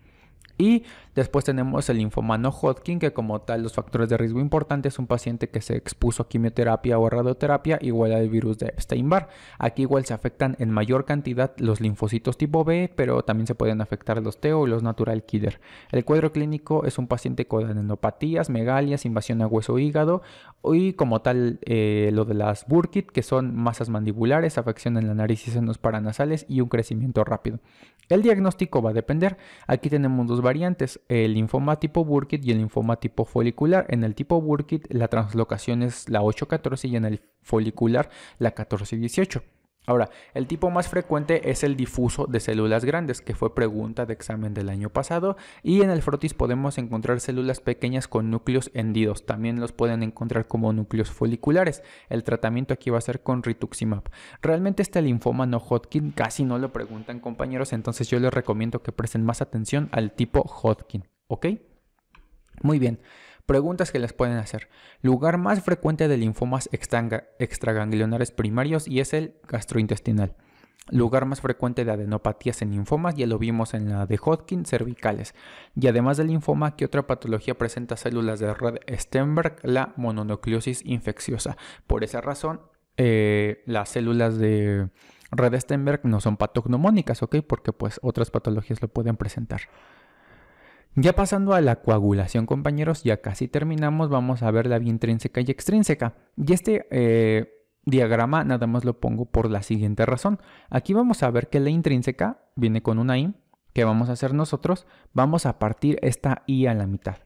Y 0.59 0.83
después 1.15 1.45
tenemos 1.45 1.89
el 1.89 1.99
linfoma 1.99 2.37
no 2.37 2.51
Hodgkin, 2.51 2.99
que 2.99 3.13
como 3.13 3.41
tal 3.41 3.63
los 3.63 3.75
factores 3.75 4.09
de 4.09 4.17
riesgo 4.17 4.41
importantes 4.41 4.95
es 4.95 4.99
un 4.99 5.07
paciente 5.07 5.49
que 5.49 5.61
se 5.61 5.77
expuso 5.77 6.25
a 6.25 6.29
quimioterapia 6.29 6.99
o 6.99 7.09
radioterapia 7.09 7.79
igual 7.81 8.13
al 8.13 8.29
virus 8.29 8.59
de 8.59 8.67
Epstein-Barr. 8.67 9.29
Aquí 9.61 9.83
igual 9.83 10.05
se 10.05 10.15
afectan 10.15 10.57
en 10.59 10.73
mayor 10.73 11.05
cantidad 11.05 11.53
los 11.59 11.81
linfocitos 11.81 12.37
tipo 12.37 12.65
B, 12.65 12.93
pero 12.95 13.23
también 13.23 13.47
se 13.47 13.55
pueden 13.55 13.81
afectar 13.81 14.21
los 14.21 14.41
TEO 14.41 14.67
y 14.67 14.71
los 14.71 14.83
natural 14.83 15.23
killer. 15.23 15.61
El 15.93 16.05
cuadro 16.05 16.33
clínico 16.33 16.85
es 16.85 16.99
un 16.99 17.07
paciente 17.07 17.47
con 17.47 17.65
adenopatías, 17.65 18.51
megalias, 18.51 19.05
invasión 19.05 19.41
a 19.43 19.47
hueso 19.47 19.79
hígado 19.79 20.23
y 20.65 20.95
como 20.95 21.23
tal 21.23 21.61
eh, 21.67 22.11
lo 22.13 22.25
de 22.25 22.35
las 22.35 22.67
Burkitt, 22.67 23.13
que 23.13 23.23
son 23.23 23.55
masas 23.55 23.91
mandibulares, 23.91 24.59
afección 24.59 24.97
en 24.97 25.07
la 25.07 25.15
nariz 25.15 25.47
y 25.47 25.53
senos 25.53 25.79
paranasales 25.79 26.47
y 26.49 26.63
un 26.63 26.69
crecimiento 26.69 27.23
rápido. 27.23 27.61
El 28.09 28.23
diagnóstico 28.23 28.81
va 28.81 28.91
a 28.91 28.95
depender. 28.95 29.37
Aquí 29.67 29.91
tenemos 29.91 30.27
dos 30.29 30.43
variantes, 30.43 31.01
el 31.09 31.35
linfoma 31.35 31.81
tipo 31.81 32.05
Burkitt 32.05 32.45
y 32.45 32.53
el 32.53 32.59
linfoma 32.59 33.01
tipo 33.01 33.25
folicular. 33.25 33.87
En 33.89 34.05
el 34.05 34.15
tipo 34.15 34.41
Burkitt 34.41 34.93
la 34.93 35.09
translocación 35.09 35.83
es 35.83 36.09
la 36.09 36.23
814 36.23 36.89
y 36.89 36.97
en 36.97 37.05
el 37.05 37.21
folicular 37.43 38.11
la 38.39 38.51
1418. 38.51 39.43
Ahora, 39.89 40.11
el 40.35 40.47
tipo 40.47 40.69
más 40.69 40.87
frecuente 40.87 41.51
es 41.51 41.65
el 41.65 41.75
difuso 41.75 42.27
de 42.27 42.41
células 42.41 42.85
grandes, 42.85 43.23
que 43.23 43.35
fue 43.35 43.55
pregunta 43.55 44.05
de 44.05 44.13
examen 44.13 44.53
del 44.53 44.69
año 44.69 44.91
pasado, 44.91 45.39
y 45.63 45.81
en 45.81 45.89
el 45.89 46.03
frotis 46.03 46.35
podemos 46.35 46.77
encontrar 46.77 47.21
células 47.21 47.61
pequeñas 47.61 48.07
con 48.07 48.31
núcleos 48.31 48.71
hendidos, 48.75 49.25
también 49.25 49.61
los 49.61 49.73
pueden 49.73 50.03
encontrar 50.03 50.47
como 50.47 50.75
núcleos 50.75 51.11
foliculares. 51.11 51.83
El 52.11 52.23
tratamiento 52.23 52.75
aquí 52.75 52.91
va 52.91 52.99
a 52.99 53.01
ser 53.01 53.23
con 53.23 53.43
rituximab. 53.43 54.03
Realmente 54.43 54.83
este 54.83 55.01
linfoma 55.01 55.47
no 55.47 55.57
Hodgkin 55.57 56.11
casi 56.11 56.45
no 56.45 56.59
lo 56.59 56.71
preguntan 56.71 57.19
compañeros, 57.19 57.73
entonces 57.73 58.11
yo 58.11 58.21
les 58.21 58.35
recomiendo 58.35 58.83
que 58.83 58.93
presten 58.93 59.25
más 59.25 59.41
atención 59.41 59.89
al 59.93 60.13
tipo 60.13 60.43
Hodgkin, 60.43 61.05
¿ok? 61.29 61.47
Muy 62.61 62.79
bien. 62.79 63.01
Preguntas 63.49 63.91
que 63.91 63.99
les 63.99 64.13
pueden 64.13 64.37
hacer. 64.37 64.69
Lugar 65.01 65.39
más 65.39 65.63
frecuente 65.63 66.07
de 66.07 66.19
linfomas 66.19 66.69
extraganglionares 66.71 68.31
primarios 68.31 68.87
y 68.87 69.01
es 69.01 69.15
el 69.15 69.37
gastrointestinal. 69.49 70.37
Lugar 70.91 71.25
más 71.25 71.41
frecuente 71.41 71.87
de 71.87 71.91
adenopatías 71.91 72.61
en 72.61 72.73
linfomas, 72.73 73.15
ya 73.15 73.27
lo 73.27 73.39
vimos 73.39 73.73
en 73.73 73.89
la 73.89 74.05
de 74.05 74.19
Hodgkin, 74.23 74.67
cervicales. 74.67 75.35
Y 75.75 75.87
además 75.87 76.19
del 76.19 76.27
linfoma, 76.27 76.77
¿qué 76.77 76.85
otra 76.85 77.07
patología 77.07 77.57
presenta 77.57 77.97
células 77.97 78.39
de 78.39 78.53
red 78.53 78.81
Stenberg? 78.99 79.57
La 79.63 79.95
mononucleosis 79.97 80.85
infecciosa. 80.85 81.57
Por 81.87 82.05
esa 82.05 82.21
razón, 82.21 82.61
eh, 82.99 83.63
las 83.65 83.89
células 83.89 84.37
de 84.37 84.91
red 85.31 85.59
Stenberg 85.59 86.05
no 86.05 86.21
son 86.21 86.37
patognomónicas, 86.37 87.23
¿ok? 87.23 87.37
Porque 87.47 87.73
pues 87.73 87.99
otras 88.03 88.31
patologías 88.31 88.83
lo 88.83 88.89
pueden 88.89 89.17
presentar. 89.17 89.63
Ya 91.01 91.13
pasando 91.13 91.55
a 91.55 91.61
la 91.61 91.77
coagulación, 91.77 92.45
compañeros, 92.45 93.05
ya 93.05 93.19
casi 93.19 93.47
terminamos, 93.47 94.09
vamos 94.09 94.43
a 94.43 94.51
ver 94.51 94.67
la 94.67 94.81
vía 94.81 94.91
intrínseca 94.91 95.41
y 95.41 95.45
extrínseca. 95.45 96.17
Y 96.37 96.53
este 96.53 96.89
eh, 96.91 97.53
diagrama 97.85 98.43
nada 98.43 98.67
más 98.67 98.85
lo 98.85 98.99
pongo 98.99 99.27
por 99.27 99.49
la 99.49 99.63
siguiente 99.63 100.05
razón. 100.07 100.41
Aquí 100.71 100.95
vamos 100.95 101.23
a 101.23 101.31
ver 101.31 101.51
que 101.51 101.61
la 101.61 101.71
intrínseca 101.71 102.43
viene 102.57 102.83
con 102.83 102.99
una 102.99 103.17
I, 103.17 103.33
que 103.75 103.85
vamos 103.85 104.09
a 104.09 104.15
hacer 104.15 104.35
nosotros, 104.35 104.89
vamos 105.13 105.47
a 105.47 105.61
partir 105.61 106.01
esta 106.03 106.43
I 106.49 106.67
a 106.67 106.75
la 106.75 106.89
mitad. 106.89 107.19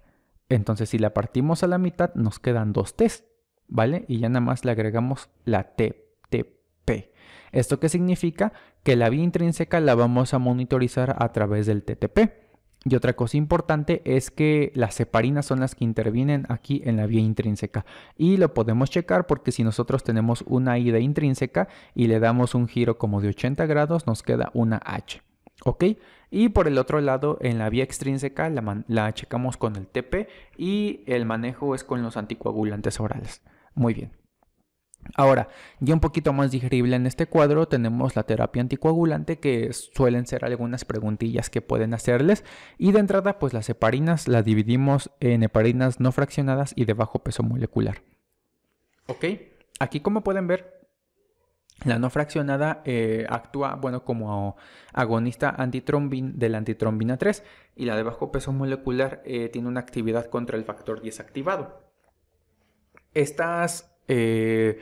Entonces, 0.50 0.90
si 0.90 0.98
la 0.98 1.14
partimos 1.14 1.62
a 1.62 1.66
la 1.66 1.78
mitad, 1.78 2.14
nos 2.14 2.40
quedan 2.40 2.74
dos 2.74 2.94
T's, 2.94 3.24
¿vale? 3.68 4.04
Y 4.06 4.18
ya 4.18 4.28
nada 4.28 4.44
más 4.44 4.66
le 4.66 4.72
agregamos 4.72 5.30
la 5.46 5.74
T, 5.76 6.10
TP. 6.28 7.14
¿Esto 7.52 7.80
qué 7.80 7.88
significa? 7.88 8.52
Que 8.82 8.96
la 8.96 9.08
vía 9.08 9.24
intrínseca 9.24 9.80
la 9.80 9.94
vamos 9.94 10.34
a 10.34 10.38
monitorizar 10.38 11.16
a 11.18 11.32
través 11.32 11.64
del 11.64 11.84
TTP. 11.84 12.41
Y 12.84 12.96
otra 12.96 13.12
cosa 13.12 13.36
importante 13.36 14.02
es 14.04 14.30
que 14.30 14.72
las 14.74 14.94
separinas 14.94 15.46
son 15.46 15.60
las 15.60 15.74
que 15.74 15.84
intervienen 15.84 16.46
aquí 16.48 16.82
en 16.84 16.96
la 16.96 17.06
vía 17.06 17.20
intrínseca. 17.20 17.86
Y 18.16 18.38
lo 18.38 18.54
podemos 18.54 18.90
checar 18.90 19.26
porque 19.26 19.52
si 19.52 19.62
nosotros 19.62 20.02
tenemos 20.02 20.42
una 20.46 20.78
ida 20.78 20.98
intrínseca 20.98 21.68
y 21.94 22.08
le 22.08 22.18
damos 22.18 22.54
un 22.54 22.66
giro 22.66 22.98
como 22.98 23.20
de 23.20 23.28
80 23.28 23.66
grados, 23.66 24.06
nos 24.06 24.22
queda 24.22 24.50
una 24.52 24.80
H. 24.84 25.22
¿Ok? 25.64 25.84
Y 26.30 26.48
por 26.48 26.66
el 26.66 26.78
otro 26.78 27.00
lado, 27.00 27.38
en 27.40 27.58
la 27.58 27.68
vía 27.68 27.84
extrínseca 27.84 28.50
la, 28.50 28.82
la 28.88 29.14
checamos 29.14 29.56
con 29.56 29.76
el 29.76 29.86
TP 29.86 30.28
y 30.56 31.02
el 31.06 31.24
manejo 31.24 31.74
es 31.76 31.84
con 31.84 32.02
los 32.02 32.16
anticoagulantes 32.16 32.98
orales. 32.98 33.42
Muy 33.74 33.94
bien. 33.94 34.21
Ahora, 35.14 35.48
ya 35.80 35.94
un 35.94 36.00
poquito 36.00 36.32
más 36.32 36.50
digerible 36.50 36.96
en 36.96 37.06
este 37.06 37.26
cuadro 37.26 37.66
tenemos 37.66 38.16
la 38.16 38.22
terapia 38.22 38.62
anticoagulante 38.62 39.38
que 39.38 39.72
suelen 39.72 40.26
ser 40.26 40.44
algunas 40.44 40.84
preguntillas 40.84 41.50
que 41.50 41.60
pueden 41.60 41.92
hacerles 41.92 42.44
y 42.78 42.92
de 42.92 43.00
entrada 43.00 43.38
pues 43.38 43.52
las 43.52 43.68
heparinas 43.68 44.28
las 44.28 44.44
dividimos 44.44 45.10
en 45.20 45.42
heparinas 45.42 46.00
no 46.00 46.12
fraccionadas 46.12 46.72
y 46.76 46.84
de 46.84 46.94
bajo 46.94 47.18
peso 47.18 47.42
molecular. 47.42 48.02
Ok, 49.06 49.24
aquí 49.80 50.00
como 50.00 50.22
pueden 50.22 50.46
ver 50.46 50.82
la 51.84 51.98
no 51.98 52.10
fraccionada 52.10 52.82
eh, 52.84 53.26
actúa 53.28 53.74
bueno 53.74 54.04
como 54.04 54.56
agonista 54.92 55.50
antitrombin 55.50 56.38
de 56.38 56.48
la 56.48 56.58
antitrombina 56.58 57.16
3 57.16 57.42
y 57.74 57.86
la 57.86 57.96
de 57.96 58.04
bajo 58.04 58.30
peso 58.30 58.52
molecular 58.52 59.20
eh, 59.24 59.48
tiene 59.48 59.68
una 59.68 59.80
actividad 59.80 60.26
contra 60.26 60.56
el 60.56 60.64
factor 60.64 61.02
10 61.02 61.20
activado. 61.20 61.82
Estas 63.14 63.91
eh, 64.08 64.78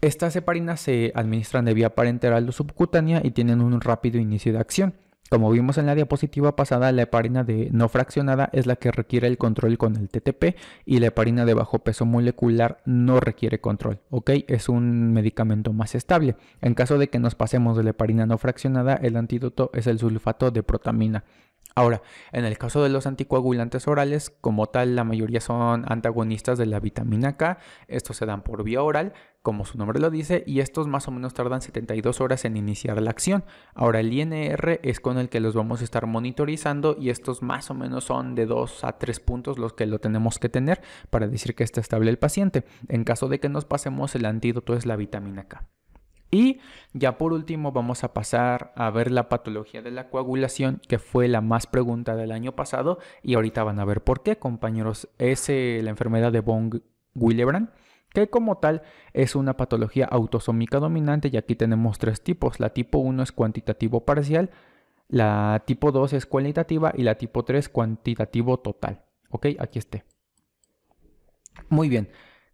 estas 0.00 0.34
heparinas 0.36 0.80
se 0.80 1.12
administran 1.14 1.64
de 1.64 1.74
vía 1.74 1.94
parenteral 1.94 2.48
o 2.48 2.52
subcutánea 2.52 3.20
y 3.22 3.32
tienen 3.32 3.60
un 3.60 3.80
rápido 3.80 4.18
inicio 4.18 4.52
de 4.52 4.58
acción. 4.58 4.94
Como 5.30 5.48
vimos 5.52 5.78
en 5.78 5.86
la 5.86 5.94
diapositiva 5.94 6.56
pasada, 6.56 6.90
la 6.90 7.02
heparina 7.02 7.44
de 7.44 7.68
no 7.70 7.88
fraccionada 7.88 8.50
es 8.52 8.66
la 8.66 8.74
que 8.74 8.90
requiere 8.90 9.28
el 9.28 9.38
control 9.38 9.78
con 9.78 9.94
el 9.94 10.08
TTP 10.08 10.56
y 10.84 10.98
la 10.98 11.06
heparina 11.06 11.44
de 11.44 11.54
bajo 11.54 11.78
peso 11.78 12.04
molecular 12.04 12.78
no 12.84 13.20
requiere 13.20 13.60
control, 13.60 14.00
¿ok? 14.10 14.30
Es 14.48 14.68
un 14.68 15.12
medicamento 15.12 15.72
más 15.72 15.94
estable. 15.94 16.34
En 16.60 16.74
caso 16.74 16.98
de 16.98 17.10
que 17.10 17.20
nos 17.20 17.36
pasemos 17.36 17.76
de 17.76 17.84
la 17.84 17.90
heparina 17.90 18.26
no 18.26 18.38
fraccionada, 18.38 18.94
el 18.94 19.16
antídoto 19.16 19.70
es 19.72 19.86
el 19.86 20.00
sulfato 20.00 20.50
de 20.50 20.64
protamina. 20.64 21.22
Ahora, 21.74 22.02
en 22.32 22.44
el 22.44 22.58
caso 22.58 22.82
de 22.82 22.88
los 22.88 23.06
anticoagulantes 23.06 23.86
orales, 23.86 24.30
como 24.40 24.66
tal, 24.66 24.96
la 24.96 25.04
mayoría 25.04 25.40
son 25.40 25.84
antagonistas 25.90 26.58
de 26.58 26.66
la 26.66 26.80
vitamina 26.80 27.36
K. 27.36 27.58
Estos 27.88 28.16
se 28.16 28.26
dan 28.26 28.42
por 28.42 28.64
vía 28.64 28.82
oral, 28.82 29.12
como 29.42 29.64
su 29.64 29.78
nombre 29.78 30.00
lo 30.00 30.10
dice, 30.10 30.42
y 30.46 30.60
estos 30.60 30.86
más 30.86 31.08
o 31.08 31.10
menos 31.10 31.32
tardan 31.32 31.62
72 31.62 32.20
horas 32.20 32.44
en 32.44 32.56
iniciar 32.56 33.00
la 33.00 33.10
acción. 33.10 33.44
Ahora, 33.74 34.00
el 34.00 34.12
INR 34.12 34.80
es 34.82 35.00
con 35.00 35.18
el 35.18 35.28
que 35.28 35.40
los 35.40 35.54
vamos 35.54 35.80
a 35.80 35.84
estar 35.84 36.06
monitorizando 36.06 36.96
y 36.98 37.10
estos 37.10 37.42
más 37.42 37.70
o 37.70 37.74
menos 37.74 38.04
son 38.04 38.34
de 38.34 38.46
2 38.46 38.84
a 38.84 38.98
3 38.98 39.20
puntos 39.20 39.58
los 39.58 39.72
que 39.72 39.86
lo 39.86 40.00
tenemos 40.00 40.38
que 40.38 40.48
tener 40.48 40.82
para 41.10 41.28
decir 41.28 41.54
que 41.54 41.64
está 41.64 41.80
estable 41.80 42.10
el 42.10 42.18
paciente. 42.18 42.64
En 42.88 43.04
caso 43.04 43.28
de 43.28 43.40
que 43.40 43.48
nos 43.48 43.64
pasemos, 43.64 44.14
el 44.14 44.26
antídoto 44.26 44.74
es 44.74 44.86
la 44.86 44.96
vitamina 44.96 45.44
K. 45.44 45.64
Y 46.30 46.60
ya 46.92 47.18
por 47.18 47.32
último 47.32 47.72
vamos 47.72 48.04
a 48.04 48.12
pasar 48.12 48.72
a 48.76 48.90
ver 48.90 49.10
la 49.10 49.28
patología 49.28 49.82
de 49.82 49.90
la 49.90 50.08
coagulación, 50.08 50.80
que 50.86 50.98
fue 50.98 51.26
la 51.26 51.40
más 51.40 51.66
pregunta 51.66 52.14
del 52.14 52.30
año 52.30 52.54
pasado 52.54 52.98
y 53.22 53.34
ahorita 53.34 53.64
van 53.64 53.80
a 53.80 53.84
ver 53.84 54.02
por 54.02 54.22
qué, 54.22 54.38
compañeros. 54.38 55.08
Es 55.18 55.48
eh, 55.48 55.80
la 55.82 55.90
enfermedad 55.90 56.30
de 56.30 56.40
von 56.40 56.82
Willebrand, 57.16 57.70
que 58.10 58.28
como 58.28 58.58
tal 58.58 58.82
es 59.12 59.34
una 59.34 59.56
patología 59.56 60.06
autosómica 60.06 60.78
dominante 60.78 61.30
y 61.32 61.36
aquí 61.36 61.56
tenemos 61.56 61.98
tres 61.98 62.22
tipos. 62.22 62.60
La 62.60 62.70
tipo 62.70 62.98
1 62.98 63.24
es 63.24 63.32
cuantitativo 63.32 64.04
parcial, 64.04 64.50
la 65.08 65.64
tipo 65.66 65.90
2 65.90 66.12
es 66.12 66.26
cualitativa 66.26 66.92
y 66.96 67.02
la 67.02 67.16
tipo 67.16 67.44
3 67.44 67.68
cuantitativo 67.68 68.60
total. 68.60 69.02
¿Ok? 69.30 69.46
Aquí 69.58 69.80
esté. 69.80 70.04
Muy 71.68 71.88
bien 71.88 72.08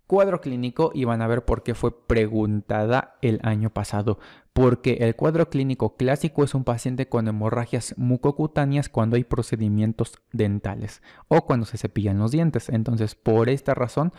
cuadro 0.06 0.40
clínico 0.40 0.90
y 0.94 1.04
van 1.04 1.22
a 1.22 1.26
ver 1.26 1.44
por 1.44 1.62
qué 1.62 1.74
fue 1.74 2.06
preguntada 2.06 3.16
el 3.22 3.40
año 3.42 3.70
pasado. 3.70 4.18
Porque 4.52 4.98
el 5.00 5.16
cuadro 5.16 5.50
clínico 5.50 5.96
clásico 5.96 6.42
es 6.42 6.54
un 6.54 6.64
paciente 6.64 7.08
con 7.08 7.28
hemorragias 7.28 7.94
mucocutáneas 7.98 8.88
cuando 8.88 9.16
hay 9.16 9.24
procedimientos 9.24 10.20
dentales 10.32 11.02
o 11.28 11.42
cuando 11.44 11.66
se 11.66 11.78
cepillan 11.78 12.18
los 12.18 12.30
dientes. 12.30 12.68
Entonces, 12.70 13.14
por 13.14 13.50
esta 13.50 13.74
razón, 13.74 14.12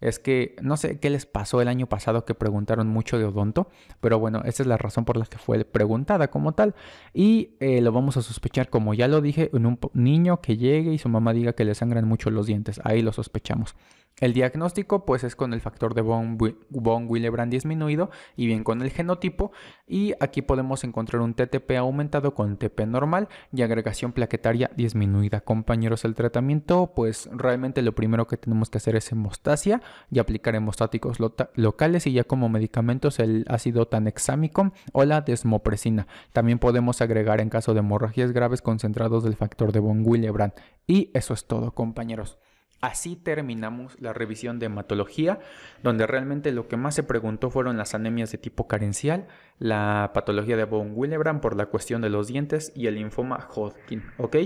es 0.00 0.18
que 0.18 0.56
no 0.60 0.76
sé 0.76 0.98
qué 0.98 1.08
les 1.08 1.24
pasó 1.24 1.62
el 1.62 1.68
año 1.68 1.86
pasado 1.86 2.24
que 2.24 2.34
preguntaron 2.34 2.88
mucho 2.88 3.18
de 3.18 3.24
odonto, 3.24 3.68
pero 4.00 4.18
bueno, 4.18 4.42
esa 4.44 4.62
es 4.62 4.66
la 4.66 4.76
razón 4.76 5.04
por 5.04 5.16
la 5.16 5.24
que 5.24 5.38
fue 5.38 5.64
preguntada 5.64 6.28
como 6.28 6.52
tal. 6.52 6.74
Y 7.12 7.56
eh, 7.60 7.80
lo 7.80 7.92
vamos 7.92 8.16
a 8.16 8.22
sospechar, 8.22 8.68
como 8.68 8.94
ya 8.94 9.08
lo 9.08 9.20
dije, 9.20 9.50
en 9.54 9.66
un 9.66 9.78
niño 9.94 10.40
que 10.40 10.56
llegue 10.56 10.92
y 10.92 10.98
su 10.98 11.08
mamá 11.08 11.32
diga 11.32 11.54
que 11.54 11.64
le 11.64 11.74
sangran 11.74 12.06
mucho 12.06 12.30
los 12.30 12.46
dientes. 12.46 12.80
Ahí 12.84 13.00
lo 13.00 13.12
sospechamos. 13.12 13.76
El 14.20 14.32
diagnóstico 14.32 15.04
pues 15.04 15.24
es 15.24 15.34
con 15.34 15.52
el 15.52 15.60
factor 15.60 15.92
de 15.92 16.00
von, 16.00 16.38
Willebrand 16.70 17.50
disminuido 17.50 18.10
y 18.36 18.46
bien 18.46 18.62
con 18.62 18.80
el 18.80 18.90
genotipo 18.90 19.50
y 19.88 20.14
aquí 20.20 20.40
podemos 20.40 20.84
encontrar 20.84 21.20
un 21.20 21.34
TTP 21.34 21.72
aumentado 21.78 22.32
con 22.32 22.56
TP 22.56 22.86
normal 22.86 23.28
y 23.52 23.62
agregación 23.62 24.12
plaquetaria 24.12 24.70
disminuida. 24.76 25.40
Compañeros, 25.40 26.04
el 26.04 26.14
tratamiento 26.14 26.92
pues 26.94 27.28
realmente 27.32 27.82
lo 27.82 27.96
primero 27.96 28.28
que 28.28 28.36
tenemos 28.36 28.70
que 28.70 28.78
hacer 28.78 28.94
es 28.94 29.10
hemostasia 29.10 29.82
y 30.12 30.20
aplicar 30.20 30.54
hemostáticos 30.54 31.18
locales 31.56 32.06
y 32.06 32.12
ya 32.12 32.22
como 32.22 32.48
medicamentos 32.48 33.18
el 33.18 33.44
ácido 33.48 33.88
tanexámico 33.88 34.72
o 34.92 35.04
la 35.04 35.22
desmopresina. 35.22 36.06
También 36.32 36.60
podemos 36.60 37.02
agregar 37.02 37.40
en 37.40 37.50
caso 37.50 37.74
de 37.74 37.80
hemorragias 37.80 38.30
graves 38.30 38.62
concentrados 38.62 39.24
del 39.24 39.34
factor 39.34 39.72
de 39.72 39.80
von 39.80 40.02
Willebrand 40.06 40.52
y 40.86 41.10
eso 41.14 41.34
es 41.34 41.46
todo 41.46 41.72
compañeros. 41.72 42.38
Así 42.84 43.16
terminamos 43.16 43.98
la 43.98 44.12
revisión 44.12 44.58
de 44.58 44.66
hematología, 44.66 45.38
donde 45.82 46.06
realmente 46.06 46.52
lo 46.52 46.68
que 46.68 46.76
más 46.76 46.94
se 46.94 47.02
preguntó 47.02 47.48
fueron 47.48 47.78
las 47.78 47.94
anemias 47.94 48.30
de 48.30 48.36
tipo 48.36 48.68
carencial, 48.68 49.26
la 49.58 50.10
patología 50.12 50.58
de 50.58 50.64
von 50.64 50.92
Willebrand 50.94 51.40
por 51.40 51.56
la 51.56 51.64
cuestión 51.64 52.02
de 52.02 52.10
los 52.10 52.26
dientes 52.28 52.72
y 52.76 52.86
el 52.86 52.96
linfoma 52.96 53.48
Hodgkin, 53.54 54.02
¿ok? 54.18 54.36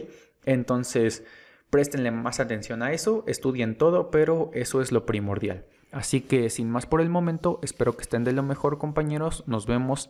Entonces, 0.45 1.24
préstenle 1.68 2.12
más 2.12 2.39
atención 2.39 2.84
a 2.84 2.93
eso, 2.93 3.24
estudien 3.26 3.76
todo, 3.76 4.12
pero 4.12 4.53
eso 4.55 4.82
es 4.82 4.93
lo 4.93 5.05
primordial. 5.05 5.64
Así 5.91 6.20
que 6.20 6.49
sin 6.49 6.70
más 6.70 6.86
por 6.86 7.01
el 7.01 7.09
momento, 7.09 7.59
espero 7.64 7.97
que 7.97 8.03
estén 8.03 8.22
de 8.22 8.32
lo 8.32 8.45
mejor 8.45 8.78
compañeros, 8.78 9.43
nos 9.49 9.66
vemos 9.66 10.07